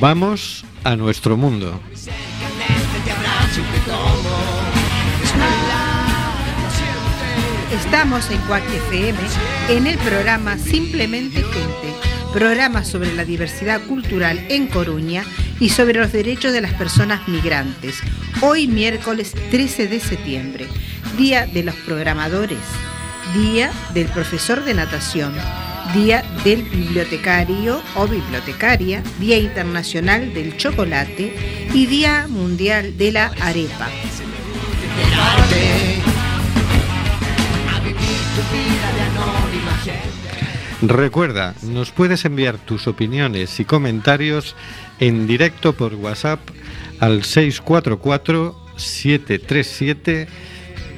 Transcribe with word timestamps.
Vamos 0.00 0.64
a 0.82 0.96
nuestro 0.96 1.36
mundo. 1.36 1.78
Estamos 7.70 8.30
en 8.30 8.38
Cuac 8.46 8.64
FM 8.64 9.18
en 9.68 9.86
el 9.86 9.98
programa 9.98 10.56
Simplemente 10.56 11.42
Gente, 11.42 11.94
programa 12.32 12.82
sobre 12.82 13.14
la 13.14 13.26
diversidad 13.26 13.82
cultural 13.82 14.42
en 14.48 14.68
Coruña 14.68 15.22
y 15.60 15.68
sobre 15.68 16.00
los 16.00 16.10
derechos 16.10 16.54
de 16.54 16.62
las 16.62 16.72
personas 16.72 17.28
migrantes. 17.28 18.00
Hoy 18.40 18.68
miércoles 18.68 19.34
13 19.50 19.86
de 19.86 20.00
septiembre, 20.00 20.66
Día 21.18 21.44
de 21.46 21.62
los 21.62 21.74
Programadores, 21.74 22.64
Día 23.34 23.70
del 23.92 24.06
Profesor 24.06 24.64
de 24.64 24.72
Natación, 24.72 25.34
Día 25.94 26.24
del 26.42 26.62
Bibliotecario 26.62 27.82
o 27.96 28.06
Bibliotecaria, 28.06 29.02
Día 29.18 29.36
Internacional 29.36 30.32
del 30.32 30.56
Chocolate 30.56 31.34
y 31.74 31.84
Día 31.84 32.26
Mundial 32.28 32.96
de 32.96 33.12
la 33.12 33.26
Arepa. 33.40 33.90
Recuerda, 40.80 41.54
nos 41.62 41.90
puedes 41.90 42.24
enviar 42.24 42.56
tus 42.56 42.88
opiniones 42.88 43.60
y 43.60 43.66
comentarios 43.66 44.56
en 44.98 45.26
directo 45.26 45.74
por 45.74 45.94
WhatsApp 45.94 46.40
al 47.00 47.22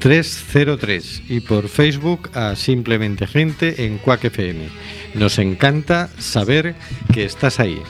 644-737-303 0.05 1.23
y 1.29 1.41
por 1.41 1.69
Facebook 1.69 2.31
a 2.35 2.55
Simplemente 2.57 3.27
Gente 3.27 3.87
en 3.87 3.97
Cuac 3.99 4.25
FM. 4.25 4.69
Nos 5.15 5.39
encanta 5.39 6.11
saber 6.19 6.75
que 7.13 7.25
estás 7.25 7.59
ahí. 7.59 7.81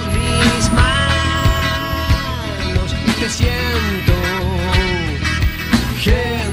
mis 0.00 0.72
manos 0.72 0.96
y 3.06 3.10
te 3.20 3.28
siento, 3.28 4.12
gente. 6.00 6.50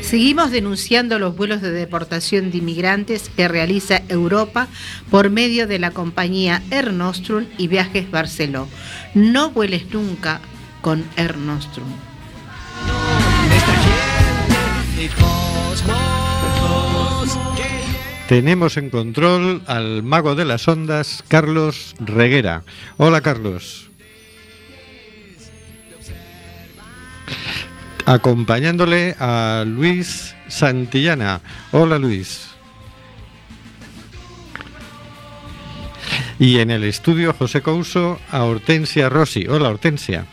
Seguimos 0.00 0.50
denunciando 0.50 1.18
los 1.18 1.36
vuelos 1.36 1.60
de 1.60 1.70
deportación 1.70 2.50
de 2.50 2.58
inmigrantes 2.58 3.28
que 3.36 3.46
realiza 3.48 4.00
Europa 4.08 4.68
por 5.10 5.28
medio 5.28 5.66
de 5.66 5.78
la 5.78 5.90
compañía 5.90 6.62
Air 6.70 6.94
Nostrum 6.94 7.44
y 7.58 7.68
Viajes 7.68 8.10
Barceló. 8.10 8.68
No 9.14 9.50
vueles 9.50 9.92
nunca 9.92 10.40
con 10.80 11.04
Air 11.16 11.36
Nostrum. 11.36 12.13
Tenemos 18.28 18.78
en 18.78 18.90
control 18.90 19.62
al 19.66 20.02
mago 20.02 20.34
de 20.34 20.44
las 20.44 20.66
ondas, 20.66 21.22
Carlos 21.28 21.94
Reguera. 22.00 22.62
Hola, 22.96 23.20
Carlos. 23.20 23.90
Acompañándole 28.06 29.14
a 29.18 29.64
Luis 29.66 30.34
Santillana. 30.48 31.40
Hola, 31.72 31.98
Luis. 31.98 32.48
Y 36.38 36.58
en 36.58 36.70
el 36.70 36.84
estudio 36.84 37.32
José 37.32 37.62
Couso 37.62 38.18
a 38.30 38.44
Hortensia 38.44 39.08
Rossi. 39.08 39.46
Hola, 39.46 39.68
Hortensia. 39.68 40.26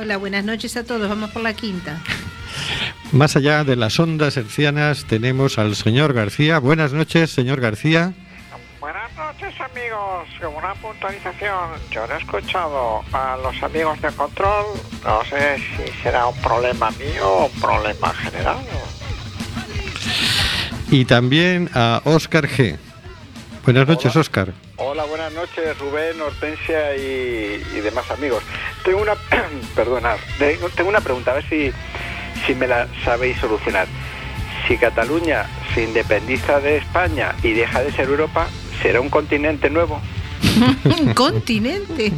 Hola, 0.00 0.16
buenas 0.16 0.44
noches 0.44 0.76
a 0.76 0.84
todos. 0.84 1.08
Vamos 1.08 1.30
por 1.30 1.42
la 1.42 1.52
quinta. 1.52 2.00
Más 3.12 3.36
allá 3.36 3.64
de 3.64 3.74
las 3.74 3.98
ondas 3.98 4.36
hercianas 4.36 5.06
tenemos 5.06 5.58
al 5.58 5.74
señor 5.76 6.12
García. 6.12 6.58
Buenas 6.58 6.92
noches, 6.92 7.30
señor 7.30 7.58
García. 7.58 8.12
Buenas 8.80 9.10
noches 9.16 9.54
amigos, 9.60 10.28
como 10.42 10.58
una 10.58 10.74
puntualización, 10.74 11.70
yo 11.90 12.06
no 12.06 12.14
he 12.14 12.18
escuchado 12.18 13.02
a 13.12 13.36
los 13.42 13.62
amigos 13.62 14.00
de 14.02 14.08
control, 14.12 14.66
no 15.04 15.24
sé 15.24 15.56
si 15.58 16.02
será 16.02 16.26
un 16.26 16.40
problema 16.40 16.90
mío 16.92 17.28
o 17.28 17.46
un 17.46 17.60
problema 17.60 18.12
general. 18.14 18.58
Y 20.90 21.04
también 21.06 21.70
a 21.74 22.02
Óscar 22.04 22.46
G. 22.46 22.76
Buenas 23.64 23.88
noches, 23.88 24.12
Hola. 24.14 24.20
Óscar. 24.20 24.52
Hola, 24.76 25.04
buenas 25.04 25.32
noches, 25.32 25.78
Rubén, 25.78 26.20
Hortensia 26.20 26.96
y, 26.96 27.62
y 27.74 27.80
demás 27.80 28.10
amigos. 28.10 28.42
Tengo 28.84 29.02
una, 29.02 29.14
tengo 30.76 30.88
una 30.88 31.00
pregunta, 31.00 31.32
a 31.32 31.34
ver 31.34 31.48
si, 31.48 31.72
si 32.46 32.54
me 32.54 32.66
la 32.66 32.88
sabéis 33.04 33.38
solucionar. 33.38 33.86
Si 34.66 34.76
Cataluña 34.76 35.46
se 35.74 35.84
independiza 35.84 36.60
de 36.60 36.78
España 36.78 37.34
y 37.42 37.52
deja 37.52 37.82
de 37.82 37.92
ser 37.92 38.08
Europa, 38.08 38.48
¿será 38.82 39.00
un 39.00 39.08
continente 39.08 39.70
nuevo? 39.70 40.00
Un 40.84 41.14
continente. 41.14 42.12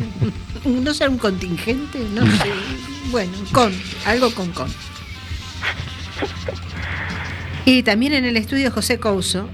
No 0.64 0.92
será 0.94 1.10
un 1.10 1.18
contingente, 1.18 1.98
no 2.12 2.26
sé. 2.26 2.50
Bueno, 3.10 3.32
con, 3.52 3.72
algo 4.06 4.32
con 4.34 4.50
con. 4.52 4.68
Y 7.64 7.82
también 7.82 8.14
en 8.14 8.24
el 8.24 8.36
estudio 8.36 8.70
José 8.70 8.98
Couso 8.98 9.48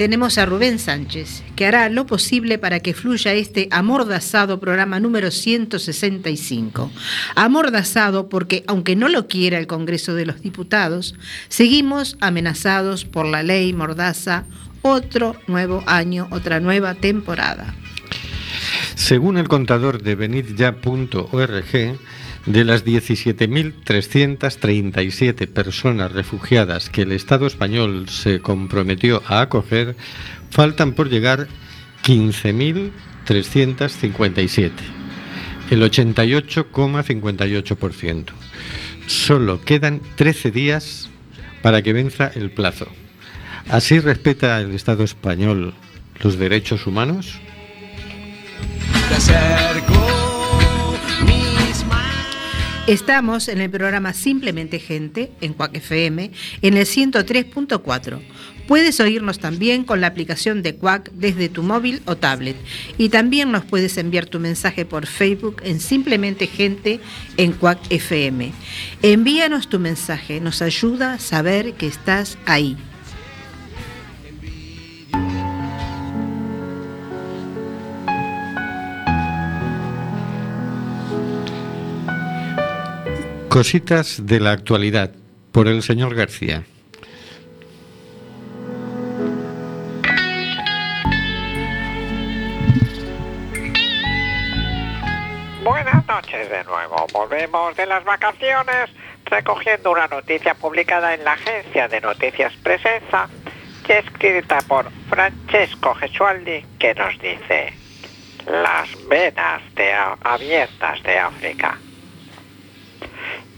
tenemos 0.00 0.38
a 0.38 0.46
Rubén 0.46 0.78
Sánchez, 0.78 1.42
que 1.56 1.66
hará 1.66 1.90
lo 1.90 2.06
posible 2.06 2.56
para 2.56 2.80
que 2.80 2.94
fluya 2.94 3.34
este 3.34 3.68
amordazado 3.70 4.58
programa 4.58 4.98
número 4.98 5.30
165. 5.30 6.90
Amordazado 7.34 8.30
porque, 8.30 8.64
aunque 8.66 8.96
no 8.96 9.10
lo 9.10 9.28
quiera 9.28 9.58
el 9.58 9.66
Congreso 9.66 10.14
de 10.14 10.24
los 10.24 10.40
Diputados, 10.40 11.16
seguimos 11.50 12.16
amenazados 12.22 13.04
por 13.04 13.26
la 13.26 13.42
ley 13.42 13.74
Mordaza, 13.74 14.46
otro 14.80 15.36
nuevo 15.46 15.84
año, 15.84 16.28
otra 16.30 16.60
nueva 16.60 16.94
temporada. 16.94 17.74
Según 18.94 19.36
el 19.36 19.48
contador 19.48 20.02
de 20.02 20.14
venidya.org, 20.14 21.98
de 22.46 22.64
las 22.64 22.84
17.337 22.84 25.46
personas 25.46 26.10
refugiadas 26.12 26.88
que 26.88 27.02
el 27.02 27.12
Estado 27.12 27.46
español 27.46 28.08
se 28.08 28.40
comprometió 28.40 29.22
a 29.26 29.42
acoger, 29.42 29.94
faltan 30.50 30.92
por 30.92 31.10
llegar 31.10 31.48
15.357, 32.04 34.70
el 35.70 35.82
88,58%. 35.82 38.24
Solo 39.06 39.60
quedan 39.62 40.00
13 40.16 40.50
días 40.50 41.10
para 41.62 41.82
que 41.82 41.92
venza 41.92 42.32
el 42.34 42.50
plazo. 42.50 42.88
¿Así 43.68 44.00
respeta 44.00 44.58
el 44.60 44.74
Estado 44.74 45.04
español 45.04 45.74
los 46.22 46.38
derechos 46.38 46.86
humanos? 46.86 47.38
Estamos 52.86 53.48
en 53.48 53.60
el 53.60 53.70
programa 53.70 54.14
Simplemente 54.14 54.80
Gente, 54.80 55.30
en 55.40 55.52
Cuac 55.52 55.76
FM, 55.76 56.30
en 56.62 56.76
el 56.76 56.86
103.4. 56.86 58.20
Puedes 58.66 59.00
oírnos 59.00 59.38
también 59.38 59.84
con 59.84 60.00
la 60.00 60.06
aplicación 60.06 60.62
de 60.62 60.74
Cuac 60.76 61.10
desde 61.12 61.48
tu 61.48 61.62
móvil 61.62 62.02
o 62.06 62.16
tablet. 62.16 62.56
Y 62.98 63.10
también 63.10 63.52
nos 63.52 63.64
puedes 63.64 63.96
enviar 63.98 64.26
tu 64.26 64.40
mensaje 64.40 64.84
por 64.86 65.06
Facebook 65.06 65.60
en 65.62 65.78
Simplemente 65.78 66.46
Gente 66.46 67.00
en 67.36 67.52
Cuac 67.52 67.78
FM. 67.90 68.52
Envíanos 69.02 69.68
tu 69.68 69.78
mensaje, 69.78 70.40
nos 70.40 70.62
ayuda 70.62 71.14
a 71.14 71.18
saber 71.18 71.74
que 71.74 71.86
estás 71.86 72.38
ahí. 72.46 72.76
Cositas 83.50 84.26
de 84.26 84.38
la 84.38 84.52
actualidad 84.52 85.10
por 85.50 85.66
el 85.66 85.82
señor 85.82 86.14
García. 86.14 86.62
Buenas 95.64 96.06
noches 96.06 96.48
de 96.48 96.62
nuevo, 96.62 97.06
volvemos 97.12 97.76
de 97.76 97.86
las 97.86 98.04
vacaciones 98.04 98.88
recogiendo 99.24 99.90
una 99.90 100.06
noticia 100.06 100.54
publicada 100.54 101.12
en 101.14 101.24
la 101.24 101.32
agencia 101.32 101.88
de 101.88 102.00
noticias 102.00 102.52
Presenza 102.62 103.28
y 103.88 103.92
escrita 103.92 104.58
por 104.68 104.88
Francesco 105.08 105.96
Gesualdi 105.96 106.64
que 106.78 106.94
nos 106.94 107.18
dice 107.18 107.72
las 108.46 108.88
venas 109.08 109.60
abiertas 110.22 111.02
de 111.02 111.18
África. 111.18 111.76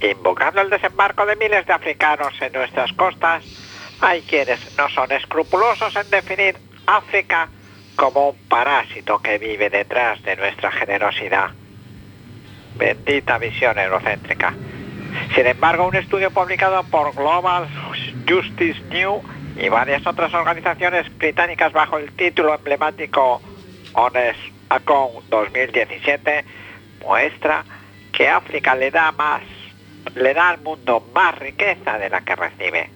Invocando 0.03 0.61
el 0.61 0.71
desembarco 0.71 1.25
de 1.25 1.37
miles 1.37 1.65
de 1.65 1.73
africanos 1.73 2.35
en 2.41 2.53
nuestras 2.53 2.93
costas, 2.95 3.45
hay 4.01 4.23
quienes 4.23 4.77
no 4.77 4.89
son 4.89 5.13
escrupulosos 5.13 5.95
en 5.95 6.11
definir 6.11 6.57
África 6.87 7.49
como 7.95 8.31
un 8.31 8.37
parásito 8.49 9.21
que 9.21 9.39
vive 9.39 9.71
detrás 9.71 10.21
de 10.25 10.35
nuestra 10.35 10.73
generosidad. 10.73 11.51
Bendita 12.75 13.39
visión 13.39 13.79
eurocéntrica. 13.79 14.53
Sin 15.37 15.47
embargo, 15.47 15.87
un 15.87 15.95
estudio 15.95 16.33
publicado 16.33 16.83
por 16.85 17.15
Global 17.15 17.69
Justice 18.29 18.81
New 18.91 19.23
y 19.57 19.69
varias 19.69 20.05
otras 20.05 20.35
organizaciones 20.35 21.07
británicas 21.17 21.73
bajo 21.73 21.99
el 21.99 22.11
título 22.13 22.55
emblemático 22.55 23.41
Honest 23.93 24.41
Account 24.69 25.29
2017 25.29 26.45
muestra 27.05 27.65
que 28.13 28.29
África 28.29 28.75
le 28.75 28.91
da 28.91 29.13
más, 29.13 29.43
le 30.15 30.35
da 30.35 30.51
al 30.51 30.61
mundo 30.61 31.05
más 31.15 31.39
riqueza 31.39 31.99
de 31.99 32.11
la 32.11 32.23
que 32.23 32.37
recibe. 32.37 32.91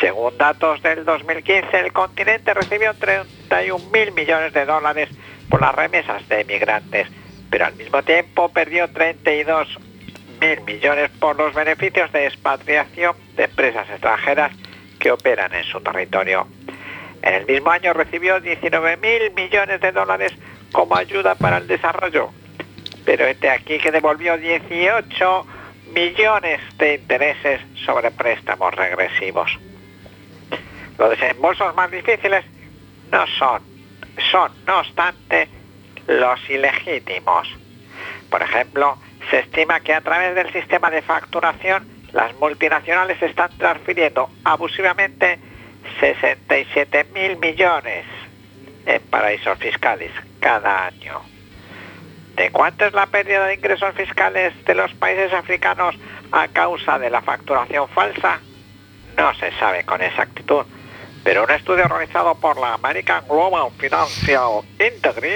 Según 0.00 0.36
datos 0.38 0.80
del 0.82 1.04
2015, 1.04 1.80
el 1.80 1.92
continente 1.92 2.54
recibió 2.54 2.94
31 2.94 3.84
mil 3.92 4.12
millones 4.12 4.52
de 4.52 4.64
dólares 4.64 5.08
por 5.48 5.60
las 5.60 5.74
remesas 5.74 6.28
de 6.28 6.42
emigrantes, 6.42 7.08
pero 7.50 7.66
al 7.66 7.74
mismo 7.74 8.02
tiempo 8.02 8.48
perdió 8.50 8.88
32 8.88 9.78
mil 10.40 10.60
millones 10.62 11.10
por 11.18 11.36
los 11.36 11.52
beneficios 11.54 12.12
de 12.12 12.26
expatriación 12.26 13.16
de 13.34 13.44
empresas 13.44 13.88
extranjeras 13.90 14.52
que 15.00 15.10
operan 15.10 15.52
en 15.54 15.64
su 15.64 15.80
territorio. 15.80 16.46
En 17.22 17.34
el 17.34 17.46
mismo 17.46 17.70
año 17.70 17.92
recibió 17.92 18.40
19 18.40 18.96
mil 18.98 19.32
millones 19.34 19.80
de 19.80 19.90
dólares 19.90 20.32
como 20.70 20.96
ayuda 20.96 21.34
para 21.34 21.58
el 21.58 21.66
desarrollo, 21.66 22.30
pero 23.04 23.26
este 23.26 23.50
aquí 23.50 23.78
que 23.78 23.90
devolvió 23.90 24.36
18 24.36 25.46
millones 25.98 26.60
de 26.78 26.94
intereses 26.94 27.60
sobre 27.84 28.10
préstamos 28.12 28.72
regresivos. 28.74 29.50
Los 30.96 31.10
desembolsos 31.10 31.74
más 31.74 31.90
difíciles 31.90 32.44
no 33.10 33.26
son, 33.38 33.62
son, 34.30 34.52
no 34.66 34.78
obstante, 34.78 35.48
los 36.06 36.38
ilegítimos. 36.48 37.48
Por 38.30 38.42
ejemplo, 38.42 38.96
se 39.30 39.40
estima 39.40 39.80
que 39.80 39.92
a 39.92 40.00
través 40.00 40.34
del 40.36 40.52
sistema 40.52 40.88
de 40.90 41.02
facturación 41.02 41.86
las 42.12 42.32
multinacionales 42.36 43.20
están 43.20 43.50
transfiriendo 43.58 44.30
abusivamente 44.44 45.38
67 45.98 47.06
mil 47.12 47.38
millones 47.38 48.04
en 48.86 49.02
paraísos 49.02 49.58
fiscales 49.58 50.12
cada 50.40 50.86
año. 50.86 51.37
¿De 52.38 52.50
cuánto 52.50 52.86
es 52.86 52.92
la 52.92 53.06
pérdida 53.06 53.46
de 53.46 53.54
ingresos 53.54 53.92
fiscales 53.96 54.54
de 54.64 54.76
los 54.76 54.94
países 54.94 55.32
africanos 55.32 55.96
a 56.30 56.46
causa 56.46 56.96
de 56.96 57.10
la 57.10 57.20
facturación 57.20 57.88
falsa? 57.88 58.38
No 59.16 59.34
se 59.34 59.50
sabe 59.58 59.82
con 59.84 60.00
exactitud, 60.00 60.64
pero 61.24 61.42
un 61.42 61.50
estudio 61.50 61.88
realizado 61.88 62.36
por 62.36 62.56
la 62.60 62.74
American 62.74 63.24
Global 63.26 63.72
Financial 63.76 64.62
Integrity 64.78 65.34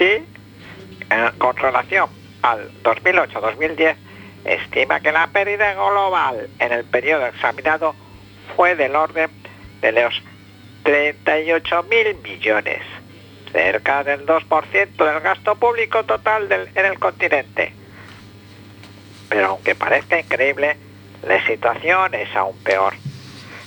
eh, 0.00 0.24
con 1.36 1.54
relación 1.54 2.08
al 2.40 2.70
2008-2010 2.82 3.96
estima 4.44 5.00
que 5.00 5.12
la 5.12 5.26
pérdida 5.26 5.74
global 5.74 6.48
en 6.60 6.72
el 6.72 6.84
periodo 6.84 7.26
examinado 7.26 7.94
fue 8.56 8.74
del 8.74 8.96
orden 8.96 9.28
de 9.82 9.92
los 9.92 10.22
38 10.84 11.82
mil 11.90 12.16
millones, 12.22 12.80
cerca 13.52 14.04
del 14.04 14.26
2% 14.26 14.96
del 14.96 15.20
gasto 15.20 15.54
público 15.56 16.04
total 16.04 16.70
en 16.74 16.86
el 16.86 16.98
continente. 16.98 17.72
Pero 19.28 19.46
aunque 19.48 19.74
parezca 19.74 20.18
increíble, 20.18 20.76
la 21.26 21.44
situación 21.46 22.14
es 22.14 22.34
aún 22.34 22.56
peor. 22.58 22.94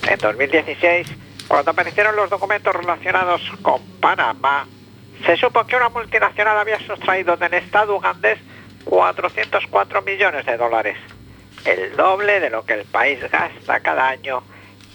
En 0.07 0.17
2016, 0.17 1.07
cuando 1.47 1.71
aparecieron 1.71 2.15
los 2.15 2.29
documentos 2.29 2.75
relacionados 2.75 3.41
con 3.61 3.81
Panamá, 3.99 4.67
se 5.25 5.37
supo 5.37 5.65
que 5.65 5.75
una 5.75 5.89
multinacional 5.89 6.57
había 6.57 6.79
sustraído 6.79 7.37
del 7.37 7.53
Estado 7.53 7.95
ugandés 7.95 8.39
404 8.85 10.01
millones 10.01 10.45
de 10.45 10.57
dólares, 10.57 10.97
el 11.65 11.95
doble 11.95 12.39
de 12.39 12.49
lo 12.49 12.65
que 12.65 12.73
el 12.73 12.85
país 12.85 13.19
gasta 13.31 13.79
cada 13.81 14.09
año 14.09 14.43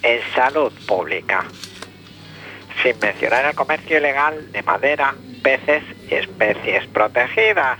en 0.02 0.20
salud 0.34 0.72
pública. 0.86 1.44
Sin 2.82 2.98
mencionar 3.00 3.46
el 3.46 3.54
comercio 3.54 3.98
ilegal 3.98 4.52
de 4.52 4.62
madera, 4.62 5.14
peces 5.42 5.82
y 6.10 6.14
especies 6.14 6.86
protegidas, 6.88 7.78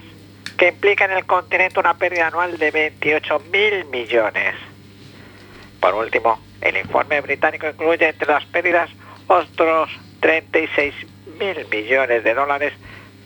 que 0.57 0.69
implica 0.69 1.05
en 1.05 1.13
el 1.13 1.27
continente 1.27 1.79
una 1.81 1.95
pérdida 1.95 2.29
anual 2.29 2.57
de 2.59 2.71
28 2.71 3.41
mil 3.53 3.85
millones. 3.87 4.55
Por 5.81 5.95
último, 5.95 6.41
el 6.61 6.77
informe 6.77 7.21
británico 7.21 7.69
incluye 7.69 8.09
entre 8.09 8.27
las 8.27 8.45
pérdidas 8.47 8.91
otros 9.27 9.91
36 10.21 10.95
mil 11.39 11.67
millones 11.71 12.25
de 12.25 12.35
dólares 12.35 12.73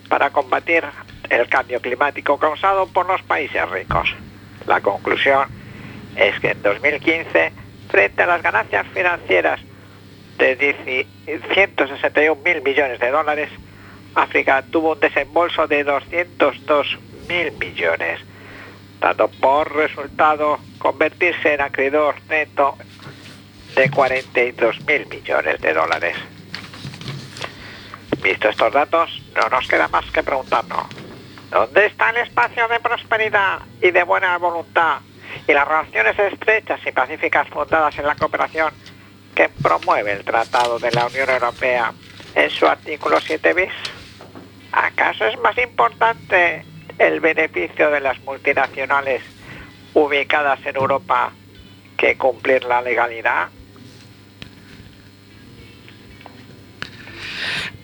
para 0.08 0.30
combatir 0.30 0.84
el 1.28 1.48
cambio 1.48 1.80
climático 1.80 2.38
causado 2.38 2.86
por 2.88 3.06
los 3.06 3.22
países 3.22 3.68
ricos. 3.70 4.12
La 4.66 4.80
conclusión 4.80 5.48
es 6.16 6.38
que 6.40 6.50
en 6.50 6.62
2015, 6.62 7.52
frente 7.88 8.22
a 8.22 8.26
las 8.26 8.42
ganancias 8.42 8.86
financieras 8.92 9.60
de 10.40 10.56
10 10.56 11.06
161 11.52 12.40
mil 12.42 12.62
millones 12.62 12.98
de 12.98 13.10
dólares, 13.10 13.50
África 14.14 14.62
tuvo 14.62 14.94
un 14.94 15.00
desembolso 15.00 15.66
de 15.66 15.84
202 15.84 16.98
mil 17.28 17.52
millones, 17.52 18.20
dando 19.00 19.28
por 19.28 19.72
resultado 19.76 20.58
convertirse 20.78 21.54
en 21.54 21.60
acreedor 21.60 22.16
neto 22.28 22.76
de 23.76 23.90
42 23.90 24.80
mil 24.86 25.06
millones 25.06 25.60
de 25.60 25.74
dólares. 25.74 26.16
Visto 28.22 28.48
estos 28.48 28.72
datos, 28.72 29.22
no 29.34 29.48
nos 29.48 29.68
queda 29.68 29.88
más 29.88 30.10
que 30.10 30.22
preguntarnos, 30.22 30.86
¿dónde 31.50 31.86
está 31.86 32.10
el 32.10 32.16
espacio 32.16 32.66
de 32.68 32.80
prosperidad 32.80 33.60
y 33.80 33.90
de 33.90 34.02
buena 34.02 34.36
voluntad 34.38 35.00
y 35.46 35.52
las 35.52 35.68
relaciones 35.68 36.18
estrechas 36.18 36.80
y 36.86 36.92
pacíficas 36.92 37.48
fundadas 37.48 37.96
en 37.98 38.06
la 38.06 38.14
cooperación 38.14 38.72
que 39.34 39.48
promueve 39.62 40.12
el 40.12 40.24
Tratado 40.24 40.78
de 40.78 40.90
la 40.92 41.06
Unión 41.06 41.28
Europea 41.28 41.92
en 42.34 42.50
su 42.50 42.66
artículo 42.66 43.20
7 43.20 43.54
bis? 43.54 43.72
¿Acaso 44.72 45.26
es 45.26 45.38
más 45.40 45.56
importante 45.58 46.64
el 46.98 47.20
beneficio 47.20 47.90
de 47.90 48.00
las 48.00 48.20
multinacionales 48.24 49.22
ubicadas 49.94 50.60
en 50.64 50.76
Europa 50.76 51.32
que 51.96 52.16
cumplir 52.16 52.64
la 52.64 52.82
legalidad? 52.82 53.48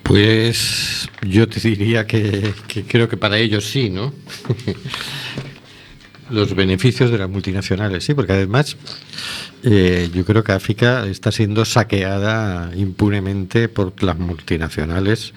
Pues 0.02 1.08
yo 1.22 1.48
te 1.48 1.60
diría 1.60 2.06
que, 2.06 2.52
que 2.68 2.84
creo 2.84 3.08
que 3.08 3.16
para 3.16 3.38
ellos 3.38 3.64
sí, 3.64 3.90
¿no? 3.90 4.12
Los 6.30 6.54
beneficios 6.54 7.10
de 7.10 7.18
las 7.18 7.28
multinacionales, 7.28 8.04
sí, 8.04 8.14
porque 8.14 8.32
además 8.32 8.76
eh, 9.68 10.11
yo 10.14 10.25
creo 10.25 10.44
que 10.44 10.52
África 10.52 11.06
está 11.06 11.32
siendo 11.32 11.64
saqueada 11.64 12.70
impunemente 12.76 13.68
por 13.68 14.00
las 14.00 14.16
multinacionales. 14.16 15.35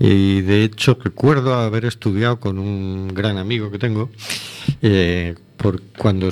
Y 0.00 0.40
de 0.40 0.64
hecho 0.64 0.98
recuerdo 1.00 1.54
haber 1.54 1.84
estudiado 1.84 2.40
con 2.40 2.58
un 2.58 3.14
gran 3.14 3.38
amigo 3.38 3.70
que 3.70 3.78
tengo, 3.78 4.10
eh, 4.82 5.36
por 5.56 5.80
cuando 5.96 6.30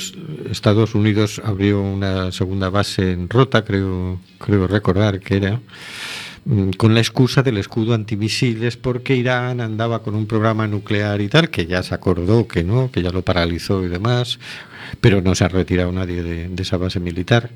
Estados 0.51 0.97
Unidos 0.97 1.41
abrió 1.45 1.81
una 1.81 2.33
segunda 2.33 2.71
base 2.71 3.13
en 3.13 3.29
Rota, 3.29 3.65
creo, 3.65 4.19
creo 4.39 4.67
recordar 4.67 5.21
que 5.21 5.37
era, 5.37 5.61
con 6.77 6.95
la 6.95 7.01
excusa 7.01 7.43
del 7.43 7.59
escudo 7.59 7.95
antimisiles 7.95 8.77
porque 8.77 9.15
Irán 9.15 9.61
andaba 9.61 10.03
con 10.03 10.15
un 10.15 10.27
programa 10.27 10.67
nuclear 10.67 11.21
y 11.21 11.29
tal, 11.29 11.51
que 11.51 11.67
ya 11.67 11.83
se 11.83 11.95
acordó 11.95 12.49
que 12.49 12.65
no, 12.65 12.91
que 12.91 13.03
ya 13.03 13.11
lo 13.11 13.23
paralizó 13.23 13.85
y 13.85 13.89
demás, 13.89 14.39
pero 15.01 15.23
no 15.23 15.35
se 15.35 15.45
ha 15.45 15.49
retirado 15.49 15.93
nadie 15.93 16.23
de, 16.23 16.51
esa 16.61 16.77
base 16.77 16.99
militar. 16.99 17.51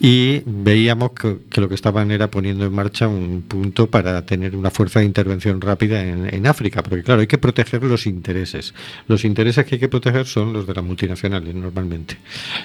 Y 0.00 0.42
veíamos 0.44 1.12
que, 1.12 1.60
lo 1.60 1.68
que 1.68 1.74
estaban 1.74 2.10
era 2.10 2.30
poniendo 2.30 2.64
en 2.64 2.72
marcha 2.72 3.06
un 3.06 3.42
punto 3.42 3.88
para 3.88 4.26
tener 4.26 4.56
una 4.56 4.70
fuerza 4.70 5.00
de 5.00 5.06
intervención 5.06 5.60
rápida 5.60 6.02
en 6.02 6.46
África, 6.46 6.82
porque 6.82 7.04
claro, 7.04 7.20
hay 7.20 7.26
que 7.26 7.38
proteger 7.38 7.84
los 7.84 8.06
intereses. 8.06 8.74
Los 9.06 9.24
intereses 9.24 9.64
que 9.64 9.76
hay 9.76 9.78
que 9.78 9.88
proteger 9.88 10.26
son 10.26 10.52
los 10.52 10.66
de 10.66 10.74
las 10.74 10.84
multinacionales 10.84 11.54
normalmente. 11.54 12.16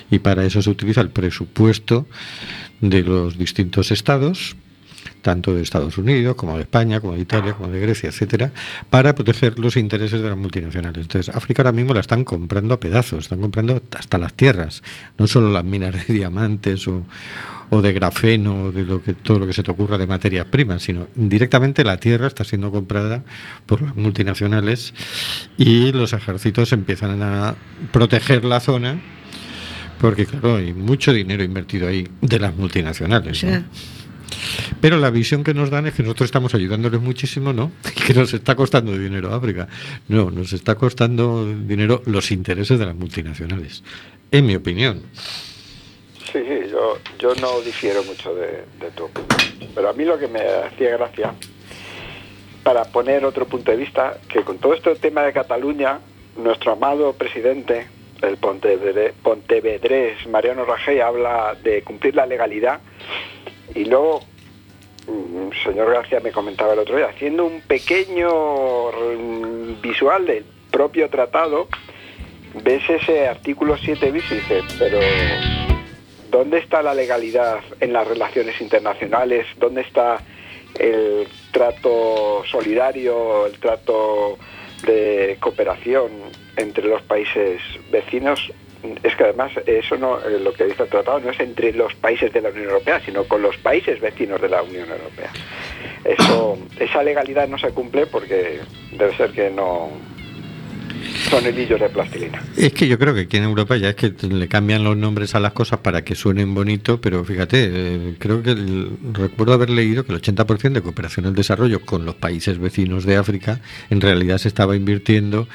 Y 0.09 0.19
para 0.19 0.43
eso 0.43 0.61
se 0.61 0.69
utiliza 0.69 1.01
el 1.01 1.11
presupuesto 1.11 2.07
de 2.81 3.03
los 3.03 3.37
distintos 3.37 3.91
estados, 3.91 4.55
tanto 5.21 5.53
de 5.53 5.61
Estados 5.61 5.97
Unidos 5.97 6.35
como 6.35 6.55
de 6.55 6.63
España, 6.63 6.99
como 6.99 7.13
de 7.13 7.21
Italia, 7.21 7.53
como 7.53 7.69
de 7.69 7.79
Grecia, 7.79 8.09
etcétera, 8.09 8.51
para 8.89 9.15
proteger 9.15 9.59
los 9.59 9.77
intereses 9.77 10.21
de 10.21 10.29
las 10.29 10.37
multinacionales. 10.37 11.01
Entonces, 11.03 11.35
África 11.35 11.61
ahora 11.61 11.71
mismo 11.71 11.93
la 11.93 11.99
están 11.99 12.23
comprando 12.23 12.73
a 12.73 12.79
pedazos, 12.79 13.25
están 13.25 13.41
comprando 13.41 13.81
hasta 13.97 14.17
las 14.17 14.33
tierras, 14.33 14.83
no 15.17 15.27
solo 15.27 15.51
las 15.51 15.63
minas 15.63 15.93
de 16.07 16.13
diamantes 16.13 16.87
o, 16.87 17.03
de 17.81 17.93
grafeno, 17.93 18.63
o 18.63 18.71
de 18.71 18.83
lo 18.83 19.03
que 19.03 19.13
todo 19.13 19.39
lo 19.39 19.47
que 19.47 19.53
se 19.53 19.61
te 19.61 19.71
ocurra 19.71 19.97
de 19.97 20.07
materias 20.07 20.45
primas, 20.47 20.81
sino 20.81 21.07
directamente 21.15 21.83
la 21.83 21.97
tierra 21.97 22.27
está 22.27 22.43
siendo 22.43 22.71
comprada 22.71 23.23
por 23.65 23.81
las 23.81 23.95
multinacionales 23.95 24.93
y 25.57 25.91
los 25.91 26.13
ejércitos 26.13 26.71
empiezan 26.71 27.21
a 27.21 27.55
proteger 27.91 28.43
la 28.43 28.59
zona 28.59 28.99
porque 29.99 30.25
claro, 30.25 30.55
hay 30.55 30.73
mucho 30.73 31.13
dinero 31.13 31.43
invertido 31.43 31.87
ahí 31.87 32.07
de 32.21 32.39
las 32.39 32.55
multinacionales. 32.55 33.43
¿no? 33.43 33.51
Sí. 33.51 33.65
Pero 34.81 34.97
la 34.97 35.09
visión 35.09 35.43
que 35.43 35.53
nos 35.53 35.69
dan 35.69 35.87
es 35.87 35.93
que 35.93 36.03
nosotros 36.03 36.25
estamos 36.27 36.53
ayudándoles 36.53 37.01
muchísimo, 37.01 37.53
¿no? 37.53 37.71
Que 38.07 38.13
nos 38.13 38.33
está 38.33 38.55
costando 38.55 38.97
dinero 38.97 39.33
África. 39.33 39.67
No, 40.07 40.31
nos 40.31 40.53
está 40.53 40.75
costando 40.75 41.45
dinero 41.45 42.01
los 42.05 42.31
intereses 42.31 42.79
de 42.79 42.85
las 42.85 42.95
multinacionales. 42.95 43.83
En 44.31 44.45
mi 44.45 44.55
opinión. 44.55 45.03
Sí, 46.31 46.39
sí, 46.47 46.69
yo, 46.71 46.97
yo 47.17 47.33
no 47.35 47.59
difiero 47.61 48.03
mucho 48.03 48.33
de, 48.35 48.63
de 48.79 48.91
tu. 48.95 49.09
Pero 49.73 49.89
a 49.89 49.93
mí 49.93 50.05
lo 50.05 50.17
que 50.17 50.27
me 50.27 50.41
hacía 50.41 50.91
gracia, 50.97 51.33
para 52.63 52.85
poner 52.85 53.25
otro 53.25 53.45
punto 53.47 53.71
de 53.71 53.77
vista, 53.77 54.17
que 54.27 54.43
con 54.43 54.59
todo 54.59 54.73
este 54.73 54.95
tema 54.95 55.23
de 55.23 55.33
Cataluña, 55.33 55.99
nuestro 56.37 56.73
amado 56.73 57.13
presidente, 57.13 57.87
el 58.21 58.37
pontevedrés 58.37 60.27
Mariano 60.27 60.65
Rajoy, 60.65 60.99
habla 60.99 61.55
de 61.63 61.81
cumplir 61.83 62.15
la 62.15 62.25
legalidad 62.25 62.79
y 63.75 63.85
luego, 63.85 64.21
mm, 65.07 65.49
señor 65.63 65.91
García 65.91 66.19
me 66.19 66.31
comentaba 66.31 66.73
el 66.73 66.79
otro 66.79 66.97
día, 66.97 67.07
haciendo 67.07 67.45
un 67.45 67.61
pequeño 67.61 68.91
mm, 68.91 69.81
visual 69.81 70.25
del 70.25 70.45
propio 70.71 71.09
tratado, 71.09 71.67
ves 72.63 72.87
ese 72.89 73.27
artículo 73.27 73.77
7 73.77 74.11
bis 74.11 74.31
y 74.31 74.35
dices, 74.35 74.63
pero 74.77 74.99
¿dónde 76.29 76.59
está 76.59 76.81
la 76.81 76.93
legalidad 76.93 77.59
en 77.79 77.93
las 77.93 78.07
relaciones 78.07 78.59
internacionales? 78.61 79.45
¿Dónde 79.57 79.81
está 79.81 80.21
el 80.77 81.27
trato 81.51 82.43
solidario, 82.49 83.47
el 83.47 83.59
trato 83.59 84.37
de 84.85 85.37
cooperación 85.39 86.09
entre 86.57 86.87
los 86.87 87.01
países 87.03 87.61
vecinos? 87.91 88.51
Es 89.03 89.15
que 89.15 89.23
además 89.25 89.51
eso 89.65 89.97
no, 89.97 90.19
eh, 90.19 90.39
lo 90.39 90.53
que 90.53 90.65
dice 90.65 90.83
el 90.83 90.89
tratado 90.89 91.19
no 91.19 91.31
es 91.31 91.39
entre 91.39 91.73
los 91.73 91.93
países 91.95 92.31
de 92.31 92.41
la 92.41 92.49
Unión 92.49 92.65
Europea, 92.65 93.01
sino 93.05 93.25
con 93.25 93.41
los 93.41 93.57
países 93.57 93.99
vecinos 93.99 94.41
de 94.41 94.49
la 94.49 94.63
Unión 94.63 94.89
Europea. 94.89 95.31
Eso, 96.05 96.57
esa 96.79 97.03
legalidad 97.03 97.47
no 97.47 97.57
se 97.57 97.71
cumple 97.71 98.05
porque 98.05 98.59
debe 98.93 99.15
ser 99.17 99.31
que 99.31 99.49
no 99.49 99.89
son 101.29 101.45
hilillos 101.45 101.79
de 101.79 101.89
plastilina. 101.89 102.41
Es 102.57 102.73
que 102.73 102.87
yo 102.87 102.97
creo 102.97 103.13
que 103.13 103.21
aquí 103.21 103.37
en 103.37 103.43
Europa 103.43 103.77
ya 103.77 103.89
es 103.89 103.95
que 103.95 104.13
le 104.27 104.47
cambian 104.47 104.83
los 104.83 104.97
nombres 104.97 105.35
a 105.35 105.39
las 105.39 105.53
cosas 105.53 105.79
para 105.79 106.03
que 106.03 106.15
suenen 106.15 106.53
bonito, 106.53 107.01
pero 107.01 107.23
fíjate, 107.23 107.69
eh, 107.71 108.15
creo 108.17 108.41
que 108.41 108.55
recuerdo 109.13 109.53
haber 109.53 109.69
leído 109.69 110.05
que 110.05 110.13
el 110.13 110.21
80% 110.21 110.73
de 110.73 110.81
cooperación 110.81 111.25
al 111.25 111.35
desarrollo 111.35 111.81
con 111.81 112.05
los 112.05 112.15
países 112.15 112.57
vecinos 112.59 113.05
de 113.05 113.17
África 113.17 113.61
en 113.89 114.01
realidad 114.01 114.37
se 114.37 114.47
estaba 114.47 114.75
invirtiendo 114.75 115.47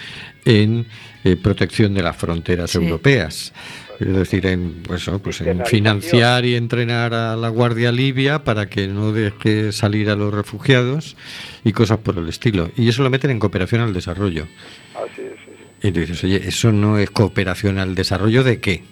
en 0.45 0.87
eh, 1.25 1.37
protección 1.37 1.95
de 1.95 2.03
las 2.03 2.17
fronteras 2.17 2.71
Sí. 2.71 2.79
europeas. 2.79 3.53
Es 4.01 4.09
decir, 4.15 4.45
en, 4.47 4.83
pues, 4.83 5.07
oh, 5.09 5.21
pues 5.21 5.41
en 5.41 5.65
financiar 5.67 6.45
y 6.45 6.57
entrenar 6.57 7.15
a 7.15 7.37
la 7.37 7.49
Guardia 7.49 7.93
Libia 7.93 8.43
para 8.43 8.67
que 8.69 8.89
no 8.89 9.13
deje 9.13 9.71
salir 9.73 10.11
a 10.11 10.17
los 10.17 10.35
refugiados 10.35 11.17
y 11.63 11.73
cosas 11.73 11.99
por 11.99 12.19
el 12.19 12.29
estilo. 12.29 12.71
Y 12.77 12.89
eso 12.89 13.03
lo 13.05 13.11
meten 13.11 13.31
en 13.31 13.39
cooperación 13.39 13.81
al 13.83 13.93
desarrollo. 13.93 14.49
Así 14.95 15.23
es, 15.23 15.33
sí, 15.45 15.53
sí. 15.81 15.89
Y 15.89 15.93
tú 15.93 16.01
dices, 16.01 16.25
oye, 16.25 16.43
¿eso 16.45 16.73
no 16.73 16.99
es 16.99 17.09
cooperación 17.11 17.79
al 17.79 17.95
desarrollo 17.95 18.43
de 18.43 18.59
qué? 18.61 18.83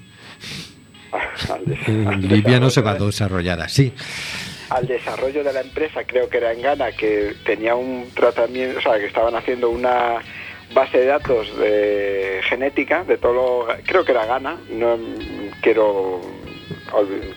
Al 2.07 2.21
Libia 2.29 2.61
no 2.61 2.71
se 2.71 2.81
va 2.81 2.93
a 2.93 2.95
desarrollo- 2.95 3.07
desarrollar 3.07 3.61
así. 3.61 3.93
al 4.71 4.87
desarrollo 4.87 5.45
de 5.45 5.53
la 5.53 5.61
empresa, 5.61 6.03
creo 6.07 6.29
que 6.31 6.39
era 6.39 6.53
en 6.53 6.63
Ghana, 6.63 6.93
que 6.93 7.35
tenía 7.45 7.75
un 7.75 8.07
tratamiento, 8.15 8.79
o 8.79 8.83
sea, 8.83 8.99
que 8.99 9.05
estaban 9.07 9.35
haciendo 9.35 9.69
una 9.69 10.17
base 10.75 10.99
de 10.99 11.07
datos 11.07 11.57
de 11.57 12.41
genética 12.45 13.05
de 13.05 13.19
todo 13.19 13.33
lo, 13.33 13.67
creo 13.85 14.05
que 14.05 14.13
era 14.13 14.27
Ghana, 14.27 14.57
no 14.71 14.99
quiero 15.61 16.21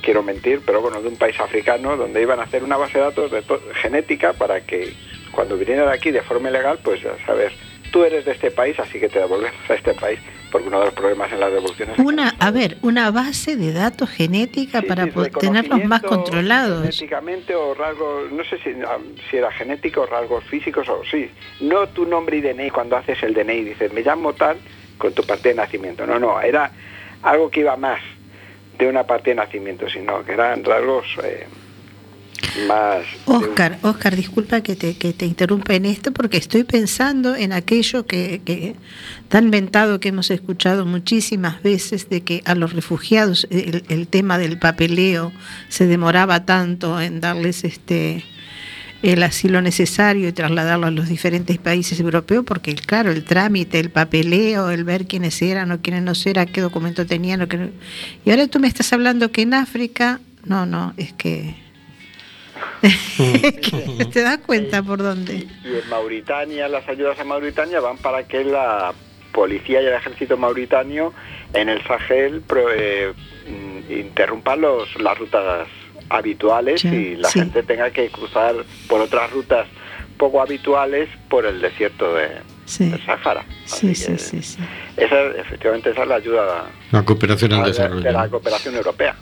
quiero 0.01 0.24
mentir, 0.24 0.62
pero 0.65 0.82
bueno, 0.82 1.01
de 1.01 1.08
un 1.08 1.17
país 1.17 1.39
africano 1.39 1.96
donde 1.96 2.22
iban 2.22 2.39
a 2.39 2.44
hacer 2.44 2.63
una 2.63 2.77
base 2.77 2.98
de 2.98 3.05
datos 3.05 3.32
de 3.32 3.44
genética 3.75 4.34
para 4.34 4.62
que 4.62 4.94
cuando 5.32 5.58
vinieran 5.58 5.89
aquí 5.89 6.12
de 6.12 6.22
forma 6.22 6.50
ilegal, 6.50 6.79
pues 6.84 7.05
a 7.05 7.17
saber, 7.25 7.53
tú 7.91 8.03
eres 8.03 8.25
de 8.25 8.32
este 8.32 8.51
país, 8.51 8.79
así 8.79 9.00
que 9.00 9.10
te 9.10 9.20
devolvemos 9.20 9.70
a 9.70 9.74
este 9.74 9.94
país, 9.94 10.20
porque 10.55 10.69
uno 10.69 10.79
de 10.79 10.85
los 10.85 10.93
problemas 10.93 11.29
en 11.33 11.41
las 11.41 11.51
devoluciones 11.51 12.00
Una, 12.00 12.33
a 12.39 12.50
ver, 12.50 12.77
una 12.81 13.12
base 13.12 13.57
de 13.57 13.74
datos 13.74 14.09
genética 14.09 14.79
Sí, 14.79 14.88
para 14.88 15.03
sí, 15.03 15.12
poder 15.12 15.33
tenerlos 15.33 15.83
más 15.83 16.01
controlados. 16.01 16.79
Genéticamente 16.79 17.53
o 17.53 17.74
rasgos, 17.74 18.31
no 18.31 18.41
sé 18.45 18.57
si, 18.59 18.69
ah, 18.88 18.97
si 19.29 19.35
era 19.35 19.51
genético 19.51 20.03
o 20.03 20.05
rasgos 20.05 20.45
físicos 20.45 20.88
o 20.88 21.01
sí. 21.12 21.29
No 21.59 21.89
tu 21.89 22.05
nombre 22.05 22.38
y 22.38 22.41
DNI 22.41 22.69
cuando 22.69 22.95
haces 22.95 23.21
el 23.24 23.33
DNI, 23.33 23.65
dices, 23.65 23.91
me 23.91 24.01
llamo 24.01 24.31
tal 24.31 24.55
con 24.97 25.12
tu 25.12 25.24
parte 25.24 25.50
de 25.50 25.55
nacimiento. 25.55 26.07
No, 26.07 26.19
no, 26.19 26.39
era 26.39 26.71
algo 27.24 27.51
que 27.51 27.59
iba 27.59 27.75
más 27.75 28.00
de 28.77 28.88
una 28.88 29.03
parte 29.03 29.31
de 29.31 29.35
nacimiento, 29.35 29.89
sino 29.89 30.24
que 30.24 30.31
eran 30.31 30.63
rasgos 30.63 31.05
eh, 31.21 31.47
Oscar, 33.25 33.80
Oscar, 33.82 34.15
disculpa 34.15 34.62
que 34.62 34.75
te, 34.75 34.98
que 34.98 35.13
te 35.13 35.25
interrumpa 35.25 35.74
en 35.74 35.86
esto 35.86 36.12
porque 36.12 36.38
estoy 36.38 36.63
pensando 36.63 37.36
en 37.36 37.54
aquello 37.54 38.06
que, 38.06 38.42
que 38.46 38.75
tan 39.27 39.46
inventado 39.46 40.00
que 40.00 40.10
hemos 40.10 40.32
escuchado 40.32 40.86
muchísimas 40.86 41.62
veces 41.62 42.10
de 42.10 42.22
que 42.22 42.42
a 42.46 42.56
los 42.56 42.74
refugiados 42.74 43.48
el, 43.50 44.08
tema 44.08 44.38
del 44.38 44.60
papeleo 44.60 45.32
se 45.70 45.88
demoraba 45.88 46.46
tanto 46.46 47.01
en 47.01 47.22
darles 47.22 47.63
este 47.63 48.24
el 49.01 49.22
asilo 49.22 49.62
necesario 49.62 50.27
y 50.27 50.32
trasladarlo 50.32 50.88
a 50.88 50.92
los 50.92 51.10
diferentes 51.10 51.58
países 51.58 52.00
europeos 52.00 52.46
porque 52.46 52.74
claro 52.75 53.12
el 53.12 53.24
trámite 53.24 53.80
el 53.80 53.92
papeleo 53.92 54.72
el 54.72 54.84
ver 54.84 55.06
quiénes 55.06 55.42
eran 55.42 55.72
o 55.72 55.82
quiénes 55.82 56.04
no 56.04 56.13
eran 56.25 56.48
qué 56.48 56.62
documento 56.62 57.06
tenían 57.06 57.42
o 57.42 57.48
qué 57.48 57.72
y 58.24 58.32
ahora 58.32 58.48
tú 58.48 58.60
me 58.60 58.68
estás 58.68 58.94
hablando 58.94 59.32
que 59.32 59.42
en 59.42 59.54
África 59.54 60.22
no 60.46 60.65
no 60.65 60.94
es 60.98 61.13
que 61.13 61.64
te 64.13 64.21
das 64.21 64.39
cuenta 64.39 64.81
por 64.83 65.00
dónde. 65.01 65.47
Y 65.63 65.67
en 65.67 65.89
Mauritania, 65.89 66.67
las 66.67 66.88
ayudas 66.88 67.17
en 67.19 67.27
Mauritania 67.27 67.79
van 67.79 67.97
para 67.97 68.24
que 68.27 68.43
la 68.43 68.93
policía 69.31 69.81
y 69.81 69.85
el 69.88 69.93
ejército 69.93 70.38
mauritano 70.38 71.13
en 71.53 71.69
el 71.69 71.83
Sahel 71.83 72.41
pro- 72.41 72.71
eh, 72.74 73.13
interrumpan 73.89 74.62
los, 74.62 74.95
las 75.01 75.17
rutas 75.17 75.67
habituales 76.09 76.81
Sí, 76.81 76.88
y 76.88 77.15
la 77.15 77.29
sí. 77.29 77.39
gente 77.39 77.63
tenga 77.63 77.89
que 77.91 78.09
cruzar 78.09 78.55
por 78.88 79.01
otras 79.01 79.31
rutas 79.31 79.67
poco 80.17 80.41
habituales 80.41 81.09
por 81.29 81.45
el 81.45 81.59
desierto 81.62 82.13
de, 82.15 82.29
Sí. 82.65 82.89
del 82.89 83.05
Sahara. 83.05 83.43
Sí, 83.65 83.91
Así 83.91 83.95
sí, 83.95 84.17
sí, 84.17 84.41
sí. 84.41 84.57
Esa, 84.97 85.21
efectivamente, 85.38 85.89
esa 85.91 86.03
es 86.03 86.07
la 86.07 86.15
ayuda 86.15 86.65
La 86.91 87.03
cooperación 87.03 87.53
al 87.53 87.63
de- 87.63 87.67
desarrollo. 87.69 88.01
de 88.01 88.12
la 88.12 88.27
cooperación 88.29 88.75
europea. 88.75 89.15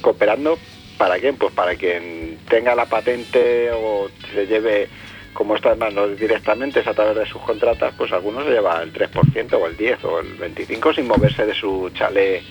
Cooperando 0.00 0.56
para 0.98 1.18
quién? 1.18 1.36
Pues 1.36 1.54
para 1.54 1.74
quien 1.76 2.38
tenga 2.48 2.74
la 2.74 2.86
patente 2.86 3.70
o 3.72 4.10
se 4.34 4.46
lleve, 4.46 4.88
como 5.32 5.56
está 5.56 5.72
en 5.72 5.78
manos 5.78 6.18
directamente, 6.18 6.80
es 6.80 6.86
a 6.86 6.94
través 6.94 7.16
de 7.16 7.26
sus 7.26 7.40
contratas, 7.40 7.94
pues 7.96 8.12
algunos 8.12 8.44
se 8.44 8.50
lleva 8.50 8.82
el 8.82 8.92
3% 8.92 9.52
o 9.54 9.66
el 9.66 9.76
10 9.76 10.04
o 10.04 10.20
el 10.20 10.34
25 10.34 10.92
sin 10.94 11.06
moverse 11.06 11.46
de 11.46 11.54
su 11.54 11.90
chalet 11.94 12.42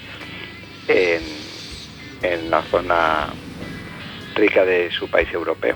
en, 0.88 2.50
la 2.50 2.62
zona 2.64 3.28
rica 4.36 4.66
de 4.66 4.90
su 4.92 5.10
país 5.10 5.32
europeo. 5.32 5.76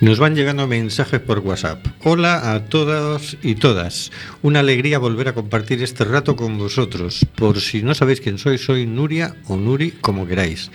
Nos 0.00 0.18
van 0.18 0.34
llegando 0.34 0.66
mensajes 0.66 1.20
por 1.20 1.40
WhatsApp. 1.40 1.86
Hola 2.04 2.52
a 2.52 2.64
todos 2.64 3.36
y 3.42 3.54
todas. 3.54 4.10
Una 4.40 4.60
alegría 4.60 4.98
volver 4.98 5.28
a 5.28 5.34
compartir 5.34 5.82
este 5.82 6.04
rato 6.04 6.36
con 6.36 6.56
vosotros. 6.56 7.26
Por 7.34 7.60
si 7.60 7.82
no 7.82 7.94
sabéis 7.94 8.22
quién 8.22 8.38
soy, 8.38 8.56
soy 8.56 8.86
Nuria 8.86 9.36
o 9.46 9.58
Nuri, 9.58 9.90
como 9.90 10.26
queráis. 10.26 10.70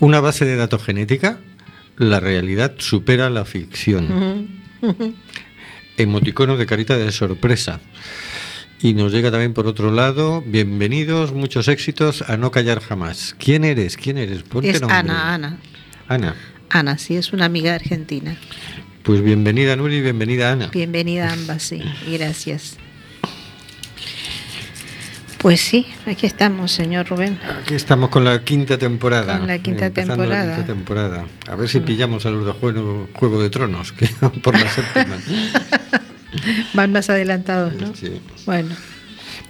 Una 0.00 0.18
base 0.18 0.44
de 0.44 0.56
datos 0.56 0.82
genética. 0.82 1.38
La 1.96 2.18
realidad 2.18 2.74
supera 2.78 3.30
la 3.30 3.44
ficción. 3.44 4.48
Emoticono 5.96 6.56
de 6.56 6.66
carita 6.66 6.96
de 6.98 7.12
sorpresa. 7.12 7.78
Y 8.80 8.94
nos 8.94 9.12
llega 9.12 9.30
también 9.30 9.54
por 9.54 9.68
otro 9.68 9.92
lado, 9.92 10.42
bienvenidos, 10.44 11.32
muchos 11.32 11.68
éxitos 11.68 12.28
a 12.28 12.36
no 12.36 12.50
callar 12.50 12.80
jamás. 12.80 13.36
¿Quién 13.38 13.62
eres? 13.62 13.96
¿Quién 13.96 14.18
eres? 14.18 14.42
Ponte 14.42 14.70
Es 14.70 14.80
nombre. 14.80 14.98
Ana, 14.98 15.34
Ana. 15.34 15.58
Ana. 16.08 16.34
Ana, 16.74 16.98
sí, 16.98 17.14
es 17.14 17.32
una 17.32 17.44
amiga 17.44 17.72
argentina. 17.72 18.36
Pues 19.04 19.22
bienvenida 19.22 19.76
Nuri 19.76 19.98
y 19.98 20.00
bienvenida 20.00 20.50
Ana. 20.50 20.70
Bienvenida 20.72 21.32
ambas, 21.32 21.62
sí. 21.62 21.80
Y 22.08 22.18
gracias. 22.18 22.78
Pues 25.38 25.60
sí, 25.60 25.86
aquí 26.04 26.26
estamos, 26.26 26.72
señor 26.72 27.08
Rubén. 27.08 27.38
Aquí 27.62 27.74
estamos 27.74 28.10
con 28.10 28.24
la 28.24 28.42
quinta 28.42 28.76
temporada. 28.76 29.38
Con 29.38 29.46
la 29.46 29.60
quinta 29.60 29.90
temporada. 29.90 30.46
La 30.46 30.56
quinta 30.56 30.66
temporada. 30.66 31.26
A 31.46 31.54
ver 31.54 31.68
si 31.68 31.78
pillamos 31.78 32.26
a 32.26 32.30
los 32.30 32.44
de 32.44 32.50
Juego, 32.50 33.08
Juego 33.12 33.40
de 33.40 33.50
Tronos, 33.50 33.92
que 33.96 34.08
por 34.42 34.58
la 34.58 34.68
séptima. 34.68 35.16
Van 36.74 36.90
más 36.90 37.08
adelantados, 37.08 37.74
¿no? 37.74 37.94
Sí. 37.94 38.20
Bueno, 38.46 38.74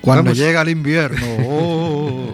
Cuando 0.04 0.24
Vamos. 0.24 0.38
llega 0.38 0.60
el 0.60 0.68
invierno. 0.68 1.26
oh. 1.48 2.30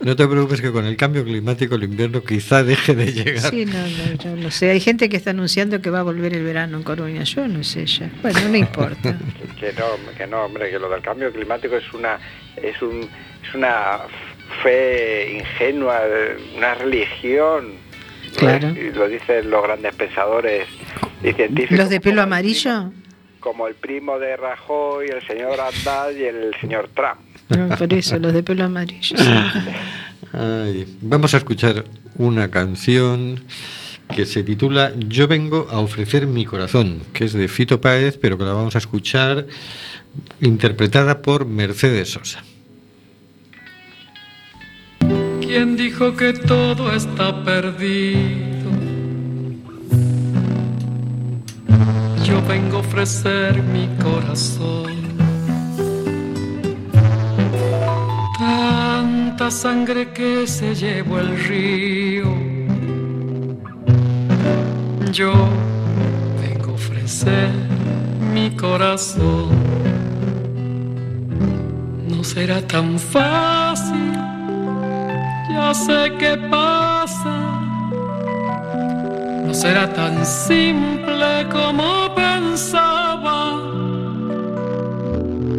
No 0.00 0.16
te 0.16 0.26
preocupes 0.26 0.60
que 0.60 0.72
con 0.72 0.84
el 0.84 0.96
cambio 0.96 1.24
climático 1.24 1.76
el 1.76 1.84
invierno 1.84 2.24
quizá 2.24 2.64
deje 2.64 2.94
de 2.94 3.12
llegar. 3.12 3.50
sí, 3.50 3.64
no, 3.64 3.78
no, 3.78 4.14
yo 4.22 4.34
no 4.34 4.50
sé. 4.50 4.70
Hay 4.70 4.80
gente 4.80 5.08
que 5.08 5.16
está 5.16 5.30
anunciando 5.30 5.80
que 5.80 5.90
va 5.90 6.00
a 6.00 6.02
volver 6.02 6.34
el 6.34 6.42
verano 6.42 6.78
en 6.78 6.82
Coruña. 6.82 7.22
Yo 7.22 7.46
no 7.46 7.62
sé 7.62 7.86
ya. 7.86 8.10
Bueno, 8.22 8.40
no 8.48 8.56
importa. 8.56 9.16
Que 9.58 9.72
no, 9.72 9.86
que 10.16 10.24
no, 10.28 10.44
hombre, 10.44 10.70
que 10.70 10.78
lo 10.78 10.88
del 10.88 11.02
cambio 11.02 11.32
climático 11.32 11.76
es 11.76 11.92
una 11.92 12.16
es 12.62 12.80
un 12.80 13.00
es 13.42 13.54
una 13.54 13.98
fe 14.62 15.32
ingenua, 15.36 16.02
una 16.56 16.74
religión 16.76 17.72
Claro. 18.36 18.68
Y 18.68 18.92
lo 18.92 19.08
dicen 19.08 19.50
los 19.50 19.62
grandes 19.62 19.94
pensadores 19.94 20.68
y 21.22 21.32
científicos. 21.32 21.76
¿Los 21.76 21.88
de 21.88 22.00
pelo 22.00 22.22
amarillo? 22.22 22.92
Como 23.40 23.68
el 23.68 23.74
primo 23.74 24.18
de 24.18 24.36
Rajoy, 24.36 25.08
el 25.08 25.26
señor 25.26 25.60
Andal 25.60 26.16
y 26.16 26.24
el 26.24 26.54
señor 26.60 26.90
Trump. 26.94 27.20
No, 27.48 27.76
por 27.76 27.92
eso, 27.92 28.18
los 28.18 28.32
de 28.32 28.42
pelo 28.42 28.64
amarillo. 28.64 29.16
Ay, 30.32 30.98
vamos 31.00 31.32
a 31.34 31.38
escuchar 31.38 31.84
una 32.16 32.50
canción 32.50 33.40
que 34.14 34.26
se 34.26 34.42
titula 34.42 34.92
Yo 34.96 35.28
vengo 35.28 35.68
a 35.70 35.78
ofrecer 35.78 36.26
mi 36.26 36.44
corazón, 36.44 37.02
que 37.12 37.24
es 37.24 37.32
de 37.32 37.48
Fito 37.48 37.80
Páez, 37.80 38.18
pero 38.18 38.36
que 38.36 38.44
la 38.44 38.52
vamos 38.52 38.74
a 38.74 38.78
escuchar 38.78 39.46
interpretada 40.40 41.22
por 41.22 41.46
Mercedes 41.46 42.10
Sosa. 42.10 42.42
¿Quién 45.40 45.76
dijo 45.76 46.14
que 46.14 46.32
todo 46.34 46.94
está 46.94 47.44
perdido? 47.44 48.57
Vengo 52.48 52.78
a 52.78 52.80
ofrecer 52.80 53.62
mi 53.62 53.86
corazón. 54.02 54.92
Tanta 58.38 59.50
sangre 59.50 60.12
que 60.12 60.46
se 60.46 60.74
llevó 60.74 61.18
el 61.18 61.38
río. 61.44 62.34
Yo 65.12 65.32
vengo 66.40 66.70
a 66.70 66.74
ofrecer 66.74 67.50
mi 68.32 68.50
corazón. 68.56 69.50
No 72.08 72.24
será 72.24 72.60
tan 72.66 72.98
fácil 72.98 74.28
ya 75.58 75.74
sé 75.74 76.12
qué 76.18 76.36
pasa. 76.50 77.57
Será 79.60 79.92
tan 79.92 80.24
simple 80.24 81.48
como 81.50 82.14
pensaba. 82.14 83.58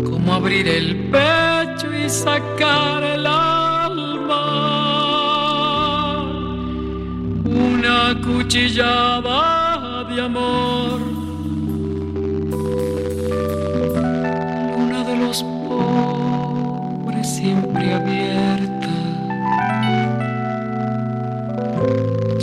Como 0.09 0.33
abrir 0.33 0.65
el 0.69 1.09
pecho 1.11 1.93
y 1.93 2.09
sacar 2.09 3.03
el 3.03 3.27
alma. 3.27 4.45
Una 7.43 8.15
cuchillada 8.25 10.05
de 10.05 10.21
amor. 10.21 11.01
Una 14.77 15.03
de 15.03 15.15
los 15.17 15.43
pobres 15.67 17.27
siempre 17.27 17.93
abierta. 17.93 18.68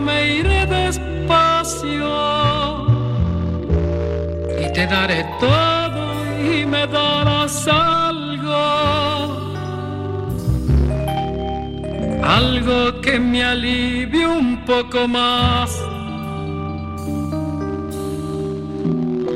me 0.00 0.36
iré 0.38 0.66
despacio 0.66 2.08
y 4.60 4.72
te 4.72 4.86
daré 4.86 5.24
todo 5.40 6.02
y 6.52 6.66
me 6.66 6.86
darás 6.86 7.68
algo, 7.68 8.64
algo 12.22 13.00
que 13.00 13.18
me 13.18 13.44
alivie 13.44 14.26
un 14.26 14.64
poco 14.64 15.08
más. 15.08 15.70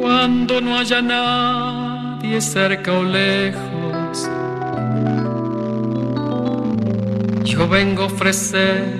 Cuando 0.00 0.60
no 0.60 0.78
haya 0.78 1.00
nadie 1.00 2.40
cerca 2.40 2.92
o 2.92 3.04
lejos, 3.04 4.28
yo 7.44 7.68
vengo 7.68 8.02
a 8.02 8.06
ofrecer 8.06 8.99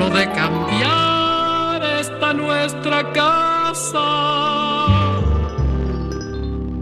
Hablo 0.00 0.16
de 0.16 0.30
cambiar 0.30 1.82
esta 1.98 2.32
nuestra 2.32 3.12
casa. 3.12 3.98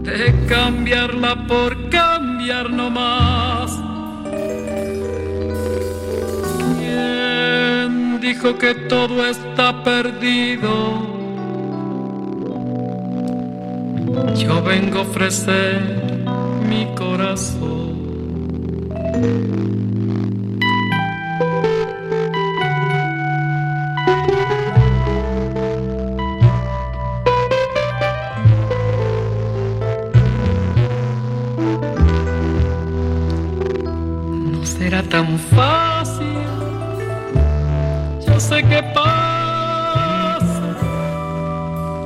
De 0.03 0.45
cambiarla 0.47 1.47
por 1.47 1.89
cambiar 1.89 2.69
no 2.69 2.91
más. 2.91 3.75
¿Quién 6.77 8.19
dijo 8.21 8.55
que 8.59 8.75
todo 8.87 9.25
está 9.25 9.83
perdido? 9.83 10.69
Yo 14.35 14.61
vengo 14.61 14.99
a 14.99 15.01
ofrecer 15.01 15.81
mi 16.69 16.85
corazón. 16.93 17.97
Fácil, 35.37 36.37
yo 38.25 38.39
sé 38.39 38.63
que 38.63 38.83
pasa. 38.93 40.61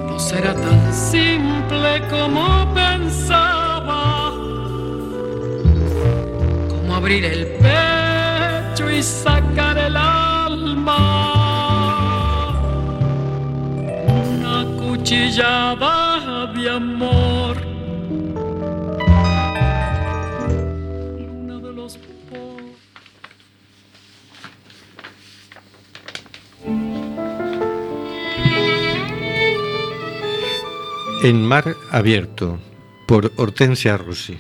No 0.07 0.19
será 0.19 0.53
tan 0.53 0.93
simple 0.93 2.01
como 2.09 2.73
pensaba, 2.73 4.33
como 6.69 6.95
abrir 6.95 7.25
el 7.25 7.47
pecho 7.63 8.89
y 8.89 9.01
sacar 9.03 9.77
el 9.77 9.95
alma. 9.95 10.97
Una 14.07 14.65
cuchillada 14.77 16.47
de 16.53 16.69
amor. 16.69 17.70
En 31.23 31.45
Mar 31.45 31.75
Abierto, 31.91 32.59
por 33.05 33.31
Hortensia 33.35 33.95
Rossi. 33.95 34.39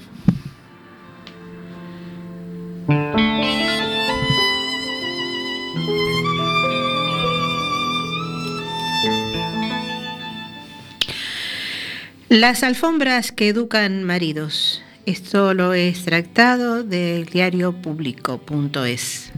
Las 12.29 12.63
alfombras 12.63 13.31
que 13.31 13.49
educan 13.49 14.03
maridos. 14.03 14.81
Esto 15.05 15.53
lo 15.53 15.75
he 15.75 15.87
extractado 15.87 16.83
del 16.83 17.25
diario 17.25 17.73
público.es. 17.73 19.31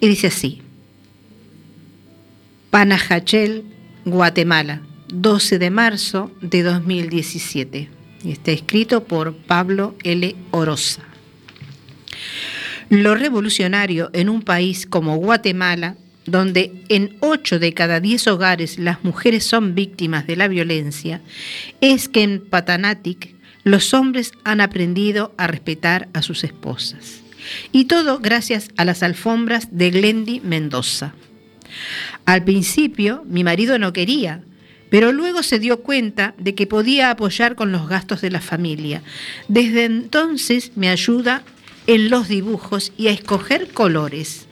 Y 0.00 0.06
dice 0.06 0.26
así. 0.26 0.60
Panajachel, 2.68 3.64
Guatemala, 4.04 4.82
12 5.12 5.58
de 5.58 5.70
marzo 5.70 6.30
de 6.40 6.62
2017. 6.62 7.88
Y 8.24 8.32
está 8.32 8.50
escrito 8.50 9.04
por 9.04 9.34
Pablo 9.34 9.94
L. 10.02 10.34
Oroza. 10.50 11.02
Lo 12.88 13.14
revolucionario 13.14 14.10
en 14.12 14.28
un 14.28 14.42
país 14.42 14.86
como 14.86 15.16
Guatemala 15.16 15.96
donde 16.24 16.84
en 16.88 17.16
8 17.20 17.58
de 17.58 17.74
cada 17.74 18.00
10 18.00 18.28
hogares 18.28 18.78
las 18.78 19.02
mujeres 19.04 19.44
son 19.44 19.74
víctimas 19.74 20.26
de 20.26 20.36
la 20.36 20.48
violencia, 20.48 21.20
es 21.80 22.08
que 22.08 22.22
en 22.22 22.40
Patanatic 22.40 23.34
los 23.64 23.94
hombres 23.94 24.32
han 24.44 24.60
aprendido 24.60 25.34
a 25.36 25.46
respetar 25.46 26.08
a 26.12 26.22
sus 26.22 26.44
esposas. 26.44 27.20
Y 27.72 27.86
todo 27.86 28.20
gracias 28.20 28.70
a 28.76 28.84
las 28.84 29.02
alfombras 29.02 29.68
de 29.72 29.90
Glendy 29.90 30.40
Mendoza. 30.40 31.14
Al 32.24 32.44
principio 32.44 33.24
mi 33.26 33.42
marido 33.42 33.78
no 33.78 33.92
quería, 33.92 34.44
pero 34.92 35.10
luego 35.10 35.42
se 35.42 35.58
dio 35.58 35.80
cuenta 35.80 36.34
de 36.36 36.54
que 36.54 36.66
podía 36.66 37.10
apoyar 37.10 37.54
con 37.54 37.72
los 37.72 37.88
gastos 37.88 38.20
de 38.20 38.30
la 38.30 38.42
familia. 38.42 39.02
Desde 39.48 39.86
entonces 39.86 40.72
me 40.76 40.90
ayuda 40.90 41.44
en 41.86 42.10
los 42.10 42.28
dibujos 42.28 42.92
y 42.98 43.08
a 43.08 43.12
escoger 43.12 43.72
colores. 43.72 44.48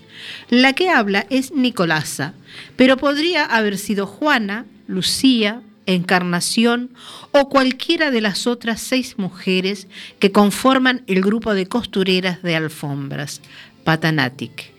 La 0.49 0.73
que 0.73 0.89
habla 0.89 1.27
es 1.29 1.53
Nicolasa, 1.53 2.33
pero 2.77 2.97
podría 2.97 3.45
haber 3.45 3.77
sido 3.77 4.07
Juana, 4.07 4.65
Lucía, 4.89 5.61
Encarnación 5.85 6.89
o 7.33 7.51
cualquiera 7.51 8.11
de 8.11 8.23
las 8.23 8.47
otras 8.47 8.81
seis 8.81 9.19
mujeres 9.19 9.89
que 10.21 10.33
conforman 10.33 11.03
el 11.07 11.21
grupo 11.21 11.53
de 11.53 11.67
costureras 11.67 12.43
de 12.43 12.57
alfombras, 12.57 13.43
Patanatic, 13.85 14.73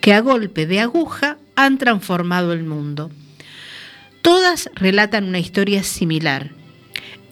que 0.00 0.14
a 0.14 0.20
golpe 0.20 0.66
de 0.66 0.80
aguja 0.80 1.38
han 1.54 1.78
transformado 1.78 2.52
el 2.52 2.64
mundo. 2.64 3.12
Todas 4.26 4.68
relatan 4.74 5.28
una 5.28 5.38
historia 5.38 5.84
similar. 5.84 6.50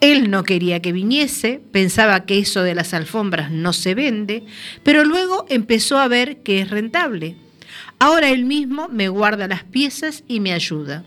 Él 0.01 0.31
no 0.31 0.45
quería 0.45 0.81
que 0.81 0.93
viniese, 0.93 1.61
pensaba 1.73 2.25
que 2.25 2.39
eso 2.39 2.63
de 2.63 2.77
las 2.77 2.95
alfombras 2.95 3.51
no 3.51 3.73
se 3.73 3.97
vende, 3.97 4.45
pero 4.85 5.05
luego 5.05 5.45
empezó 5.49 5.99
a 5.99 6.07
ver 6.07 6.45
que 6.45 6.61
es 6.61 6.71
rentable. 6.71 7.35
Ahora 7.99 8.29
él 8.29 8.45
mismo 8.45 8.89
me 8.93 9.09
guarda 9.09 9.49
las 9.49 9.65
piezas 9.65 10.23
y 10.29 10.39
me 10.39 10.53
ayuda. 10.53 11.03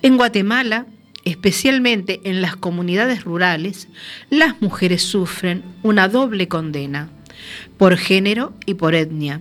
En 0.00 0.16
Guatemala, 0.16 0.86
especialmente 1.24 2.20
en 2.22 2.40
las 2.40 2.54
comunidades 2.54 3.24
rurales, 3.24 3.88
las 4.30 4.62
mujeres 4.62 5.02
sufren 5.02 5.64
una 5.82 6.06
doble 6.06 6.46
condena, 6.46 7.10
por 7.78 7.96
género 7.96 8.54
y 8.64 8.74
por 8.74 8.94
etnia. 8.94 9.40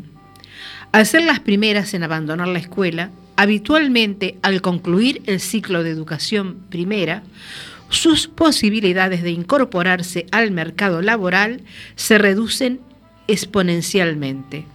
Al 0.92 1.06
ser 1.06 1.26
las 1.26 1.42
primeras 1.42 1.94
en 1.94 2.02
abandonar 2.02 2.48
la 2.48 2.58
escuela, 2.58 3.12
habitualmente 3.42 4.38
al 4.44 4.62
concluir 4.62 5.24
el 5.26 5.40
ciclo 5.40 5.82
de 5.82 5.90
educación 5.90 6.60
primera, 6.70 7.24
sus 7.90 8.28
posibilidades 8.28 9.24
de 9.24 9.32
incorporarse 9.32 10.28
al 10.32 10.52
mercado 10.52 11.02
laboral 11.02 11.64
se 11.96 12.20
reducen 12.20 12.82
exponencialmente. 13.28 14.66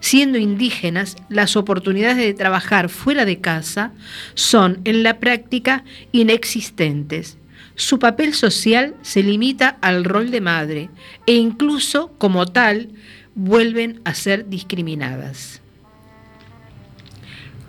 Siendo 0.00 0.38
indígenas, 0.38 1.14
las 1.28 1.56
oportunidades 1.56 2.16
de 2.16 2.32
trabajar 2.32 2.88
fuera 2.88 3.26
de 3.26 3.40
casa 3.40 3.92
son 4.32 4.80
en 4.84 5.02
la 5.02 5.18
práctica 5.18 5.84
inexistentes. 6.10 7.36
Su 7.74 7.98
papel 7.98 8.32
social 8.32 8.94
se 9.02 9.22
limita 9.22 9.76
al 9.82 10.04
rol 10.04 10.30
de 10.30 10.40
madre 10.40 10.88
e 11.26 11.34
incluso 11.34 12.14
como 12.16 12.46
tal 12.46 12.88
vuelven 13.34 14.00
a 14.06 14.14
ser 14.14 14.48
discriminadas. 14.48 15.59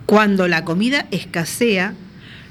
Cuando 0.05 0.47
la 0.47 0.65
comida 0.65 1.07
escasea, 1.11 1.93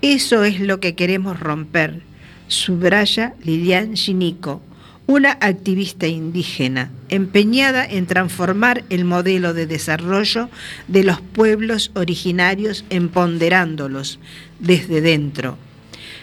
Eso 0.00 0.44
es 0.44 0.60
lo 0.60 0.80
que 0.80 0.94
queremos 0.94 1.40
romper, 1.40 2.02
subraya 2.48 3.34
Lilian 3.42 3.96
Ginico, 3.96 4.60
una 5.06 5.32
activista 5.32 6.06
indígena 6.06 6.90
empeñada 7.08 7.84
en 7.84 8.06
transformar 8.06 8.84
el 8.88 9.04
modelo 9.04 9.52
de 9.52 9.66
desarrollo 9.66 10.48
de 10.88 11.04
los 11.04 11.20
pueblos 11.20 11.90
originarios 11.94 12.84
empoderándolos 12.88 14.18
desde 14.60 15.00
dentro. 15.00 15.58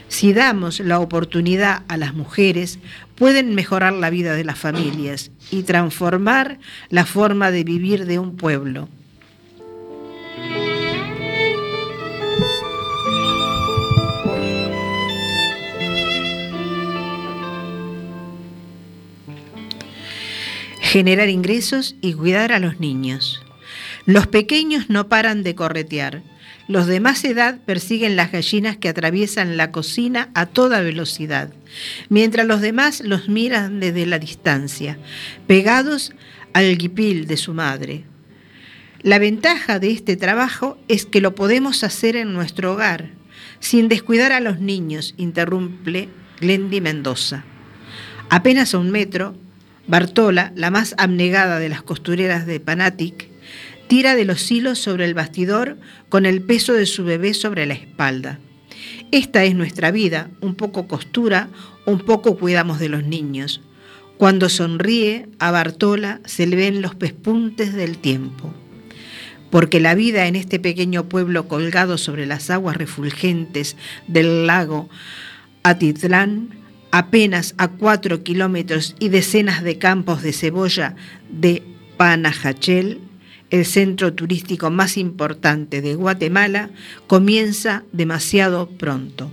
Si 0.08 0.34
damos 0.34 0.80
la 0.80 1.00
oportunidad 1.00 1.84
a 1.88 1.96
las 1.96 2.14
mujeres, 2.14 2.80
pueden 3.16 3.56
mejorar 3.56 3.94
la 3.94 4.10
vida 4.10 4.34
de 4.34 4.44
las 4.44 4.60
familias 4.60 5.32
y 5.52 5.64
transformar 5.64 6.60
la 6.90 7.06
forma 7.06 7.52
de 7.52 7.64
vivir 7.64 8.06
de 8.06 8.20
un 8.20 8.36
pueblo. 8.36 8.90
Generar 20.92 21.30
ingresos 21.30 21.96
y 22.02 22.16
cuidar 22.16 22.52
a 22.52 22.60
los 22.60 22.82
niños. 22.82 23.42
Los 24.06 24.28
pequeños 24.28 24.90
no 24.90 25.08
paran 25.08 25.42
de 25.42 25.56
corretear. 25.56 26.22
Los 26.68 26.86
de 26.86 27.00
más 27.00 27.24
edad 27.24 27.60
persiguen 27.66 28.18
las 28.18 28.34
gallinas 28.34 28.76
que 28.76 28.90
atraviesan 28.90 29.56
la 29.56 29.72
cocina 29.72 30.32
a 30.34 30.48
toda 30.48 30.82
velocidad, 30.82 31.54
mientras 32.10 32.46
los 32.46 32.60
demás 32.60 33.00
los 33.06 33.30
miran 33.30 33.80
desde 33.80 34.06
la 34.06 34.20
distancia, 34.20 34.98
pegados 35.48 36.12
al 36.52 36.78
guipil 36.78 37.26
de 37.26 37.38
su 37.38 37.54
madre. 37.54 38.04
La 39.02 39.18
ventaja 39.18 39.80
de 39.80 39.92
este 39.92 40.18
trabajo 40.18 40.78
es 40.90 41.06
que 41.06 41.22
lo 41.22 41.36
podemos 41.36 41.86
hacer 41.86 42.18
en 42.18 42.34
nuestro 42.34 42.74
hogar, 42.74 43.12
sin 43.62 43.88
descuidar 43.88 44.34
a 44.34 44.42
los 44.42 44.60
niños, 44.60 45.14
interrumpe 45.16 46.10
Glendy 46.42 46.82
Mendoza. 46.82 47.46
Apenas 48.30 48.74
a 48.74 48.78
un 48.78 48.92
metro, 48.92 49.38
Bartola, 49.92 50.54
la 50.56 50.72
más 50.72 50.96
abnegada 50.98 51.60
de 51.60 51.68
las 51.68 51.82
costureras 51.82 52.46
de 52.46 52.62
Panatic, 52.62 53.28
tira 53.88 54.16
de 54.16 54.24
los 54.24 54.50
hilos 54.50 54.80
sobre 54.80 55.04
el 55.04 55.14
bastidor 55.14 55.78
con 56.08 56.26
el 56.26 56.42
peso 56.42 56.72
de 56.72 56.86
su 56.86 57.04
bebé 57.04 57.34
sobre 57.34 57.66
la 57.66 57.74
espalda. 57.74 58.40
Esta 59.12 59.44
es 59.44 59.54
nuestra 59.54 59.92
vida, 59.92 60.30
un 60.40 60.56
poco 60.56 60.88
costura, 60.88 61.50
un 61.86 62.00
poco 62.00 62.38
cuidamos 62.38 62.80
de 62.80 62.88
los 62.88 63.04
niños. 63.04 63.60
Cuando 64.16 64.48
sonríe, 64.48 65.28
a 65.40 65.52
Bartola 65.52 66.22
se 66.24 66.48
le 66.48 66.56
ven 66.56 66.82
los 66.82 66.96
pespuntes 66.96 67.74
del 67.74 67.98
tiempo. 67.98 68.54
Porque 69.50 69.82
la 69.82 69.94
vida 69.94 70.28
en 70.28 70.38
este 70.38 70.58
pequeño 70.58 71.10
pueblo 71.10 71.50
colgado 71.50 71.98
sobre 71.98 72.26
las 72.26 72.50
aguas 72.50 72.78
refulgentes 72.78 73.76
del 74.08 74.48
lago 74.48 74.88
Atitlán, 75.64 76.61
apenas 76.92 77.56
a 77.58 77.70
cuatro 77.70 78.24
kilómetros 78.24 78.96
y 79.00 79.10
decenas 79.10 79.64
de 79.64 79.78
campos 79.78 80.22
de 80.22 80.34
cebolla 80.34 80.96
de 81.30 81.64
Panajachel, 81.98 83.00
el 83.50 83.66
centro 83.66 84.14
turístico 84.14 84.70
más 84.70 84.98
importante 84.98 85.82
de 85.82 85.96
Guatemala, 85.96 86.70
comienza 87.08 87.84
demasiado 87.92 88.70
pronto. 88.70 89.32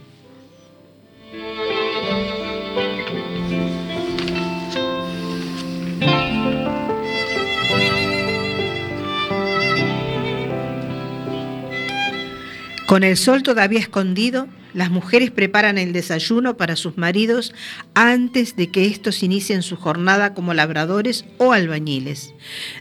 Con 12.87 13.05
el 13.05 13.18
sol 13.18 13.42
todavía 13.42 13.81
escondido, 13.81 14.49
las 14.74 14.90
mujeres 14.90 15.31
preparan 15.31 15.78
el 15.78 15.92
desayuno 15.92 16.57
para 16.57 16.76
sus 16.76 16.96
maridos 16.98 17.54
antes 17.94 18.57
de 18.57 18.70
que 18.70 18.87
estos 18.87 19.22
inicien 19.22 19.62
su 19.62 19.76
jornada 19.76 20.35
como 20.35 20.54
labradores 20.54 21.24
o 21.38 21.52
albañiles. 21.52 22.35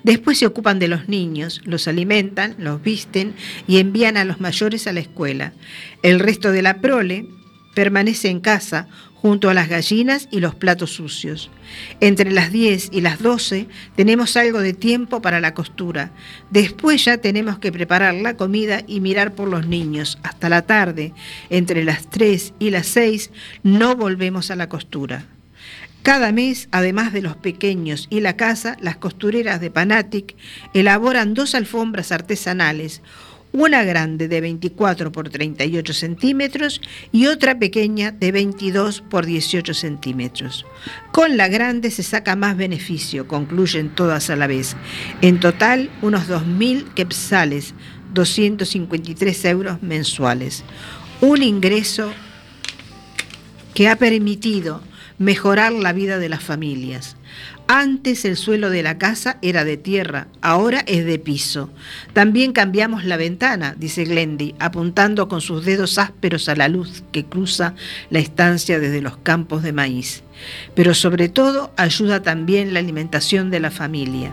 Después 0.04 0.38
se 0.38 0.46
ocupan 0.46 0.80
de 0.80 0.88
los 0.88 1.08
niños, 1.08 1.62
los 1.64 1.88
alimentan, 1.88 2.56
los 2.58 2.82
visten 2.82 3.36
y 3.68 3.78
envían 3.78 4.18
a 4.18 4.26
los 4.26 4.40
mayores 4.40 4.88
a 4.88 4.94
la 4.94 5.00
escuela. 5.00 5.54
El 6.04 6.20
resto 6.20 6.52
de 6.52 6.62
la 6.62 6.82
prole 6.82 7.28
permanece 7.74 8.30
en 8.30 8.40
casa 8.40 8.88
junto 9.22 9.50
a 9.50 9.54
las 9.54 9.68
gallinas 9.68 10.28
y 10.32 10.40
los 10.40 10.56
platos 10.56 10.92
sucios. 10.92 11.50
Entre 12.00 12.32
las 12.32 12.52
10 12.52 12.90
y 12.92 13.02
las 13.02 13.20
12 13.20 13.68
tenemos 13.96 14.38
algo 14.38 14.60
de 14.60 14.74
tiempo 14.74 15.22
para 15.22 15.40
la 15.40 15.54
costura. 15.54 16.12
Después 16.50 17.04
ya 17.06 17.18
tenemos 17.18 17.60
que 17.60 17.72
preparar 17.72 18.14
la 18.14 18.38
comida 18.38 18.84
y 18.88 19.00
mirar 19.00 19.34
por 19.34 19.50
los 19.50 19.68
niños. 19.68 20.18
Hasta 20.24 20.50
la 20.50 20.62
tarde, 20.62 21.14
entre 21.50 21.84
las 21.84 22.10
3 22.10 22.54
y 22.60 22.70
las 22.70 22.88
6, 22.88 23.32
no 23.64 23.96
volvemos 23.96 24.52
a 24.52 24.56
la 24.56 24.70
costura. 24.70 25.26
Cada 26.04 26.32
mes, 26.32 26.70
además 26.72 27.12
de 27.12 27.22
los 27.22 27.36
pequeños 27.36 28.08
y 28.10 28.22
la 28.22 28.38
casa, 28.38 28.78
las 28.80 28.96
costureras 28.96 29.60
de 29.60 29.72
Panatic 29.72 30.38
elaboran 30.74 31.34
dos 31.34 31.54
alfombras 31.54 32.14
artesanales, 32.14 33.02
una 33.58 33.84
grande 33.84 34.28
de 34.28 34.40
24 34.40 35.12
por 35.12 35.30
38 35.30 35.92
centímetros 35.92 36.80
y 37.12 37.26
otra 37.26 37.58
pequeña 37.58 38.12
de 38.12 38.32
22 38.32 39.02
por 39.02 39.26
18 39.26 39.74
centímetros. 39.74 40.64
Con 41.12 41.38
la 41.38 41.48
grande 41.48 41.90
se 41.90 42.04
saca 42.04 42.36
más 42.36 42.56
beneficio, 42.56 43.28
concluyen 43.28 43.90
todas 43.90 44.30
a 44.30 44.36
la 44.36 44.46
vez. 44.46 44.76
En 45.22 45.40
total, 45.40 45.90
unos 46.04 46.30
2.000 46.30 46.94
quetzales, 46.94 47.74
253 48.14 49.46
euros 49.46 49.82
mensuales. 49.82 50.64
Un 51.20 51.42
ingreso 51.42 52.12
que 53.74 53.90
ha 53.90 53.96
permitido 53.96 54.84
mejorar 55.18 55.74
la 55.74 55.94
vida 55.94 56.20
de 56.20 56.30
las 56.30 56.44
familias. 56.44 57.17
Antes 57.70 58.24
el 58.24 58.38
suelo 58.38 58.70
de 58.70 58.82
la 58.82 58.98
casa 58.98 59.38
era 59.42 59.66
de 59.66 59.76
tierra, 59.76 60.28
ahora 60.42 60.86
es 60.88 61.06
de 61.06 61.20
piso. 61.20 61.70
También 62.14 62.54
cambiamos 62.54 63.04
la 63.04 63.18
ventana, 63.18 63.76
dice 63.78 64.06
Glendy, 64.06 64.56
apuntando 64.58 65.28
con 65.28 65.42
sus 65.42 65.66
dedos 65.66 65.98
ásperos 65.98 66.48
a 66.48 66.56
la 66.56 66.70
luz 66.70 67.04
que 67.12 67.26
cruza 67.26 67.76
la 68.10 68.20
estancia 68.20 68.80
desde 68.80 69.02
los 69.02 69.18
campos 69.18 69.64
de 69.64 69.74
maíz. 69.74 70.24
Pero 70.76 70.94
sobre 70.94 71.28
todo 71.28 71.74
ayuda 71.76 72.24
también 72.24 72.74
la 72.74 72.80
alimentación 72.80 73.50
de 73.50 73.60
la 73.60 73.72
familia. 73.72 74.32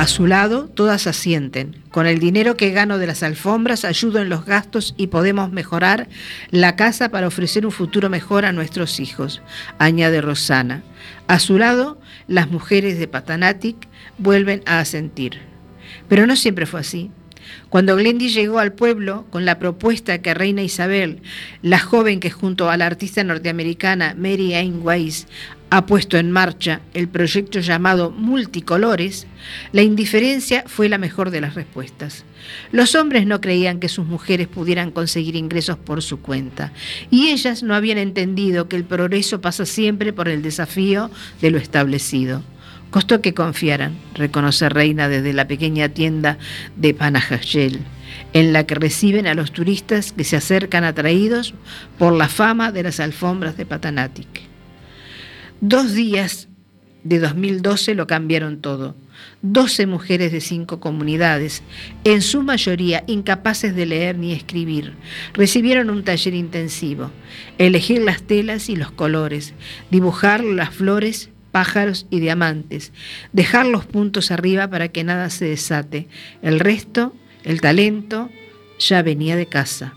A 0.00 0.06
su 0.06 0.26
lado, 0.26 0.64
todas 0.66 1.06
asienten. 1.06 1.76
Con 1.90 2.06
el 2.06 2.20
dinero 2.20 2.56
que 2.56 2.70
gano 2.70 2.96
de 2.96 3.06
las 3.06 3.22
alfombras, 3.22 3.84
ayudo 3.84 4.22
en 4.22 4.30
los 4.30 4.46
gastos 4.46 4.94
y 4.96 5.08
podemos 5.08 5.52
mejorar 5.52 6.08
la 6.50 6.74
casa 6.74 7.10
para 7.10 7.26
ofrecer 7.26 7.66
un 7.66 7.70
futuro 7.70 8.08
mejor 8.08 8.46
a 8.46 8.52
nuestros 8.52 8.98
hijos, 8.98 9.42
añade 9.78 10.22
Rosana. 10.22 10.82
A 11.26 11.38
su 11.38 11.58
lado, 11.58 12.00
las 12.28 12.50
mujeres 12.50 12.98
de 12.98 13.08
Patanatic 13.08 13.76
vuelven 14.16 14.62
a 14.64 14.80
asentir. 14.80 15.38
Pero 16.08 16.26
no 16.26 16.34
siempre 16.34 16.64
fue 16.64 16.80
así. 16.80 17.10
Cuando 17.68 17.94
Glendy 17.96 18.30
llegó 18.30 18.58
al 18.58 18.72
pueblo 18.72 19.26
con 19.28 19.44
la 19.44 19.58
propuesta 19.58 20.22
que 20.22 20.32
Reina 20.32 20.62
Isabel, 20.62 21.20
la 21.60 21.78
joven 21.78 22.20
que 22.20 22.30
junto 22.30 22.70
a 22.70 22.78
la 22.78 22.86
artista 22.86 23.22
norteamericana 23.22 24.14
Mary 24.16 24.54
Ann 24.54 24.80
Weiss 24.82 25.26
ha 25.70 25.86
puesto 25.86 26.18
en 26.18 26.32
marcha 26.32 26.80
el 26.94 27.08
proyecto 27.08 27.60
llamado 27.60 28.10
Multicolores, 28.10 29.26
la 29.72 29.82
indiferencia 29.82 30.64
fue 30.66 30.88
la 30.88 30.98
mejor 30.98 31.30
de 31.30 31.40
las 31.40 31.54
respuestas. 31.54 32.24
Los 32.72 32.96
hombres 32.96 33.26
no 33.26 33.40
creían 33.40 33.78
que 33.78 33.88
sus 33.88 34.04
mujeres 34.04 34.48
pudieran 34.48 34.90
conseguir 34.90 35.36
ingresos 35.36 35.78
por 35.78 36.02
su 36.02 36.20
cuenta 36.20 36.72
y 37.10 37.28
ellas 37.28 37.62
no 37.62 37.74
habían 37.74 37.98
entendido 37.98 38.68
que 38.68 38.76
el 38.76 38.84
progreso 38.84 39.40
pasa 39.40 39.64
siempre 39.64 40.12
por 40.12 40.28
el 40.28 40.42
desafío 40.42 41.10
de 41.40 41.52
lo 41.52 41.58
establecido. 41.58 42.42
Costó 42.90 43.20
que 43.20 43.34
confiaran, 43.34 43.96
reconoce 44.14 44.68
Reina 44.68 45.08
desde 45.08 45.32
la 45.32 45.46
pequeña 45.46 45.88
tienda 45.90 46.38
de 46.74 46.92
Panajachel, 46.92 47.78
en 48.32 48.52
la 48.52 48.66
que 48.66 48.74
reciben 48.74 49.28
a 49.28 49.34
los 49.34 49.52
turistas 49.52 50.10
que 50.10 50.24
se 50.24 50.36
acercan 50.36 50.82
atraídos 50.82 51.54
por 51.98 52.12
la 52.12 52.28
fama 52.28 52.72
de 52.72 52.82
las 52.82 52.98
alfombras 52.98 53.56
de 53.56 53.66
Patanatic. 53.66 54.49
Dos 55.60 55.92
días 55.92 56.48
de 57.04 57.18
2012 57.18 57.94
lo 57.94 58.06
cambiaron 58.06 58.62
todo. 58.62 58.96
12 59.42 59.86
mujeres 59.86 60.32
de 60.32 60.40
cinco 60.40 60.80
comunidades, 60.80 61.62
en 62.04 62.22
su 62.22 62.42
mayoría 62.42 63.04
incapaces 63.06 63.74
de 63.74 63.84
leer 63.84 64.16
ni 64.16 64.32
escribir, 64.32 64.94
recibieron 65.34 65.90
un 65.90 66.02
taller 66.02 66.32
intensivo. 66.32 67.10
Elegir 67.58 68.00
las 68.00 68.22
telas 68.22 68.70
y 68.70 68.76
los 68.76 68.90
colores, 68.90 69.52
dibujar 69.90 70.42
las 70.42 70.70
flores, 70.70 71.28
pájaros 71.52 72.06
y 72.08 72.20
diamantes, 72.20 72.92
dejar 73.34 73.66
los 73.66 73.84
puntos 73.84 74.30
arriba 74.30 74.68
para 74.68 74.88
que 74.88 75.04
nada 75.04 75.28
se 75.28 75.44
desate. 75.44 76.08
El 76.40 76.58
resto, 76.58 77.14
el 77.44 77.60
talento, 77.60 78.30
ya 78.78 79.02
venía 79.02 79.36
de 79.36 79.46
casa. 79.46 79.92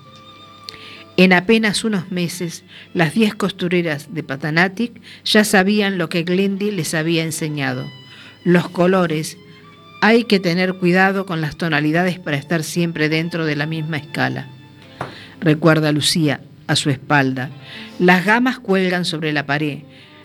En 1.15 1.31
apenas 1.31 1.83
unos 1.83 2.11
meses, 2.11 2.63
las 2.93 3.13
diez 3.13 3.35
costureras 3.35 4.13
de 4.13 4.23
Patanatic 4.23 4.99
ya 5.23 5.43
sabían 5.43 5.97
lo 5.97 6.09
que 6.09 6.23
Glendy 6.23 6.71
les 6.71 6.93
había 6.95 7.23
enseñado. 7.23 7.85
Los 8.43 8.69
colores. 8.69 9.37
Hay 10.01 10.23
que 10.23 10.39
tener 10.39 10.73
cuidado 10.73 11.25
con 11.25 11.39
las 11.39 11.55
tonalidades 11.55 12.19
para 12.19 12.37
estar 12.37 12.63
siempre 12.63 13.09
dentro 13.09 13.45
de 13.45 13.55
la 13.55 13.67
misma 13.67 13.97
escala. 13.97 14.47
Recuerda 15.39 15.91
Lucía 15.91 16.41
a 16.67 16.75
su 16.75 16.89
espalda. 16.89 17.51
Las 17.99 18.25
gamas 18.25 18.59
cuelgan 18.59 19.05
sobre 19.05 19.33
la 19.33 19.45
pared, 19.45 19.79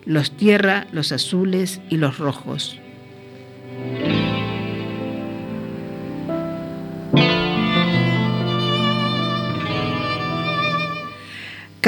los 0.05 0.37
tierra, 0.37 0.87
los 0.90 1.12
azules 1.12 1.81
y 1.90 1.98
los 1.98 2.18
rojos. 2.18 2.81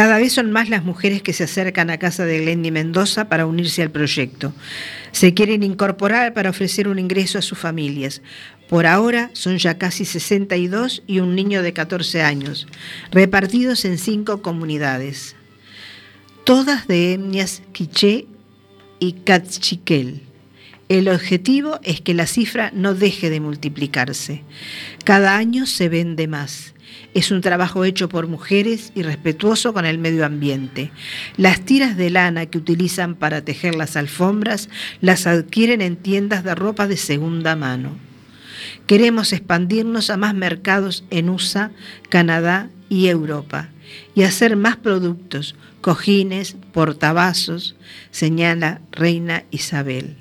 Cada 0.00 0.16
vez 0.16 0.32
son 0.32 0.50
más 0.50 0.70
las 0.70 0.82
mujeres 0.82 1.20
que 1.20 1.34
se 1.34 1.44
acercan 1.44 1.90
a 1.90 1.98
casa 1.98 2.24
de 2.24 2.38
Glendy 2.38 2.70
Mendoza 2.70 3.28
para 3.28 3.44
unirse 3.44 3.82
al 3.82 3.90
proyecto. 3.90 4.54
Se 5.12 5.34
quieren 5.34 5.62
incorporar 5.62 6.32
para 6.32 6.48
ofrecer 6.48 6.88
un 6.88 6.98
ingreso 6.98 7.36
a 7.38 7.42
sus 7.42 7.58
familias. 7.58 8.22
Por 8.66 8.86
ahora 8.86 9.28
son 9.34 9.58
ya 9.58 9.76
casi 9.76 10.06
62 10.06 11.02
y 11.06 11.20
un 11.20 11.34
niño 11.34 11.62
de 11.62 11.74
14 11.74 12.22
años, 12.22 12.66
repartidos 13.10 13.84
en 13.84 13.98
cinco 13.98 14.40
comunidades, 14.40 15.36
todas 16.44 16.88
de 16.88 17.12
etnias 17.12 17.60
quiché 17.72 18.24
y 19.00 19.12
cachiquel. 19.12 20.22
El 20.88 21.10
objetivo 21.10 21.78
es 21.82 22.00
que 22.00 22.14
la 22.14 22.26
cifra 22.26 22.70
no 22.74 22.94
deje 22.94 23.28
de 23.28 23.40
multiplicarse. 23.40 24.44
Cada 25.04 25.36
año 25.36 25.66
se 25.66 25.90
vende 25.90 26.26
más. 26.26 26.72
Es 27.14 27.30
un 27.30 27.40
trabajo 27.40 27.84
hecho 27.84 28.08
por 28.08 28.28
mujeres 28.28 28.92
y 28.94 29.02
respetuoso 29.02 29.72
con 29.72 29.84
el 29.84 29.98
medio 29.98 30.24
ambiente. 30.24 30.90
Las 31.36 31.60
tiras 31.60 31.96
de 31.96 32.10
lana 32.10 32.46
que 32.46 32.58
utilizan 32.58 33.14
para 33.14 33.42
tejer 33.42 33.74
las 33.74 33.96
alfombras 33.96 34.68
las 35.00 35.26
adquieren 35.26 35.80
en 35.80 35.96
tiendas 35.96 36.44
de 36.44 36.54
ropa 36.54 36.86
de 36.86 36.96
segunda 36.96 37.56
mano. 37.56 37.96
Queremos 38.86 39.32
expandirnos 39.32 40.10
a 40.10 40.16
más 40.16 40.34
mercados 40.34 41.04
en 41.10 41.30
USA, 41.30 41.70
Canadá 42.08 42.68
y 42.88 43.08
Europa 43.08 43.68
y 44.14 44.22
hacer 44.22 44.56
más 44.56 44.76
productos, 44.76 45.54
cojines, 45.80 46.56
portavasos, 46.72 47.76
señala 48.10 48.80
Reina 48.92 49.44
Isabel. 49.50 50.16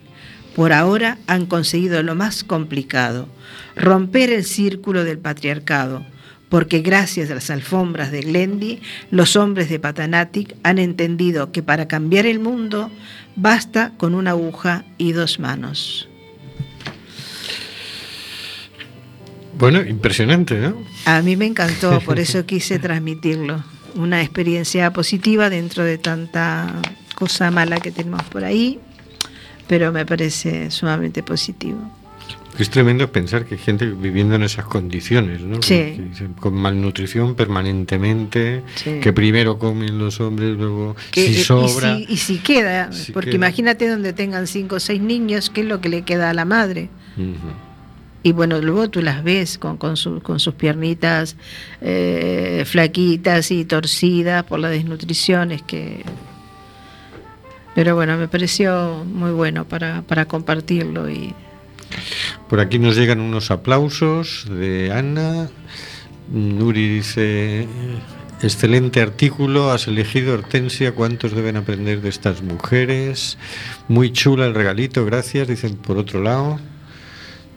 Por 0.56 0.74
ahora 0.74 1.18
han 1.28 1.46
conseguido 1.46 2.02
lo 2.04 2.16
más 2.16 2.44
complicado, 2.44 3.28
romper 3.76 4.32
el 4.32 4.44
círculo 4.44 5.04
del 5.04 5.20
patriarcado, 5.20 6.06
porque 6.50 6.82
gracias 6.82 7.30
a 7.30 7.36
las 7.36 7.50
alfombras 7.52 8.12
de 8.12 8.22
Glendy, 8.22 8.82
los 9.12 9.36
hombres 9.36 9.70
de 9.70 9.80
Patanatic 9.80 10.56
han 10.64 10.80
entendido 10.80 11.52
que 11.52 11.64
para 11.64 11.88
cambiar 11.88 12.26
el 12.26 12.40
mundo 12.40 12.92
basta 13.36 13.94
con 13.98 14.16
una 14.16 14.32
aguja 14.32 14.84
y 14.98 15.12
dos 15.12 15.40
manos. 15.40 16.10
Bueno, 19.58 19.82
impresionante, 19.82 20.58
¿no? 20.58 20.78
A 21.06 21.22
mí 21.22 21.36
me 21.36 21.46
encantó, 21.46 22.00
por 22.02 22.18
eso 22.20 22.46
quise 22.46 22.80
transmitirlo. 22.80 23.64
Una 23.96 24.22
experiencia 24.22 24.92
positiva 24.94 25.50
dentro 25.50 25.84
de 25.84 25.98
tanta 25.98 26.82
cosa 27.16 27.52
mala 27.52 27.80
que 27.80 27.92
tenemos 27.92 28.24
por 28.24 28.46
ahí, 28.46 28.80
pero 29.68 29.92
me 29.92 30.06
parece 30.06 30.72
sumamente 30.72 31.22
positivo. 31.24 31.99
Es 32.60 32.70
tremendo 32.70 33.10
pensar 33.12 33.46
que 33.46 33.56
hay 33.56 33.60
gente 33.62 33.86
viviendo 33.86 34.36
en 34.36 34.44
esas 34.44 34.66
condiciones, 34.66 35.40
¿no? 35.42 35.62
Sí. 35.62 35.98
Con 36.42 36.56
malnutrición 36.56 37.34
permanentemente, 37.36 38.64
Sí. 38.76 39.00
que 39.02 39.14
primero 39.14 39.58
comen 39.58 39.98
los 39.98 40.20
hombres, 40.20 40.58
luego 40.58 40.96
Que- 41.12 41.28
si 41.28 41.36
sobra. 41.44 41.98
Y, 41.98 42.06
si, 42.06 42.14
y 42.14 42.18
si 42.18 42.38
queda, 42.40 42.92
Si 42.92 43.14
porque 43.14 43.30
queda. 43.30 43.38
imagínate 43.38 43.88
donde 43.88 44.12
tengan 44.12 44.46
cinco 44.46 44.76
o 44.76 44.80
seis 44.82 45.02
niños, 45.02 45.50
¿qué 45.50 45.62
es 45.62 45.68
lo 45.68 45.80
que 45.80 45.88
le 45.90 46.02
queda 46.02 46.30
a 46.30 46.34
la 46.34 46.44
madre? 46.44 46.90
Ujú. 47.18 47.34
Y 48.24 48.34
bueno, 48.34 48.60
luego 48.60 48.90
tú 48.90 49.02
las 49.02 49.24
ves 49.24 49.58
con, 49.58 49.78
con, 49.78 49.96
su- 49.96 50.20
con 50.22 50.42
sus 50.42 50.54
piernitas 50.54 51.38
eh, 51.80 52.64
flaquitas 52.66 53.52
y 53.52 53.64
torcidas 53.64 54.44
por 54.44 54.60
la 54.60 54.68
desnutrición, 54.70 55.54
es 55.54 55.62
que... 55.62 56.04
Pero 57.76 57.96
bueno, 57.96 58.18
me 58.18 58.28
pareció 58.28 59.06
muy 59.06 59.32
bueno 59.32 59.64
para, 59.64 60.02
para 60.02 60.26
compartirlo 60.26 61.10
y 61.10 61.34
Por 62.48 62.60
aquí 62.60 62.80
nos 62.80 62.96
llegan 62.96 63.20
unos 63.20 63.52
aplausos 63.52 64.46
de 64.50 64.92
Ana. 64.92 65.50
Nuri 66.32 66.88
dice, 66.88 67.68
excelente 68.42 69.02
artículo, 69.02 69.72
has 69.72 69.88
elegido 69.88 70.34
Hortensia, 70.34 70.94
¿cuántos 70.94 71.34
deben 71.34 71.58
aprender 71.58 72.02
de 72.02 72.10
estas 72.10 72.42
mujeres? 72.42 73.38
Muy 73.88 74.12
chula 74.12 74.46
el 74.46 74.54
regalito, 74.54 75.06
gracias, 75.06 75.48
dicen 75.48 75.76
por 75.76 75.98
otro 75.98 76.22
lado. 76.22 76.60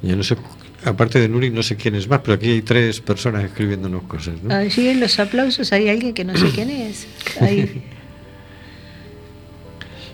Yo 0.03 0.17
no 0.17 0.23
sé, 0.23 0.37
aparte 0.85 1.21
de 1.21 1.29
Nuri, 1.29 1.51
no 1.51 1.63
sé 1.63 1.77
quién 1.77 1.95
es 1.95 2.09
más, 2.09 2.21
pero 2.21 2.35
aquí 2.35 2.51
hay 2.51 2.63
tres 2.63 3.01
personas 3.01 3.45
escribiéndonos 3.45 4.05
cosas. 4.05 4.35
¿no? 4.43 4.55
allí 4.55 4.89
en 4.89 5.01
los 5.01 5.19
aplausos 5.19 5.73
hay 5.73 5.89
alguien 5.89 6.15
que 6.15 6.25
no 6.25 6.37
sé 6.37 6.51
quién 6.51 6.71
es. 6.71 7.07
Ahí. 7.41 7.83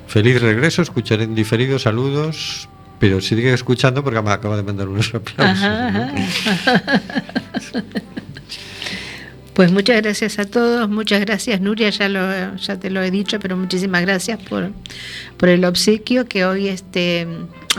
Feliz 0.09 0.41
regreso, 0.41 0.81
escucharé 0.83 1.25
en 1.25 1.35
diferido, 1.35 1.79
saludos, 1.79 2.69
pero 2.99 3.21
sigue 3.21 3.53
escuchando 3.53 4.03
porque 4.03 4.21
me 4.23 4.31
acaba 4.31 4.57
de 4.57 4.63
mandar 4.63 4.89
unos 4.89 5.15
aplausos. 5.15 5.65
Ajá, 5.65 5.91
¿no? 5.91 6.03
ajá. 6.05 7.83
Pues 9.59 9.73
muchas 9.73 10.01
gracias 10.01 10.39
a 10.39 10.45
todos, 10.45 10.89
muchas 10.89 11.21
gracias 11.21 11.61
Nuria, 11.61 11.91
ya 11.91 12.09
lo 12.09 12.55
ya 12.55 12.79
te 12.79 12.91
lo 12.91 13.03
he 13.03 13.11
dicho, 13.11 13.41
pero 13.41 13.57
muchísimas 13.57 14.03
gracias 14.03 14.39
por, 14.39 14.71
por 15.37 15.49
el 15.49 15.65
obsequio 15.65 16.29
que 16.29 16.45
hoy 16.45 16.69
este 16.69 17.27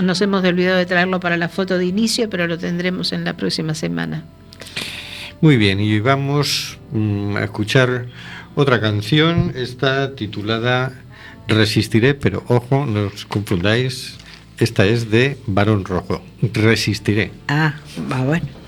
nos 0.03 0.19
hemos 0.19 0.43
olvidado 0.43 0.77
de 0.77 0.85
traerlo 0.85 1.21
para 1.21 1.37
la 1.37 1.47
foto 1.47 1.77
de 1.77 1.85
inicio, 1.85 2.29
pero 2.29 2.47
lo 2.47 2.57
tendremos 2.57 3.13
en 3.13 3.23
la 3.23 3.37
próxima 3.37 3.75
semana. 3.75 4.25
Muy 5.39 5.55
bien, 5.55 5.79
y 5.79 6.01
vamos 6.01 6.77
mm, 6.91 7.37
a 7.37 7.45
escuchar 7.45 8.07
otra 8.55 8.81
canción. 8.81 9.53
Está 9.55 10.15
titulada 10.15 10.91
Resistiré, 11.47 12.13
pero 12.13 12.43
ojo, 12.49 12.85
no 12.85 13.07
os 13.07 13.25
confundáis. 13.25 14.18
Esta 14.59 14.85
es 14.85 15.09
de 15.09 15.37
Barón 15.47 15.85
Rojo. 15.85 16.21
Resistiré. 16.41 17.31
Ah, 17.47 17.75
va 18.11 18.21
bueno. 18.23 18.58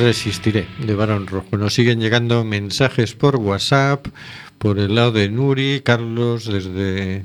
Resistiré, 0.00 0.66
de 0.78 0.94
Barón 0.94 1.26
Rojo. 1.26 1.56
Nos 1.56 1.74
siguen 1.74 2.00
llegando 2.00 2.44
mensajes 2.44 3.14
por 3.14 3.36
WhatsApp, 3.36 4.06
por 4.58 4.78
el 4.78 4.94
lado 4.94 5.12
de 5.12 5.28
Nuri, 5.28 5.82
Carlos 5.84 6.46
desde 6.46 7.24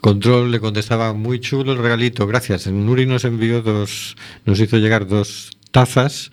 Control 0.00 0.50
le 0.50 0.60
contestaba 0.60 1.12
muy 1.12 1.40
chulo 1.40 1.72
el 1.72 1.78
regalito, 1.78 2.26
gracias. 2.26 2.66
Nuri 2.66 3.06
nos 3.06 3.24
envió 3.24 3.62
dos, 3.62 4.16
nos 4.44 4.58
hizo 4.60 4.78
llegar 4.78 5.06
dos 5.06 5.50
tazas 5.70 6.30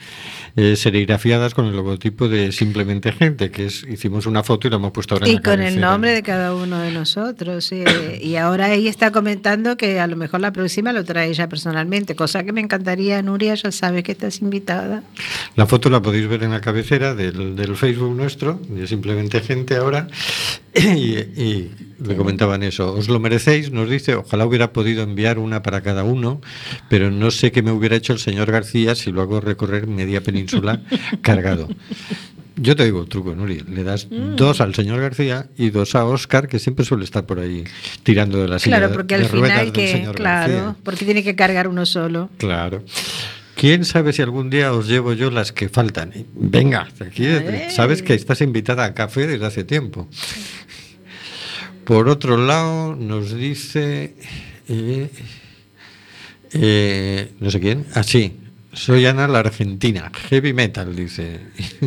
eh, 0.58 0.76
serigrafiadas 0.76 1.53
con 1.53 1.68
el 1.68 1.76
logotipo 1.76 2.28
de 2.28 2.51
Simplemente 2.51 3.12
Gente, 3.12 3.51
que 3.51 3.68
es, 3.68 3.84
hicimos 3.84 4.26
una 4.26 4.41
foto 4.43 4.68
y 4.68 4.72
la 4.72 4.78
hemos 4.78 4.91
puesto 4.91 5.14
ahora 5.14 5.28
en 5.28 5.34
Y 5.34 5.36
la 5.36 5.41
con 5.43 5.62
el 5.62 5.80
nombre 5.80 6.12
de 6.14 6.24
cada 6.24 6.55
uno 6.55 6.80
de 6.80 6.91
nosotros. 6.91 7.64
sí. 7.64 7.84
Y 8.20 8.38
ahora 8.38 8.74
ella 8.74 8.89
está 8.89 9.12
comentando 9.12 9.78
que 9.78 9.99
a 9.99 10.08
lo 10.08 10.16
mejor 10.16 10.39
la 10.41 10.51
próxima 10.51 10.91
lo 10.91 11.05
trae 11.05 11.30
ella 11.30 11.47
personalmente, 11.47 12.16
cosa 12.16 12.43
que 12.43 12.51
me 12.51 12.62
encantaría, 12.62 13.22
Nuria, 13.22 13.53
ya 13.53 13.72
sabes 13.72 14.03
que 14.03 14.14
estás 14.14 14.41
invitada. 14.41 15.03
La 15.55 15.68
foto 15.68 15.91
la 15.91 16.01
podéis 16.01 16.28
ver 16.28 16.41
en 16.41 16.51
la 16.51 16.62
cabecera 16.62 17.14
del, 17.14 17.55
del 17.55 17.76
Facebook 17.76 18.16
nuestro, 18.16 18.60
de 18.68 18.88
Simplemente 18.88 19.39
Gente 19.41 19.76
ahora. 19.76 20.08
Y, 20.95 21.17
y 21.41 21.71
le 22.03 22.15
comentaban 22.15 22.61
eso. 22.63 22.93
Os 22.93 23.09
lo 23.09 23.19
merecéis, 23.19 23.71
nos 23.71 23.89
dice. 23.89 24.15
Ojalá 24.15 24.45
hubiera 24.45 24.71
podido 24.73 25.01
enviar 25.03 25.39
una 25.39 25.63
para 25.63 25.82
cada 25.82 26.03
uno, 26.03 26.41
pero 26.89 27.09
no 27.11 27.32
sé 27.32 27.51
qué 27.51 27.61
me 27.63 27.71
hubiera 27.71 27.95
hecho 27.95 28.13
el 28.13 28.19
señor 28.19 28.51
García 28.51 28.93
si 28.95 29.11
lo 29.11 29.21
hago 29.21 29.41
recorrer 29.41 29.88
media 29.88 30.21
península 30.21 30.82
cargado. 31.21 31.67
Yo 32.59 32.75
te 32.75 32.86
digo 32.86 33.01
el 33.01 33.07
truco, 33.07 33.36
Nuri. 33.36 33.63
Le 33.69 33.84
das 33.84 34.07
Mm. 34.09 34.36
dos 34.36 34.61
al 34.61 34.73
señor 34.73 34.99
García 34.99 35.47
y 35.57 35.69
dos 35.69 35.93
a 35.95 36.05
Oscar, 36.05 36.47
que 36.47 36.57
siempre 36.59 36.86
suele 36.86 37.03
estar 37.03 37.25
por 37.25 37.39
ahí 37.39 37.63
tirando 38.03 38.39
de 38.41 38.47
la 38.47 38.57
silla 38.59 38.78
Claro, 38.78 38.93
porque 38.93 39.15
al 39.15 39.25
final 39.25 39.71
que, 39.71 40.07
claro, 40.15 40.53
García. 40.53 40.75
porque 40.84 41.05
tiene 41.05 41.23
que 41.23 41.36
cargar 41.36 41.67
uno 41.67 41.86
solo. 41.86 42.30
Claro. 42.38 42.84
¿Quién 43.55 43.86
sabe 43.86 44.13
si 44.13 44.21
algún 44.21 44.51
día 44.51 44.71
os 44.73 44.88
llevo 44.88 45.13
yo 45.13 45.32
las 45.32 45.51
que 45.51 45.67
faltan? 45.67 46.13
Venga, 46.36 46.88
aquí 46.99 47.25
sabes 47.71 48.03
que 48.03 48.13
estás 48.13 48.41
invitada 48.41 48.86
a 48.86 48.93
café 48.93 49.25
desde 49.25 49.45
hace 49.47 49.63
tiempo. 49.63 50.07
Por 51.88 52.10
otro 52.10 52.36
lado, 52.36 52.98
nos 52.98 53.34
dice. 53.34 54.14
eh, 54.68 55.10
eh, 56.52 57.32
no 57.40 57.50
sé 57.50 57.62
quién. 57.62 57.86
Ah, 57.94 58.04
sí. 58.04 58.42
Soy 58.74 59.06
Ana 59.06 59.26
la 59.30 59.40
Argentina. 59.40 60.12
Heavy 60.30 60.52
metal, 60.52 60.94
dice. 60.98 61.40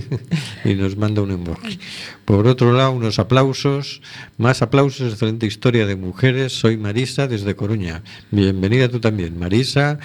y 0.65 0.73
nos 0.73 0.97
manda 0.97 1.21
un 1.21 1.33
emoji. 1.33 1.79
Por 2.25 2.47
otro 2.47 2.73
lado, 2.73 2.93
unos 2.93 3.19
aplausos. 3.19 4.01
Más 4.39 4.63
aplausos. 4.63 5.13
Excelente 5.13 5.47
historia 5.47 5.85
de 5.85 5.97
mujeres. 5.97 6.55
Soy 6.55 6.79
Marisa 6.79 7.29
desde 7.29 7.55
Coruña. 7.55 8.03
Bienvenida 8.31 8.89
tú 8.89 9.01
también, 9.01 9.39
Marisa 9.39 9.99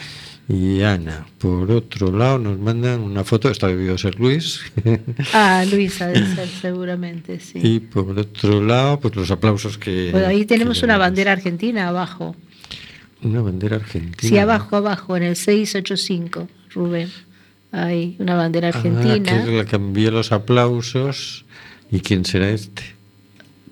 y 0.48 0.82
Ana. 0.82 1.26
Por 1.39 1.72
otro 1.72 2.12
lado, 2.16 2.38
nos 2.39 2.60
mandan 2.60 3.02
una 3.02 3.24
foto. 3.24 3.50
Está 3.50 3.68
debido 3.68 3.98
ser 3.98 4.20
Luis. 4.20 4.62
Ah, 5.34 5.64
Luisa 5.70 6.08
debe 6.08 6.36
ser 6.36 6.48
seguramente, 6.48 7.39
sí. 7.39 7.60
y 7.62 7.80
por 7.80 8.18
otro 8.18 8.62
lado, 8.64 9.00
pues 9.00 9.16
los 9.16 9.32
aplausos 9.32 9.78
que. 9.78 10.10
Bueno, 10.12 10.28
ahí 10.28 10.46
tenemos 10.46 10.80
que 10.80 10.86
una 10.86 10.98
bandera 10.98 11.32
argentina 11.32 11.88
abajo. 11.89 12.36
Una 13.24 13.41
bandera 13.41 13.78
argentina. 13.78 14.30
Sí, 14.30 14.38
abajo, 14.38 14.76
abajo, 14.76 15.18
en 15.18 15.24
el 15.24 15.36
685, 15.36 16.48
Rubén. 16.74 17.10
Hay 17.72 18.16
una 18.20 18.36
bandera 18.36 18.68
Ah, 18.68 18.78
argentina. 18.78 19.43
que 19.46 19.52
la 19.52 19.66
que 19.66 19.76
envía 19.76 20.12
los 20.12 20.32
aplausos. 20.32 21.46
¿Y 21.91 22.00
quién 22.02 22.24
será 22.26 22.50
este? 22.50 22.95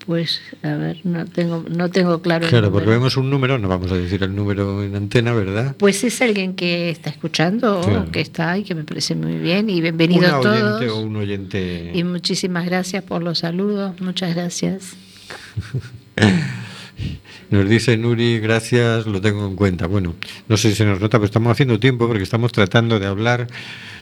Pues, 0.05 0.41
a 0.63 0.75
ver, 0.75 0.99
no 1.05 1.25
tengo, 1.25 1.63
no 1.69 1.89
tengo 1.89 2.21
claro 2.21 2.43
el 2.43 2.49
Claro, 2.49 2.71
porque 2.73 2.89
vemos 2.89 3.15
un 3.15 3.29
número, 3.29 3.57
no 3.57 3.69
vamos 3.69 3.89
a 3.91 3.95
decir 3.95 4.21
el 4.21 4.35
número 4.35 4.83
en 4.83 4.95
antena, 4.97 5.31
¿verdad? 5.33 5.75
Pues 5.77 6.03
es 6.03 6.21
alguien 6.21 6.55
que 6.55 6.89
está 6.89 7.09
escuchando, 7.09 7.79
Claro. 7.81 8.11
que 8.11 8.19
está 8.19 8.57
y 8.57 8.63
que 8.63 8.75
me 8.75 8.83
parece 8.83 9.15
muy 9.15 9.37
bien. 9.37 9.69
Y 9.69 9.79
bienvenidos 9.79 10.29
Una 10.29 10.41
todos. 10.41 10.61
oyente 10.61 10.89
o 10.89 10.99
un 10.99 11.15
oyente. 11.15 11.91
Y 11.93 12.03
muchísimas 12.03 12.65
gracias 12.65 13.01
por 13.03 13.23
los 13.23 13.39
saludos. 13.39 13.99
Muchas 14.01 14.35
gracias. 14.35 14.93
Nos 17.49 17.69
dice 17.69 17.97
Nuri, 17.97 18.39
gracias, 18.39 19.05
lo 19.05 19.21
tengo 19.21 19.45
en 19.47 19.55
cuenta. 19.55 19.87
Bueno, 19.87 20.15
no 20.47 20.57
sé 20.57 20.69
si 20.69 20.75
se 20.75 20.85
nos 20.85 20.99
nota, 20.99 21.17
pero 21.17 21.25
estamos 21.25 21.51
haciendo 21.51 21.79
tiempo 21.79 22.07
porque 22.07 22.23
estamos 22.23 22.51
tratando 22.51 22.99
de 22.99 23.05
hablar, 23.05 23.47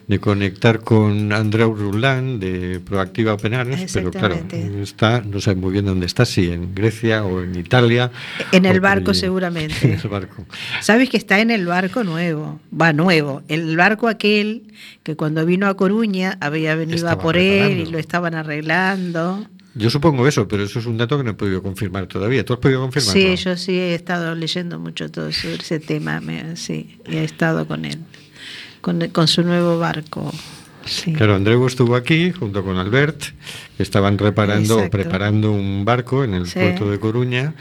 de 0.08 0.20
conectar 0.20 0.80
con 0.82 1.32
Andreu 1.32 1.74
Rulán 1.76 2.40
de 2.40 2.80
Proactiva 2.80 3.34
Open 3.34 3.54
Arms, 3.54 3.92
pero 3.94 4.12
claro, 4.12 4.38
está, 4.82 5.22
no 5.22 5.40
sé 5.40 5.56
muy 5.56 5.72
bien 5.72 5.86
dónde 5.86 6.06
está, 6.06 6.26
si 6.26 6.52
en 6.52 6.76
Grecia 6.76 7.24
o 7.24 7.42
en 7.42 7.56
Italia. 7.56 8.12
En 8.52 8.66
el 8.66 8.82
barco 8.82 9.14
seguramente. 9.14 9.76
En 9.84 10.00
el 10.02 10.08
barco. 10.10 10.46
Sabes 10.82 11.10
que 11.10 11.18
está 11.18 11.40
en 11.40 11.52
el 11.52 11.66
barco 11.66 12.04
nuevo, 12.04 12.60
va 12.80 12.94
nuevo, 12.94 13.42
el 13.48 13.78
barco 13.78 14.08
aquel 14.08 14.64
que 15.04 15.16
cuando 15.16 15.46
vino 15.46 15.68
a 15.68 15.76
Coruña 15.78 16.38
había 16.42 16.76
venido 16.76 17.10
a 17.10 17.18
por 17.20 17.38
él 17.38 17.80
y 17.80 17.86
lo 17.86 17.98
estaban 17.98 18.36
arreglando. 18.36 19.46
Yo 19.74 19.90
supongo 19.90 20.28
eso, 20.28 20.50
pero 20.50 20.64
eso 20.64 20.80
es 20.80 20.86
un 20.86 20.98
dato 20.98 21.18
que 21.18 21.24
no 21.24 21.30
he 21.30 21.34
podido 21.34 21.64
confirmar 21.64 22.06
todavía. 22.08 22.44
¿Tú 22.44 22.52
has 22.52 22.60
podido 22.60 22.82
confirmarlo? 22.82 23.22
Sí, 23.22 23.36
yo 23.42 23.56
sí 23.56 23.72
he 23.80 23.96
estado 23.96 24.36
leyendo 24.36 24.78
mucho 24.80 25.10
todo 25.10 25.32
sobre 25.32 25.56
ese 25.56 25.80
tema, 25.80 26.20
me- 26.20 26.58
sí, 26.58 26.98
y 27.10 27.16
he 27.16 27.24
estado 27.24 27.66
con 27.66 27.86
él, 27.86 28.00
con, 28.82 29.08
con 29.10 29.28
su 29.28 29.44
nuevo 29.44 29.80
barco. 29.80 30.32
Sí. 30.84 31.14
Claro, 31.14 31.36
Andreu 31.36 31.64
estuvo 31.68 31.96
aquí 31.96 32.32
junto 32.32 32.64
con 32.64 32.76
Albert, 32.78 33.22
que 33.78 33.84
estaban 33.84 34.18
reparando 34.18 34.76
o 34.76 34.80
Exacto. 34.80 34.98
preparando 34.98 35.52
un 35.52 35.86
barco 35.86 36.24
en 36.24 36.34
el 36.34 36.48
Sí. 36.48 36.58
puerto 36.60 36.90
de 36.90 37.00
Coruña 37.00 37.54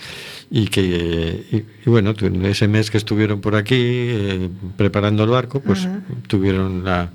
y 0.51 0.69
que, 0.69 1.45
y, 1.53 1.57
y 1.57 1.91
bueno, 1.91 2.15
ese 2.45 2.67
mes 2.67 2.91
que 2.91 2.97
estuvieron 2.97 3.43
por 3.43 3.57
aquí 3.57 3.77
eh, 3.77 4.49
preparando 4.79 5.23
el 5.25 5.29
barco, 5.31 5.61
pues 5.61 5.81
Ajá. 5.85 6.01
tuvieron 6.29 6.83
la, 6.83 7.11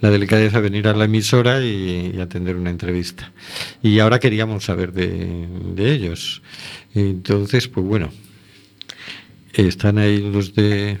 la 0.00 0.10
delicadeza 0.10 0.56
de 0.60 0.62
venir 0.68 0.88
a 0.88 0.94
la 0.94 1.04
emisora 1.04 1.64
y, 1.64 2.12
y 2.16 2.20
atender 2.20 2.56
una 2.56 2.70
entrevista. 2.70 3.30
Y 3.84 4.00
ahora 4.00 4.18
queríamos 4.18 4.64
saber 4.64 4.92
de, 4.92 5.46
de 5.76 5.92
ellos. 5.92 6.42
Entonces, 6.92 7.68
pues 7.68 7.86
bueno, 7.86 8.10
están 9.52 9.98
ahí 9.98 10.18
los 10.18 10.54
de 10.56 10.98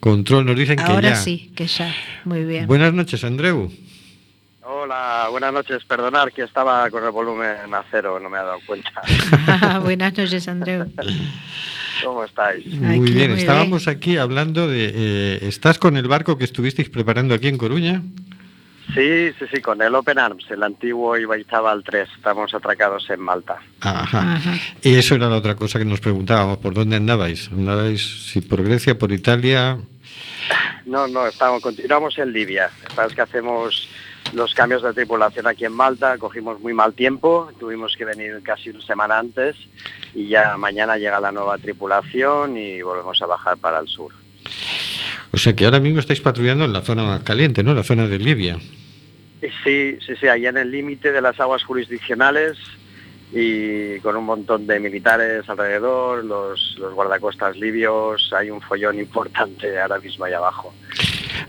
control, 0.00 0.46
nos 0.46 0.56
dicen 0.56 0.76
que 0.76 0.82
Ahora 0.82 1.10
ya. 1.10 1.16
sí, 1.16 1.52
que 1.54 1.66
ya, 1.66 1.94
muy 2.24 2.44
bien. 2.44 2.66
Buenas 2.66 2.92
noches, 2.94 3.22
Andreu. 3.24 3.70
Hola, 4.62 5.28
buenas 5.30 5.52
noches. 5.52 5.84
Perdonar 5.84 6.32
que 6.32 6.42
estaba 6.42 6.88
con 6.90 7.04
el 7.04 7.10
volumen 7.10 7.72
a 7.74 7.84
cero, 7.90 8.18
no 8.20 8.30
me 8.30 8.38
he 8.38 8.40
dado 8.40 8.58
cuenta. 8.66 8.90
Buenas 9.82 10.16
noches, 10.16 10.46
Andreu. 10.48 10.86
¿Cómo 12.04 12.24
estáis? 12.24 12.66
Muy 12.66 13.00
Aquí, 13.00 13.12
bien, 13.12 13.32
muy 13.32 13.40
estábamos 13.40 13.88
aquí 13.88 14.16
hablando 14.16 14.68
de... 14.68 14.90
eh, 14.94 15.38
¿Estás 15.42 15.78
con 15.78 15.96
el 15.96 16.08
barco 16.08 16.38
que 16.38 16.44
estuvisteis 16.44 16.88
preparando 16.88 17.34
aquí 17.34 17.48
en 17.48 17.58
Coruña? 17.58 18.02
Sí, 18.94 19.32
sí, 19.38 19.44
sí, 19.52 19.60
con 19.60 19.80
el 19.82 19.94
Open 19.94 20.18
Arms, 20.18 20.50
el 20.50 20.62
antiguo 20.62 21.16
Ibaizábal 21.16 21.84
3. 21.84 22.08
Estamos 22.16 22.52
atracados 22.54 23.08
en 23.10 23.20
Malta. 23.20 23.58
Ajá. 23.80 24.34
Ajá. 24.34 24.54
Y 24.82 24.96
eso 24.96 25.14
era 25.14 25.28
la 25.28 25.36
otra 25.36 25.54
cosa 25.54 25.78
que 25.78 25.84
nos 25.84 26.00
preguntábamos, 26.00 26.58
¿por 26.58 26.74
dónde 26.74 26.96
andabais? 26.96 27.50
¿Andabais 27.52 28.30
si 28.30 28.40
por 28.40 28.62
Grecia, 28.62 28.98
por 28.98 29.12
Italia? 29.12 29.78
No, 30.86 31.06
no, 31.06 31.26
estamos, 31.26 31.62
continuamos 31.62 32.18
en 32.18 32.32
Libia. 32.32 32.70
Sabes 32.94 33.14
que 33.14 33.20
hacemos 33.20 33.88
los 34.32 34.54
cambios 34.54 34.82
de 34.82 34.92
tripulación 34.92 35.46
aquí 35.46 35.64
en 35.64 35.72
Malta, 35.72 36.18
cogimos 36.18 36.60
muy 36.60 36.72
mal 36.72 36.94
tiempo, 36.94 37.50
tuvimos 37.58 37.96
que 37.96 38.04
venir 38.04 38.40
casi 38.42 38.70
una 38.70 38.80
semana 38.82 39.18
antes 39.18 39.56
y 40.14 40.28
ya 40.28 40.56
mañana 40.56 40.96
llega 40.96 41.20
la 41.20 41.32
nueva 41.32 41.58
tripulación 41.58 42.56
y 42.56 42.82
volvemos 42.82 43.20
a 43.22 43.26
bajar 43.26 43.58
para 43.58 43.80
el 43.80 43.88
sur. 43.88 44.12
O 45.32 45.38
sea 45.38 45.54
que 45.54 45.64
ahora 45.64 45.80
mismo 45.80 46.00
estáis 46.00 46.20
patrullando 46.20 46.64
en 46.64 46.72
la 46.72 46.82
zona 46.82 47.04
más 47.04 47.22
caliente, 47.22 47.62
¿no? 47.62 47.74
La 47.74 47.84
zona 47.84 48.06
de 48.06 48.18
Libia. 48.18 48.58
Sí, 49.64 49.98
sí, 50.04 50.14
sí, 50.20 50.26
ahí 50.26 50.46
en 50.46 50.58
el 50.58 50.70
límite 50.70 51.12
de 51.12 51.22
las 51.22 51.38
aguas 51.40 51.62
jurisdiccionales 51.64 52.58
y 53.32 53.98
con 54.00 54.16
un 54.16 54.24
montón 54.24 54.66
de 54.66 54.80
militares 54.80 55.48
alrededor, 55.48 56.24
los, 56.24 56.76
los 56.78 56.92
guardacostas 56.94 57.56
libios, 57.56 58.32
hay 58.36 58.50
un 58.50 58.60
follón 58.60 58.98
importante 58.98 59.78
ahora 59.78 59.98
mismo 59.98 60.24
ahí 60.24 60.32
abajo. 60.32 60.74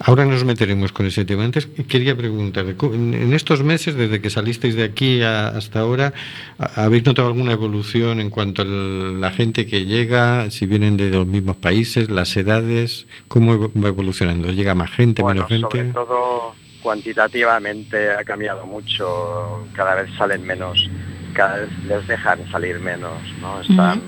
Ahora 0.03 0.25
nos 0.25 0.43
meteremos 0.43 0.91
con 0.91 1.05
ese 1.05 1.25
tema. 1.25 1.43
Antes 1.43 1.67
quería 1.87 2.15
preguntar, 2.15 2.65
en 2.81 3.33
estos 3.33 3.63
meses, 3.63 3.95
desde 3.95 4.19
que 4.21 4.29
salisteis 4.29 4.75
de 4.75 4.83
aquí 4.83 5.21
a- 5.21 5.49
hasta 5.49 5.79
ahora, 5.81 6.13
¿ha- 6.57 6.85
¿habéis 6.85 7.05
notado 7.05 7.27
alguna 7.27 7.51
evolución 7.51 8.19
en 8.19 8.29
cuanto 8.29 8.63
a 8.63 8.65
la 8.65 9.31
gente 9.31 9.65
que 9.67 9.85
llega, 9.85 10.49
si 10.49 10.65
vienen 10.65 10.97
de 10.97 11.09
los 11.11 11.27
mismos 11.27 11.57
países, 11.57 12.09
las 12.09 12.35
edades? 12.35 13.05
¿Cómo 13.27 13.53
evo- 13.53 13.71
va 13.83 13.89
evolucionando? 13.89 14.51
¿Llega 14.51 14.73
más 14.75 14.91
gente, 14.91 15.21
Bueno, 15.21 15.45
menos 15.49 15.69
sobre 15.69 15.83
gente? 15.83 15.93
todo 15.93 16.53
cuantitativamente 16.81 18.11
ha 18.11 18.23
cambiado 18.23 18.65
mucho, 18.65 19.67
cada 19.73 19.95
vez 19.95 20.09
salen 20.17 20.43
menos, 20.45 20.89
cada 21.33 21.57
vez 21.59 21.69
les 21.87 22.07
dejan 22.07 22.39
salir 22.51 22.79
menos, 22.79 23.13
¿no? 23.39 23.61
Están, 23.61 24.01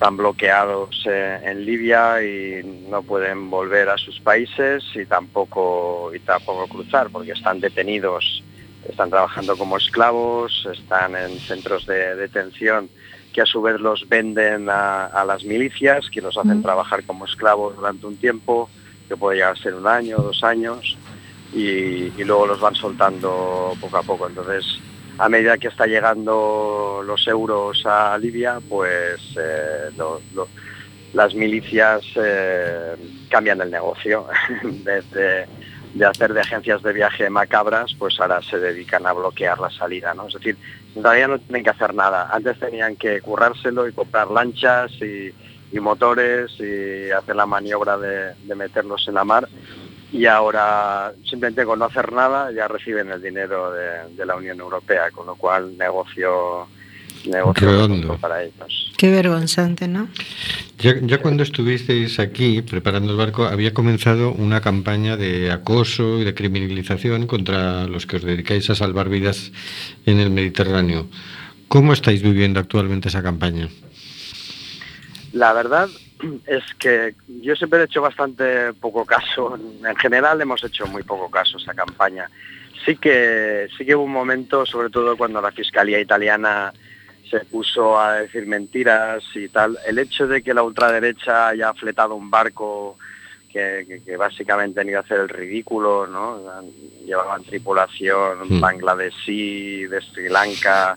están 0.00 0.16
bloqueados 0.16 1.04
eh, 1.04 1.40
en 1.44 1.66
Libia 1.66 2.22
y 2.22 2.62
no 2.88 3.02
pueden 3.02 3.50
volver 3.50 3.90
a 3.90 3.98
sus 3.98 4.18
países 4.18 4.82
y 4.94 5.04
tampoco, 5.04 6.10
y 6.14 6.18
tampoco 6.20 6.66
cruzar 6.68 7.10
porque 7.10 7.32
están 7.32 7.60
detenidos, 7.60 8.42
están 8.88 9.10
trabajando 9.10 9.58
como 9.58 9.76
esclavos, 9.76 10.66
están 10.72 11.14
en 11.16 11.38
centros 11.40 11.84
de 11.84 12.16
detención 12.16 12.88
que 13.34 13.42
a 13.42 13.44
su 13.44 13.60
vez 13.60 13.78
los 13.78 14.08
venden 14.08 14.70
a, 14.70 15.04
a 15.04 15.22
las 15.26 15.44
milicias, 15.44 16.08
que 16.08 16.22
los 16.22 16.34
hacen 16.38 16.62
trabajar 16.62 17.04
como 17.04 17.26
esclavos 17.26 17.76
durante 17.76 18.06
un 18.06 18.16
tiempo, 18.16 18.70
que 19.06 19.18
puede 19.18 19.36
llegar 19.36 19.52
a 19.52 19.62
ser 19.62 19.74
un 19.74 19.86
año, 19.86 20.16
dos 20.16 20.42
años, 20.42 20.96
y, 21.52 22.10
y 22.18 22.24
luego 22.24 22.46
los 22.46 22.58
van 22.58 22.74
soltando 22.74 23.74
poco 23.78 23.98
a 23.98 24.02
poco. 24.02 24.26
Entonces, 24.28 24.64
a 25.20 25.28
medida 25.28 25.58
que 25.58 25.68
está 25.68 25.86
llegando 25.86 27.02
los 27.04 27.28
euros 27.28 27.84
a 27.84 28.16
Libia, 28.16 28.58
pues 28.66 29.20
eh, 29.38 29.90
las 31.12 31.34
milicias 31.34 32.02
eh, 32.16 32.96
cambian 33.28 33.60
el 33.60 33.70
negocio. 33.70 34.26
Vez 34.62 35.04
de, 35.10 35.46
hacer 36.06 36.32
de 36.32 36.40
agencias 36.40 36.82
de 36.82 36.94
viaje 36.94 37.28
macabras, 37.28 37.94
pues 37.98 38.18
ahora 38.18 38.40
se 38.40 38.58
dedican 38.58 39.06
a 39.06 39.12
bloquear 39.12 39.60
la 39.60 39.68
salida. 39.68 40.14
¿no? 40.14 40.26
Es 40.26 40.34
decir, 40.34 40.56
realidad 40.96 41.28
no 41.28 41.38
tienen 41.38 41.64
que 41.64 41.70
hacer 41.70 41.92
nada. 41.94 42.30
Antes 42.32 42.58
tenían 42.58 42.96
que 42.96 43.20
currárselo 43.20 43.86
y 43.86 43.92
comprar 43.92 44.30
lanchas 44.30 44.90
y, 45.02 45.34
y 45.70 45.80
motores 45.80 46.50
y 46.58 47.10
hacer 47.10 47.36
la 47.36 47.44
maniobra 47.44 47.98
de, 47.98 48.34
de 48.42 48.54
meterlos 48.54 49.06
en 49.06 49.14
la 49.14 49.24
mar 49.24 49.46
y 50.12 50.26
ahora 50.26 51.12
simplemente 51.24 51.64
con 51.64 51.78
no 51.78 51.84
hacer 51.84 52.12
nada 52.12 52.50
ya 52.52 52.66
reciben 52.68 53.10
el 53.10 53.22
dinero 53.22 53.72
de, 53.72 54.14
de 54.16 54.26
la 54.26 54.36
Unión 54.36 54.58
Europea, 54.60 55.10
con 55.12 55.26
lo 55.26 55.36
cual 55.36 55.76
negocio, 55.78 56.66
negocio 57.26 58.18
para 58.20 58.42
ellos. 58.42 58.92
Qué 58.96 59.10
vergonzante, 59.10 59.88
¿no? 59.88 60.08
Ya, 60.78 60.94
ya 61.00 61.18
cuando 61.18 61.42
estuvisteis 61.42 62.18
aquí 62.18 62.62
preparando 62.62 63.12
el 63.12 63.18
barco, 63.18 63.44
había 63.44 63.72
comenzado 63.72 64.32
una 64.32 64.60
campaña 64.60 65.16
de 65.16 65.50
acoso 65.50 66.18
y 66.18 66.24
de 66.24 66.34
criminalización 66.34 67.26
contra 67.26 67.86
los 67.86 68.06
que 68.06 68.16
os 68.16 68.22
dedicáis 68.22 68.68
a 68.70 68.74
salvar 68.74 69.08
vidas 69.08 69.52
en 70.06 70.20
el 70.20 70.30
Mediterráneo. 70.30 71.06
¿Cómo 71.68 71.92
estáis 71.92 72.22
viviendo 72.22 72.58
actualmente 72.58 73.08
esa 73.08 73.22
campaña? 73.22 73.68
La 75.32 75.52
verdad 75.52 75.88
es 76.46 76.62
que 76.78 77.14
yo 77.42 77.54
siempre 77.56 77.80
he 77.80 77.84
hecho 77.84 78.02
bastante 78.02 78.72
poco 78.74 79.04
caso. 79.04 79.56
En 79.86 79.96
general 79.96 80.40
hemos 80.40 80.62
hecho 80.64 80.86
muy 80.86 81.02
poco 81.02 81.30
caso 81.30 81.58
a 81.58 81.60
esa 81.60 81.74
campaña. 81.74 82.30
Sí 82.84 82.96
que 82.96 83.68
sí 83.76 83.84
que 83.84 83.94
hubo 83.94 84.04
un 84.04 84.12
momento, 84.12 84.64
sobre 84.64 84.88
todo 84.90 85.16
cuando 85.16 85.40
la 85.42 85.52
fiscalía 85.52 86.00
italiana 86.00 86.72
se 87.28 87.40
puso 87.40 87.98
a 88.00 88.14
decir 88.22 88.46
mentiras 88.46 89.22
y 89.34 89.48
tal. 89.48 89.78
El 89.86 89.98
hecho 89.98 90.26
de 90.26 90.42
que 90.42 90.54
la 90.54 90.62
ultraderecha 90.62 91.48
haya 91.48 91.72
fletado 91.74 92.14
un 92.14 92.30
barco 92.30 92.96
que, 93.52 93.84
que- 93.86 94.02
que 94.02 94.16
básicamente 94.16 94.80
han 94.80 94.88
ido 94.88 94.98
a 94.98 95.02
hacer 95.02 95.18
el 95.20 95.28
ridículo, 95.28 96.06
¿no? 96.06 96.40
Llevaban 97.04 97.44
tripulación 97.44 98.38
Mm. 98.48 98.60
bangladesí, 98.60 99.86
de 99.86 100.00
Sri 100.00 100.28
Lanka, 100.28 100.96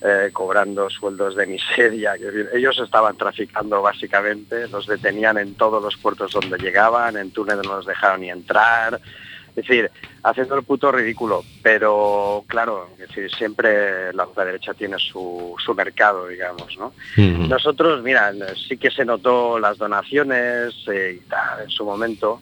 eh, 0.00 0.30
cobrando 0.32 0.88
sueldos 0.90 1.34
de 1.34 1.46
miseria. 1.46 2.14
Ellos 2.54 2.78
estaban 2.78 3.16
traficando 3.16 3.82
básicamente, 3.82 4.68
los 4.68 4.86
detenían 4.86 5.38
en 5.38 5.54
todos 5.54 5.82
los 5.82 5.96
puertos 5.96 6.32
donde 6.32 6.56
llegaban, 6.58 7.16
en 7.16 7.32
Túnez 7.32 7.56
no 7.56 7.76
los 7.76 7.86
dejaron 7.86 8.20
ni 8.20 8.30
entrar. 8.30 9.00
Es 9.48 9.66
decir, 9.66 9.90
haciendo 10.22 10.54
el 10.54 10.62
puto 10.62 10.92
ridículo, 10.92 11.42
pero 11.64 12.44
claro, 12.46 12.90
es 12.92 13.08
decir, 13.08 13.28
siempre 13.28 14.12
la 14.12 14.28
derecha 14.36 14.72
tiene 14.72 14.98
su, 15.00 15.56
su 15.58 15.74
mercado, 15.74 16.28
digamos. 16.28 16.78
Nosotros, 17.16 18.00
mira, 18.04 18.32
sí 18.68 18.76
que 18.76 18.92
se 18.92 19.04
notó 19.04 19.58
las 19.58 19.78
donaciones 19.78 20.74
eh, 20.86 21.18
y 21.18 21.28
tal 21.28 21.62
en 21.62 21.70
su 21.70 21.84
momento, 21.84 22.40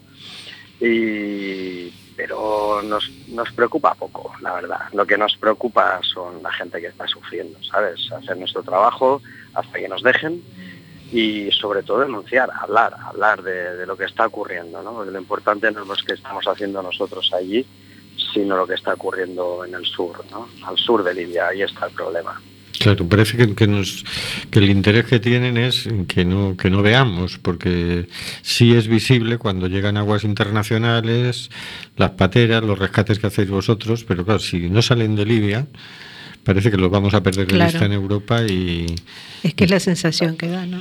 y, 0.79 1.91
pero 2.17 2.81
nos, 2.83 3.11
nos 3.29 3.53
preocupa 3.53 3.95
poco, 3.95 4.33
la 4.41 4.55
verdad. 4.55 4.81
Lo 4.93 5.07
que 5.07 5.19
nos 5.19 5.37
preocupa 5.37 6.01
son 6.03 6.43
la 6.43 6.51
gente 6.53 6.81
que 6.81 6.87
está 6.87 7.07
sufriendo, 7.07 7.63
¿sabes? 7.63 8.11
Hacer 8.11 8.39
nuestro 8.39 8.63
trabajo 8.63 9.21
hasta 9.55 9.79
que 9.79 9.89
nos 9.89 10.03
dejen 10.03 10.43
y 11.13 11.51
sobre 11.53 11.83
todo 11.83 12.01
denunciar, 12.01 12.51
hablar, 12.59 12.97
hablar 13.05 13.43
de, 13.43 13.87
lo 13.87 13.97
que 13.97 14.05
está 14.05 14.27
ocurriendo, 14.27 14.83
¿no? 14.83 15.05
Lo 15.05 15.19
importante 15.19 15.71
no 15.71 15.83
es 15.83 15.89
lo 15.89 15.95
que 15.95 16.15
estamos 16.15 16.47
haciendo 16.49 16.83
nosotros 16.83 17.31
allí, 17.33 17.65
sino 18.33 18.57
lo 18.57 18.67
que 18.67 18.75
está 18.75 18.95
ocurriendo 18.95 19.65
en 19.65 19.75
el 19.75 19.85
sur, 19.85 20.25
¿no? 20.31 20.49
Al 20.65 20.77
sur 20.77 21.05
de 21.05 21.15
Libia, 21.15 21.49
ahí 21.49 21.63
está 21.63 21.87
el 21.87 21.93
problema. 21.93 22.41
Claro, 22.79 23.09
parece 23.09 23.37
que, 23.37 23.55
que 23.55 23.67
nos, 23.67 24.05
que 24.51 24.59
el 24.59 24.71
interés 24.71 25.07
que 25.07 25.19
tienen 25.19 25.57
es 25.57 25.89
que 26.09 26.25
no, 26.25 26.57
que 26.57 26.71
no 26.71 26.83
veamos, 26.83 27.39
porque 27.39 28.07
sí 28.43 28.75
es 28.75 28.87
visible 28.89 29.39
cuando 29.39 29.67
llegan 29.69 29.97
aguas 29.97 30.25
internacionales, 30.25 31.51
las 31.97 32.11
pateras, 32.11 32.63
los 32.63 32.79
rescates 32.79 33.19
que 33.19 33.27
hacéis 33.29 33.49
vosotros, 33.51 34.05
pero 34.05 34.25
claro, 34.25 34.41
si 34.41 34.69
no 34.69 34.83
salen 34.83 35.17
de 35.17 35.25
Libia, 35.27 35.67
parece 36.45 36.71
que 36.71 36.77
los 36.77 36.91
vamos 36.91 37.15
a 37.15 37.23
perder 37.23 37.47
de 37.47 37.55
Claro. 37.55 37.71
vista 37.73 37.87
en 37.87 37.93
Europa 37.93 38.43
y 38.43 38.87
Es 39.43 39.55
que 39.55 39.65
es 39.65 39.71
la 39.71 39.81
sensación 39.81 40.37
que 40.37 40.49
da, 40.49 40.67
¿no? 40.67 40.81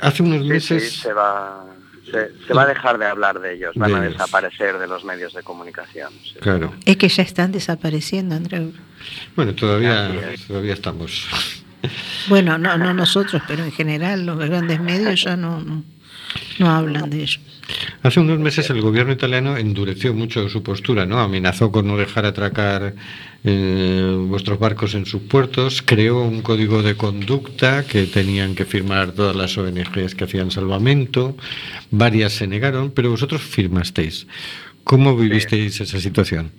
hace 0.00 0.22
unos 0.22 0.38
Sí, 0.38 0.44
sí, 0.44 0.48
meses... 0.74 0.92
se 0.94 1.12
va, 1.12 1.66
se, 2.10 2.30
se 2.46 2.54
va 2.54 2.62
a 2.62 2.66
dejar 2.66 2.98
de 2.98 3.06
hablar 3.06 3.38
de 3.40 3.54
ellos, 3.54 3.72
van 3.76 3.90
De 3.90 3.96
a 3.96 4.00
ellos. 4.00 4.12
desaparecer 4.14 4.78
de 4.78 4.86
los 4.88 5.04
medios 5.04 5.34
de 5.34 5.42
comunicación. 5.42 6.10
sí. 6.24 6.34
Claro. 6.40 6.74
Es 6.86 6.96
que 6.96 7.08
ya 7.08 7.22
están 7.22 7.52
desapareciendo, 7.52 8.34
Andreu. 8.34 8.72
Bueno, 9.36 9.54
todavía, 9.54 10.10
todavía 10.46 10.74
estamos. 10.74 11.26
Bueno, 12.28 12.58
no, 12.58 12.76
no 12.76 12.92
nosotros, 12.92 13.42
pero 13.46 13.64
en 13.64 13.72
general 13.72 14.26
los 14.26 14.38
grandes 14.38 14.80
medios 14.80 15.22
ya 15.22 15.36
no, 15.36 15.60
no, 15.60 15.82
no 16.58 16.70
hablan 16.70 17.10
de 17.10 17.22
ellos. 17.22 17.40
Hace 18.02 18.20
unos 18.20 18.38
meses 18.38 18.68
el 18.70 18.80
gobierno 18.80 19.12
italiano 19.12 19.56
endureció 19.56 20.14
mucho 20.14 20.48
su 20.48 20.62
postura, 20.62 21.06
¿no? 21.06 21.20
Amenazó 21.20 21.70
con 21.70 21.86
no 21.86 21.96
dejar 21.96 22.26
atracar 22.26 22.94
eh, 23.44 24.16
vuestros 24.28 24.58
barcos 24.58 24.94
en 24.94 25.06
sus 25.06 25.22
puertos, 25.22 25.82
creó 25.82 26.22
un 26.22 26.42
código 26.42 26.82
de 26.82 26.96
conducta 26.96 27.84
que 27.84 28.06
tenían 28.06 28.54
que 28.54 28.64
firmar 28.64 29.12
todas 29.12 29.36
las 29.36 29.56
ONGs 29.56 30.14
que 30.14 30.24
hacían 30.24 30.50
salvamento, 30.50 31.36
varias 31.90 32.32
se 32.32 32.46
negaron, 32.46 32.90
pero 32.90 33.10
vosotros 33.10 33.40
firmasteis. 33.42 34.26
¿Cómo 34.84 35.16
vivisteis 35.16 35.80
esa 35.80 36.00
situación? 36.00 36.50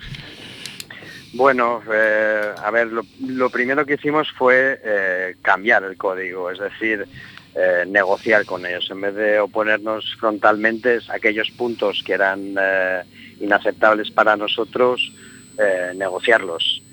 Bueno, 1.34 1.82
eh, 1.92 2.54
a 2.62 2.72
ver, 2.72 2.90
lo, 3.22 3.50
primero 3.50 3.86
que 3.86 3.94
hicimos 3.94 4.30
fue 4.32 4.82
eh, 4.84 5.36
cambiar 5.42 5.84
el 5.84 5.96
código, 5.96 6.52
es 6.52 6.60
decir, 6.60 7.08
eh, 7.56 7.86
negociar 7.88 8.46
con 8.46 8.66
ellos. 8.66 8.90
En 8.92 9.00
vez 9.00 9.16
de 9.16 9.40
oponernos 9.40 10.16
frontalmente 10.20 11.00
a 11.08 11.16
aquellos 11.16 11.50
puntos 11.52 12.04
que 12.06 12.14
eran 12.14 12.56
inaceptables 13.40 14.12
para 14.12 14.36
nosotros, 14.36 15.12
negociarlos. 15.96 16.84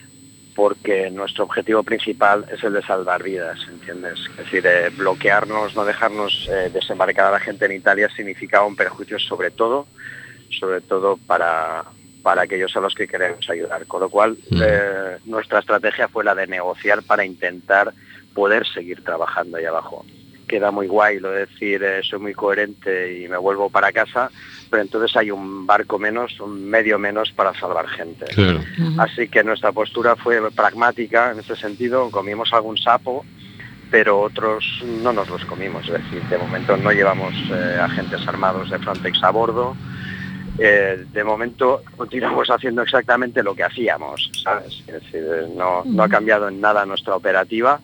Porque 0.54 1.08
nuestro 1.10 1.44
objetivo 1.44 1.84
principal 1.84 2.44
es 2.52 2.62
el 2.64 2.72
de 2.72 2.82
salvar 2.82 3.22
vidas, 3.22 3.60
¿entiendes? 3.68 4.18
Es 4.30 4.36
decir, 4.38 4.64
bloquearnos, 4.96 5.76
no 5.76 5.84
dejarnos 5.84 6.50
desembarcar 6.72 7.26
a 7.26 7.30
la 7.30 7.38
gente 7.38 7.66
en 7.66 7.72
Italia 7.72 8.08
significaba 8.08 8.66
un 8.66 8.74
perjuicio 8.74 9.20
sobre 9.20 9.52
todo, 9.52 9.86
sobre 10.58 10.80
todo 10.80 11.16
para, 11.28 11.84
para 12.22 12.42
aquellos 12.42 12.76
a 12.76 12.80
los 12.80 12.94
que 12.94 13.06
queremos 13.08 13.48
ayudar. 13.48 13.86
Con 13.86 14.00
lo 14.00 14.08
cual, 14.08 14.36
Mm. 14.50 14.60
eh, 14.62 15.16
nuestra 15.26 15.60
estrategia 15.60 16.08
fue 16.08 16.24
la 16.24 16.34
de 16.34 16.46
negociar 16.46 17.02
para 17.02 17.24
intentar 17.24 17.92
poder 18.34 18.66
seguir 18.66 19.02
trabajando 19.04 19.56
ahí 19.56 19.64
abajo. 19.64 20.04
Queda 20.46 20.70
muy 20.70 20.86
guay 20.86 21.20
lo 21.20 21.30
de 21.30 21.46
decir, 21.46 21.82
eh, 21.82 22.00
soy 22.02 22.20
muy 22.20 22.32
coherente 22.34 23.18
y 23.20 23.28
me 23.28 23.36
vuelvo 23.36 23.68
para 23.68 23.92
casa, 23.92 24.30
pero 24.70 24.82
entonces 24.82 25.14
hay 25.16 25.30
un 25.30 25.66
barco 25.66 25.98
menos, 25.98 26.40
un 26.40 26.64
medio 26.68 26.98
menos 26.98 27.32
para 27.32 27.52
salvar 27.54 27.86
gente. 27.88 28.24
Claro. 28.26 28.60
Así 28.98 29.28
que 29.28 29.44
nuestra 29.44 29.72
postura 29.72 30.16
fue 30.16 30.50
pragmática 30.52 31.32
en 31.32 31.40
ese 31.40 31.54
sentido, 31.56 32.10
comimos 32.10 32.52
algún 32.54 32.78
sapo, 32.78 33.26
pero 33.90 34.20
otros 34.20 34.64
no 35.02 35.12
nos 35.12 35.28
los 35.28 35.44
comimos, 35.44 35.86
es 35.88 35.94
decir, 36.04 36.22
de 36.24 36.38
momento 36.38 36.76
no 36.76 36.92
llevamos 36.92 37.34
eh, 37.50 37.78
agentes 37.80 38.26
armados 38.26 38.70
de 38.70 38.78
Frontex 38.78 39.22
a 39.24 39.30
bordo, 39.30 39.76
Eh, 40.58 41.04
de 41.12 41.24
momento 41.24 41.82
continuamos 41.96 42.48
haciendo 42.50 42.82
exactamente 42.82 43.42
lo 43.42 43.54
que 43.54 43.64
hacíamos, 43.64 44.30
¿sabes? 44.42 44.82
Es 44.86 44.94
decir, 45.02 45.22
no, 45.54 45.82
no 45.84 46.02
ha 46.02 46.08
cambiado 46.08 46.48
en 46.48 46.60
nada 46.60 46.84
nuestra 46.84 47.14
operativa 47.14 47.80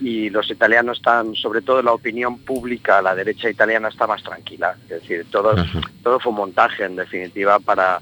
y 0.00 0.28
los 0.30 0.50
italianos 0.50 0.98
están, 0.98 1.34
sobre 1.36 1.62
todo 1.62 1.82
la 1.82 1.92
opinión 1.92 2.38
pública, 2.38 3.00
la 3.00 3.14
derecha 3.14 3.48
italiana 3.48 3.88
está 3.88 4.06
más 4.06 4.22
tranquila, 4.22 4.74
es 4.84 5.02
decir, 5.02 5.26
todo, 5.30 5.54
todo 6.02 6.18
fue 6.18 6.30
un 6.30 6.38
montaje 6.38 6.84
en 6.84 6.96
definitiva 6.96 7.60
para 7.60 8.00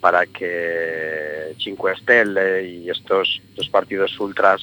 para 0.00 0.26
que 0.26 1.54
Cinque 1.58 1.94
Stelle 2.00 2.66
y 2.66 2.90
estos, 2.90 3.40
estos 3.50 3.68
partidos 3.68 4.18
ultras 4.18 4.62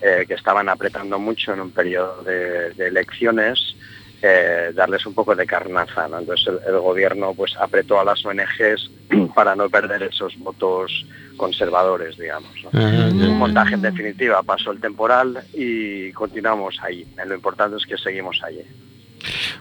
eh, 0.00 0.24
que 0.26 0.34
estaban 0.34 0.68
apretando 0.68 1.18
mucho 1.18 1.52
en 1.52 1.60
un 1.60 1.70
periodo 1.70 2.22
de, 2.22 2.70
de 2.70 2.88
elecciones, 2.88 3.76
eh, 4.22 4.72
darles 4.74 5.04
un 5.06 5.14
poco 5.14 5.34
de 5.34 5.46
carnaza. 5.46 6.08
¿no? 6.08 6.18
Entonces 6.18 6.46
el, 6.48 6.74
el 6.74 6.80
gobierno 6.80 7.34
pues 7.34 7.56
apretó 7.56 8.00
a 8.00 8.04
las 8.04 8.24
ONGs 8.24 8.90
para 9.34 9.54
no 9.54 9.68
perder 9.68 10.02
esos 10.04 10.36
votos 10.38 11.06
conservadores, 11.36 12.16
digamos. 12.16 12.50
¿no? 12.64 12.70
Ah. 12.72 13.08
Un 13.10 13.38
montaje 13.38 13.74
en 13.74 13.82
definitiva, 13.82 14.42
pasó 14.42 14.72
el 14.72 14.80
temporal 14.80 15.42
y 15.54 16.12
continuamos 16.12 16.78
ahí. 16.82 17.06
Lo 17.26 17.34
importante 17.34 17.76
es 17.76 17.86
que 17.86 17.96
seguimos 17.96 18.42
allí. 18.42 18.62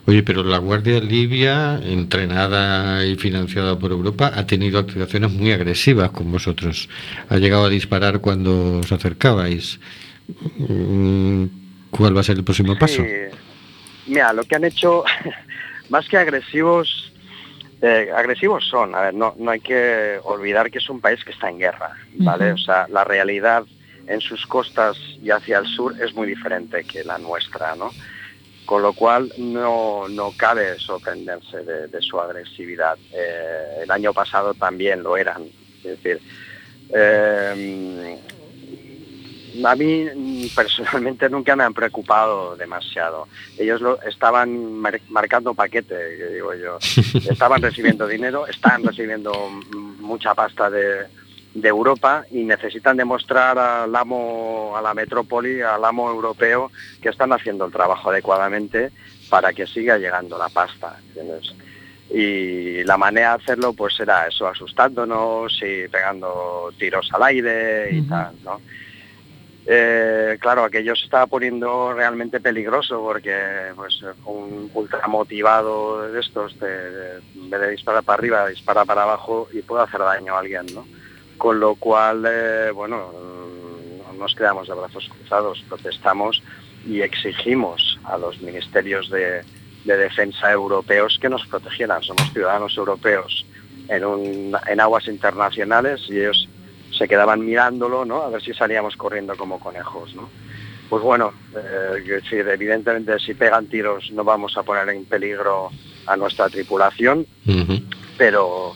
Oye, 0.05 0.21
pero 0.21 0.43
la 0.43 0.59
Guardia 0.59 0.99
Libia, 0.99 1.79
entrenada 1.83 3.05
y 3.05 3.15
financiada 3.15 3.79
por 3.79 3.91
Europa, 3.91 4.31
ha 4.35 4.45
tenido 4.45 4.79
actuaciones 4.79 5.31
muy 5.31 5.51
agresivas 5.51 6.11
con 6.11 6.31
vosotros. 6.31 6.89
Ha 7.29 7.37
llegado 7.37 7.65
a 7.65 7.69
disparar 7.69 8.19
cuando 8.19 8.79
os 8.79 8.91
acercabais. 8.91 9.79
Mm, 10.57 11.45
¿Cuál 11.89 12.15
va 12.15 12.21
a 12.21 12.23
ser 12.23 12.37
el 12.37 12.43
próximo 12.43 12.77
paso? 12.77 13.01
Sí. 13.01 13.35
Mira, 14.07 14.33
lo 14.33 14.43
que 14.43 14.55
han 14.55 14.65
hecho, 14.65 15.03
más 15.89 16.07
que 16.07 16.17
agresivos, 16.17 17.11
Eh, 17.81 18.09
agresivos 18.15 18.63
son, 18.65 18.95
a 18.95 19.01
ver, 19.01 19.13
no, 19.13 19.35
no 19.37 19.51
hay 19.51 19.59
que 19.59 20.17
olvidar 20.23 20.71
que 20.71 20.79
es 20.79 20.89
un 20.89 21.01
país 21.01 21.23
que 21.25 21.31
está 21.31 21.49
en 21.49 21.59
guerra, 21.59 21.91
¿vale? 22.15 22.53
O 22.53 22.57
sea, 22.57 22.87
la 22.87 23.03
realidad 23.03 23.65
en 24.07 24.21
sus 24.21 24.45
costas 24.47 24.97
y 25.21 25.29
hacia 25.29 25.59
el 25.59 25.67
sur 25.67 25.93
es 26.01 26.15
muy 26.15 26.25
diferente 26.25 26.85
que 26.85 27.03
la 27.03 27.17
nuestra, 27.17 27.75
¿no? 27.75 27.91
Con 28.65 28.81
lo 28.81 28.93
cual 28.93 29.31
no, 29.37 30.07
no 30.07 30.31
cabe 30.37 30.79
sorprenderse 30.79 31.63
de, 31.63 31.87
de 31.87 32.01
su 32.01 32.19
agresividad. 32.19 32.97
Eh, 33.11 33.83
el 33.83 33.91
año 33.91 34.13
pasado 34.13 34.53
también 34.53 35.03
lo 35.03 35.17
eran. 35.17 35.43
Es 35.83 36.01
decir, 36.01 36.19
eh, 36.95 38.17
a 39.63 39.75
mí 39.75 40.05
mm, 40.15 40.55
personalmente 40.55 41.29
nunca 41.29 41.55
me 41.55 41.63
han 41.63 41.73
preocupado 41.73 42.55
demasiado. 42.55 43.27
Ellos 43.57 43.81
lo 43.81 44.01
estaban 44.01 44.73
mar- 44.73 45.01
marcando 45.09 45.53
paquete, 45.53 45.95
que 46.17 46.25
digo 46.33 46.53
yo. 46.55 46.77
Estaban 47.29 47.61
recibiendo 47.61 48.07
dinero, 48.07 48.47
están 48.47 48.83
recibiendo 48.83 49.31
mucha 49.99 50.33
pasta 50.33 50.69
de, 50.69 51.05
de 51.53 51.67
Europa 51.69 52.25
y 52.31 52.43
necesitan 52.43 52.97
demostrar 52.97 53.57
al 53.57 53.95
amo, 53.95 54.73
a 54.75 54.81
la 54.81 54.93
metrópoli, 54.93 55.61
al 55.61 55.83
amo 55.85 56.09
europeo, 56.09 56.71
que 57.01 57.09
están 57.09 57.31
haciendo 57.33 57.65
el 57.65 57.71
trabajo 57.71 58.09
adecuadamente 58.09 58.91
para 59.29 59.53
que 59.53 59.65
siga 59.67 59.97
llegando 59.97 60.37
la 60.37 60.49
pasta. 60.49 60.97
¿entiendes? 61.07 61.53
Y 62.11 62.83
la 62.83 62.97
manera 62.97 63.29
de 63.35 63.43
hacerlo 63.43 63.73
pues 63.73 63.99
era 63.99 64.27
eso, 64.27 64.47
asustándonos 64.47 65.59
y 65.61 65.87
pegando 65.87 66.71
tiros 66.77 67.09
al 67.13 67.23
aire 67.23 67.89
y 67.91 68.01
tal, 68.03 68.35
¿no? 68.43 68.61
Eh, 69.67 70.37
claro, 70.39 70.63
aquello 70.63 70.95
se 70.95 71.05
estaba 71.05 71.25
poniendo 71.25 71.91
realmente 71.93 72.39
peligroso 72.39 73.01
porque 73.01 73.71
pues 73.75 73.99
un 74.25 74.69
ultra 74.73 75.07
motivado 75.07 76.03
de 76.11 76.19
estos, 76.19 76.59
de- 76.59 77.17
en 77.35 77.49
vez 77.49 77.61
de 77.61 77.71
disparar 77.71 78.03
para 78.03 78.17
arriba, 78.19 78.47
dispara 78.47 78.85
para 78.85 79.03
abajo 79.03 79.47
y 79.51 79.61
puede 79.63 79.83
hacer 79.83 80.01
daño 80.01 80.35
a 80.35 80.39
alguien, 80.39 80.67
¿no? 80.73 80.85
Con 81.39 81.59
lo 81.59 81.75
cual, 81.75 82.25
eh, 82.29 82.69
bueno, 82.71 83.11
no 84.07 84.13
nos 84.19 84.35
quedamos 84.35 84.67
de 84.67 84.75
brazos 84.75 85.09
cruzados, 85.09 85.63
protestamos 85.67 86.43
y 86.85 87.01
exigimos 87.01 87.99
a 88.03 88.17
los 88.19 88.39
ministerios 88.41 89.09
de, 89.09 89.41
de 89.83 89.97
defensa 89.97 90.51
europeos 90.51 91.17
que 91.19 91.27
nos 91.27 91.45
protegieran. 91.47 92.03
Somos 92.03 92.31
ciudadanos 92.31 92.77
europeos 92.77 93.45
en, 93.89 94.05
un- 94.05 94.55
en 94.67 94.79
aguas 94.79 95.07
internacionales 95.07 96.01
y 96.07 96.19
ellos 96.19 96.47
se 96.97 97.07
quedaban 97.07 97.45
mirándolo, 97.45 98.05
¿no? 98.05 98.23
A 98.23 98.29
ver 98.29 98.41
si 98.41 98.53
salíamos 98.53 98.95
corriendo 98.95 99.35
como 99.35 99.59
conejos, 99.59 100.15
¿no? 100.15 100.29
Pues 100.89 101.01
bueno, 101.01 101.33
eh, 101.55 102.21
evidentemente 102.31 103.17
si 103.19 103.33
pegan 103.33 103.67
tiros 103.67 104.11
no 104.11 104.23
vamos 104.23 104.55
a 104.57 104.63
poner 104.63 104.87
en 104.89 105.05
peligro 105.05 105.71
a 106.05 106.15
nuestra 106.15 106.49
tripulación, 106.49 107.25
pero 108.17 108.73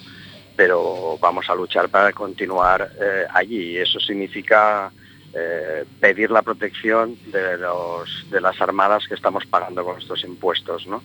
pero 0.55 1.17
vamos 1.21 1.49
a 1.49 1.55
luchar 1.55 1.87
para 1.89 2.11
continuar 2.11 2.91
eh, 2.99 3.25
allí 3.33 3.77
eso 3.77 3.99
significa 3.99 4.91
eh, 5.33 5.85
pedir 5.99 6.31
la 6.31 6.41
protección 6.41 7.15
de 7.31 7.57
los 7.57 8.25
de 8.31 8.41
las 8.41 8.59
armadas 8.59 9.07
que 9.07 9.13
estamos 9.13 9.45
pagando 9.45 9.83
con 9.83 9.93
nuestros 9.93 10.23
impuestos, 10.23 10.87
¿no? 10.87 11.03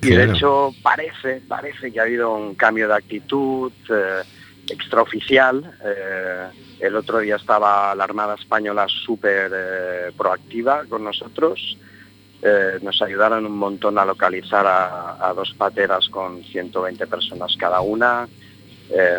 Y 0.00 0.10
de 0.10 0.24
hecho 0.24 0.72
parece 0.82 1.42
parece 1.48 1.92
que 1.92 1.98
ha 1.98 2.04
habido 2.04 2.32
un 2.32 2.54
cambio 2.54 2.86
de 2.86 2.94
actitud 2.94 3.72
eh, 3.90 4.22
extraoficial. 4.68 5.76
eh, 5.84 6.48
el 6.80 6.96
otro 6.96 7.20
día 7.20 7.36
estaba 7.36 7.94
la 7.94 8.04
Armada 8.04 8.34
Española 8.34 8.86
súper 8.88 9.50
eh, 9.54 10.12
proactiva 10.16 10.84
con 10.88 11.04
nosotros. 11.04 11.78
Eh, 12.42 12.78
nos 12.82 13.00
ayudaron 13.00 13.46
un 13.46 13.56
montón 13.56 13.98
a 13.98 14.04
localizar 14.04 14.66
a, 14.66 15.28
a 15.28 15.32
dos 15.32 15.54
pateras 15.54 16.08
con 16.08 16.42
120 16.42 17.06
personas 17.06 17.56
cada 17.56 17.80
una, 17.80 18.28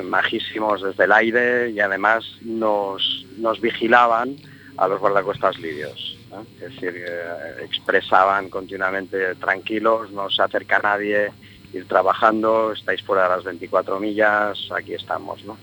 majísimos 0.04 0.84
desde 0.84 1.06
el 1.06 1.12
aire 1.12 1.72
y 1.72 1.80
además 1.80 2.24
nos, 2.44 3.26
nos 3.38 3.60
vigilaban 3.60 4.36
a 4.78 4.88
los 4.88 5.00
guardacostas 5.00 5.58
libios. 5.58 6.20
Es 6.62 6.76
decir, 6.76 7.04
expresaban 7.64 8.50
continuamente 8.52 9.34
tranquilos, 9.36 10.12
no 10.12 10.30
se 10.30 10.44
acerca 10.44 10.78
nadie, 10.80 11.32
ir 11.76 11.88
trabajando, 11.88 12.72
estáis 12.74 13.02
fuera 13.04 13.24
de 13.24 13.30
las 13.30 13.44
24 13.44 14.00
millas, 14.00 14.58
aquí 14.76 14.94
estamos. 14.94 15.44
¿no? 15.46 15.58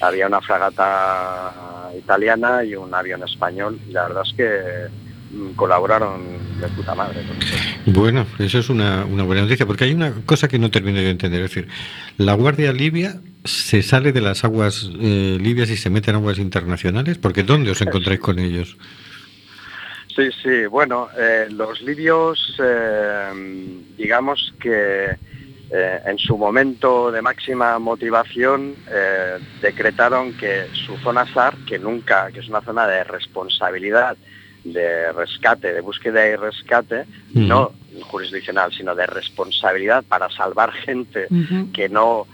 Había 0.00 0.26
una 0.26 0.40
fragata 0.40 1.90
italiana 1.96 2.64
y 2.64 2.74
un 2.74 2.94
avión 2.94 3.22
español 3.22 3.78
y 3.88 3.92
la 3.92 4.08
verdad 4.08 4.22
es 4.26 4.34
que 4.34 5.36
mm, 5.36 5.52
colaboraron 5.52 6.22
de 6.60 6.68
puta 6.68 6.94
madre. 6.94 7.20
Bueno, 7.86 8.26
eso 8.38 8.58
es 8.58 8.68
una, 8.68 9.04
una 9.04 9.24
buena 9.24 9.42
noticia, 9.42 9.66
porque 9.66 9.84
hay 9.84 9.92
una 9.92 10.12
cosa 10.26 10.48
que 10.48 10.58
no 10.58 10.70
termino 10.70 10.98
de 10.98 11.10
entender. 11.10 11.42
Es 11.42 11.50
decir, 11.50 11.68
la 12.16 12.34
Guardia 12.34 12.72
Libia 12.72 13.20
se 13.44 13.82
sale 13.82 14.12
de 14.12 14.20
las 14.20 14.44
aguas 14.44 14.90
eh, 15.00 15.38
libias 15.40 15.70
y 15.70 15.76
se 15.76 15.90
mete 15.90 16.10
en 16.10 16.16
aguas 16.16 16.38
internacionales, 16.38 17.18
porque 17.18 17.42
¿dónde 17.42 17.70
os 17.70 17.80
encontráis 17.80 18.20
con 18.20 18.38
ellos? 18.38 18.76
Sí, 20.14 20.28
sí, 20.42 20.66
bueno, 20.66 21.08
eh, 21.18 21.46
los 21.50 21.80
libios, 21.80 22.56
eh, 22.62 23.30
digamos 23.96 24.52
que 24.60 25.16
eh, 25.72 26.00
en 26.04 26.18
su 26.18 26.36
momento 26.36 27.12
de 27.12 27.22
máxima 27.22 27.78
motivación 27.78 28.74
eh, 28.90 29.38
decretaron 29.62 30.32
que 30.36 30.66
su 30.72 30.96
zona 30.98 31.32
SAR, 31.32 31.56
que 31.66 31.78
nunca, 31.78 32.30
que 32.32 32.40
es 32.40 32.48
una 32.48 32.60
zona 32.60 32.88
de 32.88 33.04
responsabilidad, 33.04 34.16
de 34.64 35.12
rescate, 35.12 35.72
de 35.72 35.80
búsqueda 35.80 36.26
y 36.26 36.34
rescate, 36.36 37.04
no 37.34 37.72
jurisdiccional, 38.02 38.72
sino 38.72 38.94
de 38.94 39.06
responsabilidad 39.06 40.04
para 40.08 40.28
salvar 40.30 40.72
gente 40.72 41.28
que 41.72 41.88
no 41.88 42.26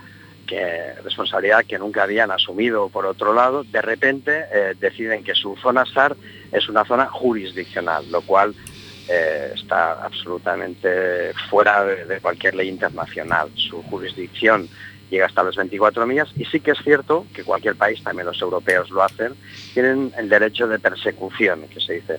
que 0.47 0.95
responsabilidad 1.03 1.65
que 1.65 1.79
nunca 1.79 2.05
habían 2.05 2.31
asumido 2.31 2.89
por 2.89 3.05
otro 3.05 3.35
lado, 3.35 3.65
de 3.65 3.83
repente 3.83 4.45
eh, 4.53 4.75
deciden 4.79 5.25
que 5.25 5.35
su 5.35 5.57
zona 5.57 5.85
SAR 5.85 6.17
es 6.53 6.69
una 6.69 6.85
zona 6.85 7.07
jurisdiccional, 7.07 8.09
lo 8.11 8.23
cual 8.23 8.55
eh, 9.09 9.53
está 9.55 10.05
absolutamente 10.05 11.33
fuera 11.49 11.85
de, 11.85 12.05
de 12.05 12.21
cualquier 12.21 12.55
ley 12.55 12.69
internacional. 12.69 13.49
Su 13.55 13.83
jurisdicción 13.83 14.69
llega 15.11 15.27
hasta 15.27 15.43
las 15.43 15.57
24 15.57 16.07
millas 16.07 16.29
y 16.37 16.45
sí 16.45 16.61
que 16.61 16.73
es 16.73 16.79
cierto 16.83 17.27
que 17.33 17.45
cualquier 17.45 17.77
país, 17.77 18.03
también 18.03 18.27
los 18.27 18.41
europeos 18.41 18.91
lo 18.91 19.03
hacen, 19.03 19.35
tienen 19.73 20.13
el 20.19 20.29
derecho 20.29 20.67
de 20.67 20.79
persecución, 20.79 21.63
que 21.69 21.81
se 21.81 21.95
dice. 21.95 22.19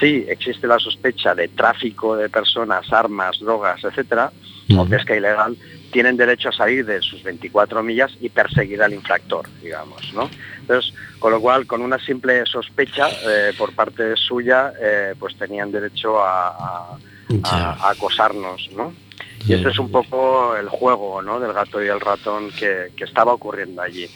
Si 0.00 0.24
existe 0.28 0.66
la 0.66 0.78
sospecha 0.78 1.34
de 1.34 1.48
tráfico 1.48 2.16
de 2.16 2.28
personas, 2.28 2.92
armas, 2.92 3.38
drogas, 3.38 3.84
etcétera, 3.84 4.32
o 4.70 4.80
Ujú. 4.80 4.88
pesca 4.90 5.14
ilegal, 5.14 5.56
tienen 5.94 6.16
derecho 6.16 6.48
a 6.48 6.52
salir 6.52 6.84
de 6.84 7.00
sus 7.00 7.22
24 7.22 7.80
millas 7.84 8.10
y 8.18 8.28
perseguir 8.28 8.82
al 8.82 8.92
infractor, 8.92 9.48
digamos, 9.62 10.12
¿no? 10.12 10.28
Entonces, 10.62 10.92
con 11.20 11.30
lo 11.30 11.40
cual, 11.40 11.68
con 11.68 11.82
una 11.82 12.00
simple 12.00 12.44
sospecha 12.46 13.12
eh, 13.24 13.52
por 13.56 13.72
parte 13.76 14.16
suya, 14.16 14.72
eh, 14.82 15.14
pues 15.16 15.36
tenían 15.38 15.70
derecho 15.70 16.20
a, 16.20 16.48
a- 16.48 16.98
Ya. 17.28 17.38
a- 17.44 17.86
a 17.86 17.90
acosarnos, 17.90 18.68
¿no? 18.76 18.92
Y 19.44 19.50
Ya. 19.50 19.56
este 19.58 19.68
es 19.68 19.78
un 19.78 19.88
poco 19.88 20.56
el 20.56 20.68
juego, 20.68 21.22
¿no? 21.22 21.38
Del 21.38 21.52
gato 21.52 21.80
y 21.80 21.86
el 21.86 22.00
ratón 22.00 22.50
que, 22.50 22.90
que 22.96 23.04
estaba 23.04 23.32
ocurriendo 23.32 23.80
allí. 23.80 24.10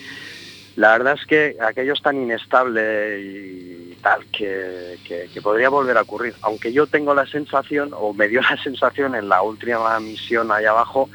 La 0.74 0.93
verdad 0.99 1.14
es 1.14 1.24
que 1.26 1.57
aquello 1.61 1.93
es 1.93 2.03
tan 2.03 2.20
inestable 2.20 3.20
y 3.20 3.97
tal 4.03 4.26
que, 4.33 4.99
que- 5.05 5.29
que 5.33 5.41
podría 5.43 5.68
volver 5.68 5.97
a 5.97 6.03
ocurrir. 6.03 6.35
Aunque 6.43 6.72
yo 6.72 6.89
tengo 6.89 7.14
la 7.14 7.26
sensación, 7.26 7.91
o 7.95 8.12
me 8.12 8.26
dio 8.26 8.41
la 8.41 8.57
sensación 8.64 9.14
en 9.14 9.29
la 9.29 9.43
última 9.43 10.01
misión 10.01 10.51
allá 10.51 10.70
abajo, 10.70 11.09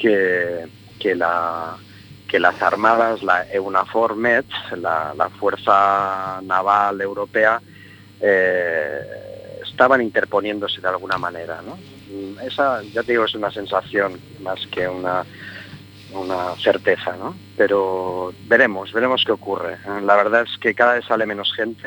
que, 0.00 0.66
que, 0.98 1.14
la, 1.14 1.76
que 2.28 2.38
las 2.38 2.60
armadas, 2.62 3.22
la 3.22 3.46
EUNAFOR 3.52 4.16
MED, 4.16 4.44
la, 4.76 5.12
Fuerza 5.30 6.40
Naval 6.42 7.00
Europea, 7.00 7.60
eh, 8.20 9.00
estaban 9.68 10.02
interponiéndose 10.02 10.80
de 10.80 10.88
alguna 10.88 11.18
manera. 11.18 11.60
Esa, 12.42 12.82
ya 12.82 13.02
te 13.02 13.12
digo, 13.12 13.24
es 13.24 13.34
una 13.34 13.50
sensación 13.50 14.18
más 14.40 14.58
que 14.68 14.88
una, 14.88 15.24
certeza, 16.62 17.16
¿no? 17.16 17.36
Pero 17.56 18.32
veremos, 18.46 18.92
veremos 18.92 19.22
qué 19.24 19.32
ocurre. 19.32 19.76
La 20.02 20.16
verdad 20.16 20.42
es 20.50 20.58
que 20.58 20.74
cada 20.74 20.94
vez 20.94 21.04
sale 21.04 21.26
menos 21.26 21.52
gente 21.54 21.86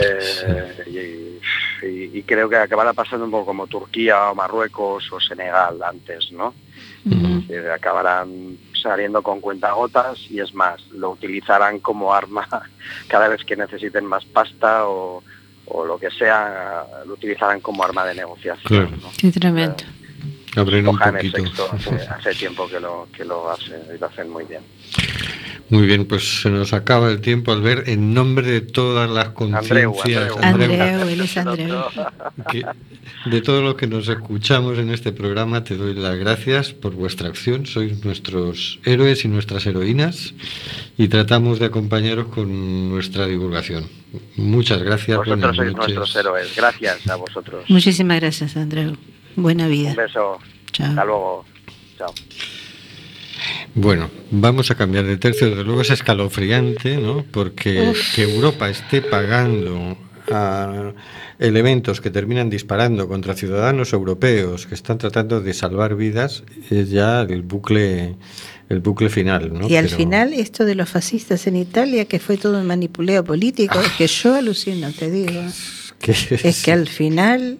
eh, 0.00 1.40
y- 1.82 2.18
y 2.18 2.22
creo 2.22 2.48
que 2.48 2.56
acabará 2.56 2.92
pasando 2.92 3.24
un 3.24 3.30
poco 3.30 3.46
como 3.46 3.66
Turquía 3.66 4.30
o 4.30 4.34
Marruecos 4.34 5.10
o 5.12 5.20
Senegal 5.20 5.82
antes, 5.82 6.30
¿no? 6.32 6.54
Que 7.46 7.70
acabarán 7.70 8.58
saliendo 8.82 9.22
con 9.22 9.40
cuentagotas 9.40 10.18
y 10.28 10.40
es 10.40 10.52
más, 10.54 10.80
lo 10.90 11.10
utilizarán 11.10 11.78
como 11.78 12.12
arma 12.12 12.48
cada 13.08 13.28
vez 13.28 13.44
que 13.44 13.56
necesiten 13.56 14.04
más 14.04 14.24
pasta 14.24 14.88
o, 14.88 15.22
o 15.66 15.84
lo 15.84 15.98
que 15.98 16.10
sea, 16.10 16.84
lo 17.06 17.14
utilizarán 17.14 17.60
como 17.60 17.84
arma 17.84 18.04
de 18.04 18.14
negociación. 18.14 18.64
Claro. 18.64 18.90
¿no? 19.02 19.10
Qué 19.16 19.30
tremendo. 19.30 19.84
Abren 20.56 20.88
un 20.88 20.98
poquito. 20.98 21.68
Hace, 21.72 21.94
hace 22.08 22.34
tiempo 22.34 22.66
que 22.66 22.80
lo, 22.80 23.08
que 23.14 23.24
lo 23.24 23.50
hace 23.50 23.78
y 23.94 23.98
lo 23.98 24.06
hacen 24.06 24.30
muy 24.30 24.44
bien. 24.44 24.62
Muy 25.68 25.86
bien, 25.86 26.04
pues 26.04 26.42
se 26.42 26.48
nos 26.50 26.72
acaba 26.72 27.10
el 27.10 27.20
tiempo 27.20 27.50
al 27.50 27.60
ver 27.60 27.84
en 27.88 28.14
nombre 28.14 28.46
de 28.46 28.60
todas 28.60 29.10
las 29.10 29.30
conciencias, 29.30 30.30
Andreu. 30.40 30.80
Andreu, 30.80 31.08
él 31.08 31.20
es 31.20 31.36
Andreu. 31.36 31.82
que- 32.50 32.64
de 33.28 33.40
todos 33.40 33.64
los 33.64 33.74
que 33.74 33.88
nos 33.88 34.06
escuchamos 34.08 34.78
en 34.78 34.90
este 34.90 35.10
programa, 35.10 35.64
te 35.64 35.76
doy 35.76 35.94
las 35.94 36.16
gracias 36.18 36.72
por 36.72 36.94
vuestra 36.94 37.26
acción. 37.28 37.66
Sois 37.66 38.04
nuestros 38.04 38.78
héroes 38.84 39.24
y 39.24 39.28
nuestras 39.28 39.66
heroínas 39.66 40.34
y 40.96 41.08
tratamos 41.08 41.58
de 41.58 41.66
acompañaros 41.66 42.28
con 42.28 42.88
nuestra 42.88 43.26
divulgación. 43.26 43.88
Muchas 44.36 44.80
gracias. 44.82 45.18
Vosotros 45.18 45.56
sois 45.56 45.72
noches. 45.72 45.94
nuestros 45.96 46.16
héroes. 46.16 46.54
Gracias 46.56 47.08
a 47.08 47.16
vosotros. 47.16 47.64
Muchísimas 47.68 48.20
gracias, 48.20 48.56
Andreu. 48.56 48.96
Buena 49.34 49.66
vida. 49.66 49.90
Un 49.90 49.96
beso. 49.96 50.38
Chao. 50.72 50.86
Hasta 50.90 51.04
luego. 51.04 51.44
Chao. 51.98 52.14
Bueno, 53.74 54.10
vamos 54.30 54.70
a 54.70 54.74
cambiar 54.74 55.04
de 55.04 55.16
tercio. 55.16 55.48
Desde 55.50 55.64
luego 55.64 55.82
es 55.82 55.90
escalofriante, 55.90 56.96
¿no? 56.96 57.24
Porque 57.30 57.92
que 58.14 58.22
Europa 58.22 58.68
esté 58.68 59.02
pagando 59.02 59.96
a 60.32 60.92
elementos 61.38 62.00
que 62.00 62.10
terminan 62.10 62.50
disparando 62.50 63.06
contra 63.06 63.34
ciudadanos 63.34 63.92
europeos 63.92 64.66
que 64.66 64.74
están 64.74 64.98
tratando 64.98 65.40
de 65.40 65.54
salvar 65.54 65.94
vidas 65.94 66.42
es 66.70 66.90
ya 66.90 67.20
el 67.22 67.42
bucle 67.42 68.16
el 68.68 68.80
bucle 68.80 69.08
final, 69.10 69.52
¿no? 69.52 69.68
Y 69.68 69.76
al 69.76 69.84
Pero- 69.84 69.96
final 69.96 70.32
esto 70.32 70.64
de 70.64 70.74
los 70.74 70.88
fascistas 70.88 71.46
en 71.46 71.54
Italia, 71.54 72.06
que 72.06 72.18
fue 72.18 72.36
todo 72.36 72.58
un 72.58 72.66
manipuleo 72.66 73.22
político, 73.22 73.78
es 73.80 73.92
que 73.92 74.08
yo 74.08 74.34
alucino, 74.34 74.90
te 74.92 75.10
digo. 75.10 75.40
Es 76.42 76.62
que 76.64 76.72
al 76.72 76.88
final 76.88 77.58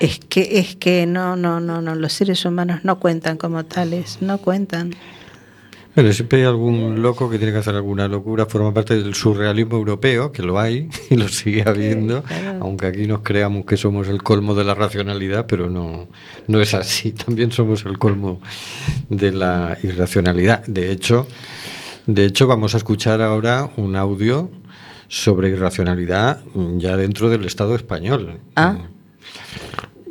es 0.00 0.18
que 0.18 0.58
es 0.58 0.76
que 0.76 1.06
no 1.06 1.36
no 1.36 1.60
no 1.60 1.80
no 1.80 1.94
los 1.94 2.12
seres 2.12 2.44
humanos 2.44 2.80
no 2.84 2.98
cuentan 2.98 3.36
como 3.36 3.64
tales, 3.64 4.18
no 4.20 4.38
cuentan. 4.38 4.94
Bueno, 5.94 6.12
siempre 6.12 6.38
hay 6.38 6.44
algún 6.44 7.02
loco 7.02 7.28
que 7.28 7.36
tiene 7.36 7.52
que 7.52 7.58
hacer 7.58 7.74
alguna 7.74 8.06
locura, 8.06 8.46
forma 8.46 8.72
parte 8.72 8.94
del 8.94 9.14
surrealismo 9.14 9.76
europeo, 9.76 10.30
que 10.30 10.42
lo 10.42 10.58
hay 10.58 10.88
y 11.10 11.16
lo 11.16 11.28
sigue 11.28 11.64
habiendo, 11.66 12.22
claro. 12.22 12.60
aunque 12.62 12.86
aquí 12.86 13.06
nos 13.06 13.20
creamos 13.20 13.66
que 13.66 13.76
somos 13.76 14.08
el 14.08 14.22
colmo 14.22 14.54
de 14.54 14.64
la 14.64 14.74
racionalidad, 14.74 15.46
pero 15.46 15.68
no, 15.68 16.08
no 16.46 16.60
es 16.60 16.74
así, 16.74 17.12
también 17.26 17.50
somos 17.50 17.84
el 17.84 17.98
colmo 17.98 18.40
de 19.08 19.32
la 19.32 19.76
irracionalidad. 19.82 20.64
De 20.66 20.92
hecho, 20.92 21.26
de 22.06 22.24
hecho 22.24 22.46
vamos 22.46 22.74
a 22.74 22.78
escuchar 22.78 23.20
ahora 23.20 23.70
un 23.76 23.96
audio 23.96 24.48
sobre 25.08 25.50
irracionalidad 25.50 26.40
ya 26.76 26.96
dentro 26.96 27.28
del 27.30 27.44
Estado 27.44 27.74
español. 27.74 28.38
Ah. 28.54 28.78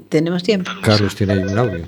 Tenemos 0.10 0.44
tiempo. 0.44 0.72
Carlos 0.82 1.16
tiene 1.16 1.38
un 1.38 1.58
audio. 1.58 1.86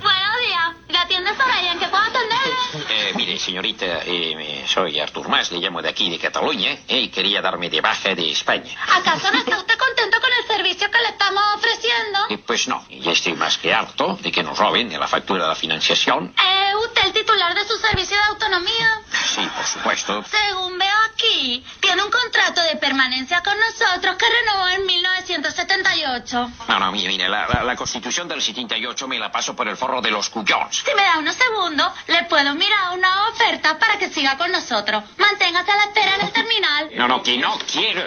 Señorita, 3.41 3.85
eh, 4.05 4.65
soy 4.67 4.99
Artur 4.99 5.27
Mas, 5.27 5.51
le 5.51 5.59
llamo 5.59 5.81
de 5.81 5.89
aquí 5.89 6.09
de 6.09 6.17
Cataluña 6.19 6.71
eh, 6.87 6.99
y 7.01 7.09
quería 7.09 7.41
darme 7.41 7.69
de 7.69 7.81
baja 7.81 8.15
de 8.15 8.31
España. 8.31 8.71
¿Acaso 8.95 9.31
no 9.31 9.39
está 9.39 9.57
usted 9.57 9.77
contento 9.77 10.19
con 10.21 10.29
el 10.31 10.47
servicio 10.47 10.89
que 10.89 10.97
le 10.99 11.09
estamos 11.09 11.43
ofreciendo? 11.55 12.19
Eh, 12.29 12.37
pues 12.37 12.67
no, 12.67 12.85
ya 12.89 13.11
estoy 13.11 13.33
más 13.33 13.57
que 13.57 13.73
harto 13.73 14.17
de 14.21 14.31
que 14.31 14.43
nos 14.43 14.57
roben 14.57 14.89
de 14.89 14.97
la 14.97 15.07
factura 15.07 15.43
de 15.43 15.49
la 15.49 15.55
financiación. 15.55 16.33
¿Es 16.37 16.75
usted 16.87 17.05
el 17.05 17.13
titular 17.13 17.53
de 17.55 17.65
su 17.65 17.77
servicio 17.77 18.15
de 18.17 18.23
autonomía? 18.23 19.01
Sí, 19.35 19.41
por 19.55 19.65
supuesto. 19.65 20.23
Según 20.29 20.77
veo 20.77 20.97
aquí, 21.13 21.63
tiene 21.79 22.03
un 22.03 22.11
contrato 22.11 22.61
de 22.63 22.75
permanencia 22.77 23.41
con 23.41 23.53
nosotros 23.59 24.15
que 24.17 24.25
renovó 24.29 24.67
en 24.69 24.85
1978. 24.85 26.51
No, 26.67 26.79
no, 26.79 26.91
mire, 26.91 27.07
mire, 27.09 27.29
la, 27.29 27.47
la- 27.47 27.63
la 27.63 27.75
constitución 27.75 28.27
del 28.27 28.41
78 28.41 29.07
me 29.07 29.19
la 29.19 29.31
paso 29.31 29.55
por 29.55 29.67
el 29.67 29.77
forro 29.77 30.01
de 30.01 30.11
los 30.11 30.29
cuyons. 30.29 30.77
Si 30.85 30.93
me 30.95 31.03
da 31.03 31.17
unos 31.19 31.35
segundos, 31.35 31.91
le 32.07 32.23
puedo 32.25 32.53
mirar 32.55 32.97
una 32.97 33.27
oferta 33.31 33.77
para 33.79 33.97
que 33.97 34.09
siga 34.09 34.37
con 34.37 34.51
nosotros. 34.51 35.03
Manténgase 35.17 35.71
a 35.71 35.75
la 35.75 35.83
espera 35.83 36.15
en 36.15 36.21
el 36.21 36.31
terminal. 36.31 36.89
No, 36.95 37.07
no, 37.07 37.23
que 37.23 37.37
no 37.37 37.57
quiero. 37.71 38.03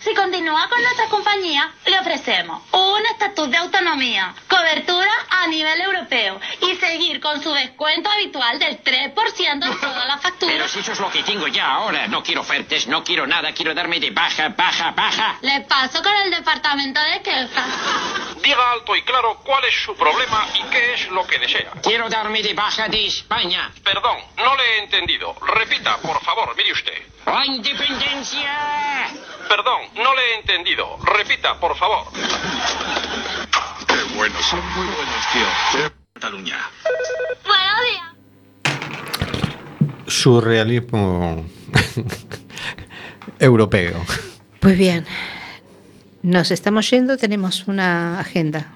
Si 0.00 0.14
continúa 0.14 0.68
con 0.68 0.80
nuestra 0.82 1.06
compañía, 1.06 1.70
le 1.86 1.98
ofrecemos 2.00 2.62
un 2.72 3.06
estatus 3.06 3.50
de 3.50 3.56
autonomía, 3.56 4.34
cobertura 4.48 5.10
a 5.30 5.46
nivel 5.48 5.80
europeo 5.80 6.40
y 6.62 6.74
seguir 6.76 7.20
con 7.20 7.42
su 7.42 7.52
descuento 7.52 8.10
habitual 8.10 8.58
del 8.58 8.82
3% 8.82 9.50
en 9.50 9.60
todas 9.80 10.06
las 10.06 10.20
facturas. 10.20 10.54
Pero 10.54 10.68
si 10.68 10.80
eso 10.80 10.92
es 10.92 11.00
lo 11.00 11.10
que 11.10 11.22
tengo 11.22 11.46
ya 11.48 11.66
ahora. 11.70 12.06
No 12.08 12.22
quiero 12.22 12.40
ofertas, 12.40 12.86
no 12.86 13.04
quiero 13.04 13.26
nada, 13.26 13.52
quiero 13.52 13.74
darme 13.74 14.00
de 14.00 14.10
baja, 14.10 14.48
baja, 14.50 14.92
baja. 14.92 15.38
Le 15.42 15.60
paso 15.62 16.02
con 16.02 16.14
el 16.16 16.30
departamento 16.30 17.00
de 17.00 17.22
quejas. 17.22 17.66
Diga 18.42 18.72
alto 18.72 18.96
y 18.96 19.02
claro 19.02 19.40
cuál 19.44 19.64
es 19.64 19.74
su 19.84 19.94
problema 19.94 20.46
y 20.54 20.62
qué 20.70 20.94
es 20.94 21.08
lo 21.10 21.26
que 21.26 21.38
desea. 21.38 21.72
Quiero 21.82 21.97
darme 22.06 22.42
de 22.42 22.54
baja 22.54 22.86
de 22.88 23.06
España. 23.06 23.72
Perdón, 23.82 24.18
no 24.36 24.54
le 24.56 24.62
he 24.62 24.84
entendido. 24.84 25.34
Repita, 25.40 25.96
por 25.98 26.20
favor, 26.22 26.54
mire 26.56 26.72
usted. 26.72 26.92
¡La 27.26 27.44
independencia! 27.46 29.08
Perdón, 29.48 29.80
no 29.96 30.14
le 30.14 30.22
he 30.22 30.34
entendido. 30.40 30.96
Repita, 31.02 31.58
por 31.58 31.76
favor. 31.76 32.06
Qué 33.86 34.14
buenos, 34.16 34.44
son 34.46 34.60
muy 34.76 34.86
buenos, 34.86 35.26
tío. 35.32 35.90
Cataluña. 36.14 36.58
Buenos 37.44 37.80
días. 37.90 38.04
Surrealismo 40.06 41.44
europeo. 43.38 44.04
Pues 44.60 44.76
bien, 44.78 45.06
nos 46.22 46.50
estamos 46.50 46.88
yendo, 46.90 47.16
tenemos 47.16 47.66
una 47.68 48.20
agenda. 48.20 48.72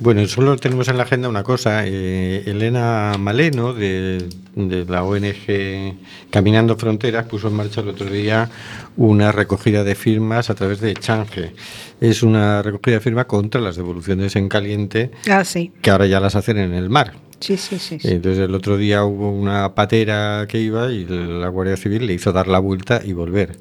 Bueno, 0.00 0.26
solo 0.26 0.56
tenemos 0.56 0.88
en 0.88 0.96
la 0.96 1.04
agenda 1.04 1.28
una 1.28 1.44
cosa. 1.44 1.84
eh, 1.86 2.42
Elena 2.46 3.12
Maleno, 3.18 3.72
de, 3.72 4.28
de 4.56 4.84
la 4.86 5.04
ONG 5.04 5.96
Caminando 6.30 6.76
Fronteras, 6.76 7.26
puso 7.26 7.48
en 7.48 7.54
marcha 7.54 7.80
el 7.80 7.88
otro 7.88 8.06
día 8.10 8.50
una 8.96 9.30
recogida 9.30 9.84
de 9.84 9.94
firmas 9.94 10.50
a 10.50 10.54
través 10.56 10.80
de 10.80 10.94
Change. 10.94 11.52
Es 12.00 12.22
una 12.24 12.60
recogida 12.62 12.96
de 12.96 13.00
firmas 13.00 13.26
contra 13.26 13.60
las 13.60 13.76
devoluciones 13.76 14.34
en 14.36 14.48
caliente, 14.48 15.12
Ah, 15.30 15.44
sí. 15.44 15.70
que 15.80 15.90
ahora 15.90 16.06
ya 16.06 16.18
las 16.18 16.34
hacen 16.34 16.58
en 16.58 16.74
el 16.74 16.90
mar. 16.90 17.12
Sí, 17.38 17.56
sí, 17.56 17.78
sí. 17.78 17.98
sí. 18.00 18.08
Entonces 18.08 18.44
el 18.48 18.54
otro 18.54 18.76
día 18.76 19.04
hubo 19.04 19.30
una 19.30 19.74
patera 19.76 20.46
que 20.48 20.60
iba 20.60 20.90
y 20.90 21.04
la 21.06 21.48
Guardia 21.48 21.76
Civil 21.76 22.06
le 22.06 22.14
hizo 22.14 22.32
dar 22.32 22.48
la 22.48 22.58
vuelta 22.58 23.00
y 23.04 23.12
volver. 23.12 23.56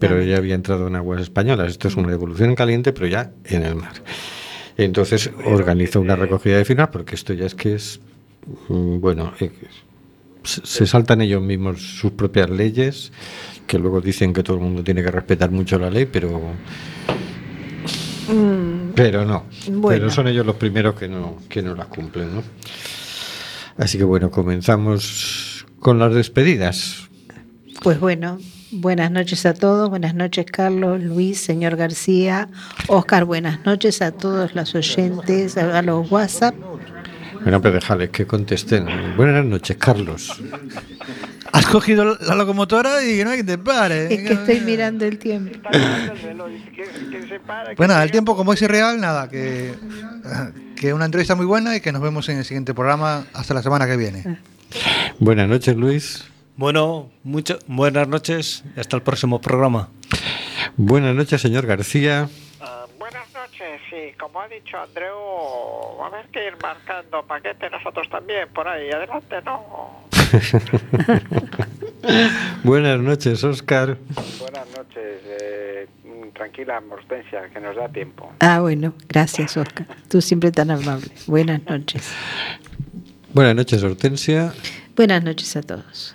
Pero 0.00 0.22
ya 0.22 0.36
había 0.38 0.54
entrado 0.54 0.86
en 0.88 0.96
aguas 0.96 1.20
españolas. 1.20 1.68
Esto 1.72 1.88
es 1.88 1.96
una 1.96 2.08
devolución 2.10 2.50
en 2.50 2.54
caliente, 2.56 2.92
pero 2.92 3.06
ya 3.06 3.32
en 3.44 3.64
el 3.64 3.74
mar. 3.74 3.92
Entonces 4.76 5.30
organizó 5.44 6.00
una 6.00 6.16
recogida 6.16 6.56
de 6.56 6.64
firmas 6.64 6.88
porque 6.88 7.14
esto 7.14 7.32
ya 7.32 7.46
es 7.46 7.54
que 7.54 7.74
es, 7.74 8.00
mm, 8.68 9.00
bueno, 9.00 9.32
eh, 9.40 9.52
se 10.42 10.86
saltan 10.86 11.20
ellos 11.20 11.42
mismos 11.42 11.80
sus 11.80 12.12
propias 12.12 12.50
leyes, 12.50 13.12
que 13.66 13.78
luego 13.78 14.00
dicen 14.00 14.32
que 14.32 14.42
todo 14.42 14.56
el 14.56 14.62
mundo 14.62 14.84
tiene 14.84 15.02
que 15.02 15.10
respetar 15.10 15.50
mucho 15.50 15.78
la 15.78 15.90
ley, 15.90 16.06
pero 16.06 16.40
Mm, 18.28 18.92
pero 18.94 19.24
no. 19.24 19.44
Bueno. 19.68 19.88
Pero 19.88 20.10
son 20.10 20.28
ellos 20.28 20.46
los 20.46 20.56
primeros 20.56 20.94
que 20.94 21.08
no, 21.08 21.36
que 21.48 21.62
no 21.62 21.74
las 21.74 21.86
cumplen, 21.86 22.34
¿no? 22.34 22.42
Así 23.76 23.98
que 23.98 24.04
bueno, 24.04 24.30
comenzamos 24.30 25.66
con 25.80 25.98
las 25.98 26.14
despedidas. 26.14 27.08
Pues 27.82 28.00
bueno, 28.00 28.38
buenas 28.74 29.10
noches 29.10 29.46
a 29.46 29.54
todos, 29.54 29.90
buenas 29.90 30.14
noches 30.14 30.46
Carlos, 30.50 31.02
Luis, 31.02 31.40
señor 31.40 31.76
García, 31.76 32.48
Oscar, 32.88 33.24
buenas 33.24 33.64
noches 33.64 34.02
a 34.02 34.12
todos 34.12 34.54
los 34.54 34.74
oyentes, 34.74 35.56
a 35.56 35.82
los 35.82 36.10
WhatsApp. 36.10 36.54
Bueno, 37.42 37.60
pero 37.60 37.74
déjales 37.74 38.10
que 38.10 38.26
contesten. 38.26 38.86
Buenas 39.16 39.44
noches, 39.44 39.76
Carlos. 39.76 40.40
Has 41.52 41.66
cogido 41.66 42.16
la 42.20 42.34
locomotora 42.34 43.04
y 43.04 43.22
no 43.22 43.30
hay 43.30 43.38
que 43.38 43.44
te 43.44 43.58
pare. 43.58 44.12
Es 44.12 44.22
que 44.26 44.32
estoy 44.32 44.60
mirando 44.60 45.04
el 45.04 45.18
tiempo. 45.18 45.68
Nada, 47.78 48.02
el 48.02 48.10
tiempo 48.10 48.34
como 48.34 48.54
es 48.54 48.62
irreal, 48.62 48.98
nada, 48.98 49.28
que, 49.28 49.74
que 50.74 50.94
una 50.94 51.04
entrevista 51.04 51.34
muy 51.34 51.44
buena 51.44 51.76
y 51.76 51.80
que 51.80 51.92
nos 51.92 52.00
vemos 52.00 52.28
en 52.30 52.38
el 52.38 52.44
siguiente 52.44 52.72
programa 52.72 53.26
hasta 53.34 53.52
la 53.52 53.62
semana 53.62 53.86
que 53.86 53.96
viene. 53.98 54.38
Buenas 55.18 55.48
noches, 55.48 55.76
Luis. 55.76 56.24
Bueno, 56.56 57.10
muchas 57.24 57.58
buenas 57.66 58.06
noches 58.08 58.64
y 58.76 58.80
hasta 58.80 58.96
el 58.96 59.02
próximo 59.02 59.40
programa. 59.40 59.88
Buenas 60.76 61.14
noches, 61.14 61.40
señor 61.40 61.66
García. 61.66 62.28
Ah, 62.60 62.86
buenas 62.98 63.26
noches, 63.34 63.80
sí, 63.90 64.12
como 64.18 64.40
ha 64.40 64.48
dicho 64.48 64.78
Andreu, 64.78 65.16
va 66.00 66.06
a 66.06 66.08
haber 66.08 66.26
que 66.28 66.46
ir 66.46 66.54
marcando 66.62 67.24
paquete 67.26 67.68
nosotros 67.70 68.08
también 68.08 68.48
por 68.54 68.66
ahí, 68.68 68.90
adelante, 68.90 69.36
¿no? 69.44 70.04
Buenas 72.64 73.00
noches, 73.00 73.42
Oscar. 73.44 73.96
Buenas 74.38 74.66
noches. 74.76 75.20
eh, 75.26 75.88
tranquila, 76.34 76.80
Hortensia, 76.90 77.48
que 77.52 77.60
nos 77.60 77.76
da 77.76 77.88
tiempo. 77.88 78.32
Ah, 78.40 78.60
bueno, 78.60 78.94
gracias 79.08 79.56
Oscar. 79.56 79.86
Tú 80.08 80.20
siempre 80.20 80.50
tan 80.52 80.70
amable. 80.70 81.08
Buenas 81.26 81.62
noches. 81.64 82.12
Buenas 83.32 83.56
noches, 83.56 83.82
Hortensia. 83.82 84.52
Buenas 84.96 85.22
noches 85.24 85.56
a 85.56 85.62
todos. 85.62 86.14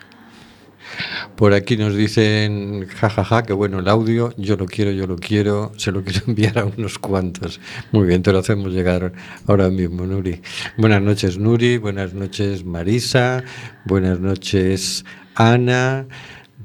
Por 1.35 1.53
aquí 1.53 1.77
nos 1.77 1.95
dicen, 1.95 2.87
jajaja, 2.87 3.43
que 3.43 3.53
bueno 3.53 3.79
el 3.79 3.87
audio, 3.87 4.33
yo 4.37 4.55
lo 4.57 4.65
quiero, 4.65 4.91
yo 4.91 5.07
lo 5.07 5.15
quiero, 5.15 5.71
se 5.77 5.91
lo 5.91 6.03
quiero 6.03 6.21
enviar 6.27 6.59
a 6.59 6.65
unos 6.65 6.99
cuantos. 6.99 7.59
Muy 7.91 8.07
bien, 8.07 8.21
te 8.23 8.31
lo 8.31 8.39
hacemos 8.39 8.73
llegar 8.73 9.13
ahora 9.47 9.69
mismo, 9.69 10.05
Nuri. 10.05 10.41
Buenas 10.77 11.01
noches, 11.01 11.37
Nuri, 11.37 11.77
buenas 11.77 12.13
noches, 12.13 12.65
Marisa, 12.65 13.43
buenas 13.85 14.19
noches, 14.19 15.05
Ana, 15.35 16.07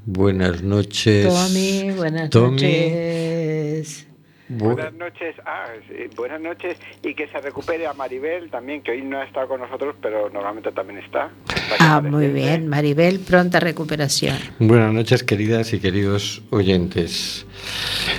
buenas 0.07 0.63
noches. 0.63 1.27
Tommy, 1.27 1.91
buenas 1.93 2.31
Tommy. 2.31 2.51
noches. 2.51 4.07
Bu- 4.49 4.75
Buenas 4.75 4.93
noches, 4.95 5.35
ah, 5.47 5.65
sí, 5.89 5.95
buenas 6.17 6.41
noches 6.41 6.77
y 7.03 7.15
que 7.15 7.27
se 7.29 7.41
recupere 7.41 7.87
a 7.87 7.95
Maribel 7.95 8.51
también, 8.51 8.83
que 8.83 8.91
hoy 8.91 9.01
no 9.03 9.19
ha 9.19 9.25
estado 9.25 9.49
con 9.49 9.61
nosotros, 9.61 9.97
pero 10.03 10.29
normalmente 10.29 10.71
también 10.73 10.99
está. 10.99 11.31
Está 11.49 11.77
Ah, 11.97 12.01
muy 12.03 12.29
bien, 12.29 12.69
Maribel, 12.69 13.21
pronta 13.21 13.59
recuperación. 13.59 14.37
Buenas 14.59 14.93
noches, 14.93 15.23
queridas 15.25 15.73
y 15.73 15.81
queridos 15.81 16.43
oyentes. 16.51 17.47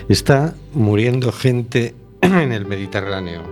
Está 0.09 0.55
muriendo 0.73 1.31
gente 1.31 1.93
en 2.21 2.51
el 2.51 2.65
Mediterráneo. 2.65 3.43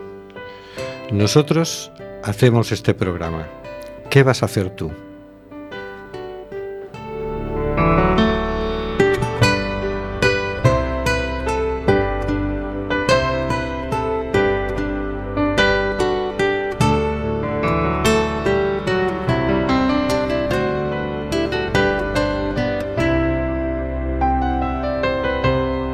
Nosotros 1.11 1.91
hacemos 2.23 2.71
este 2.71 2.93
programa. 2.95 3.47
¿Qué 4.09 4.23
vas 4.23 4.41
a 4.41 4.45
hacer 4.47 4.71
tú? 4.71 4.91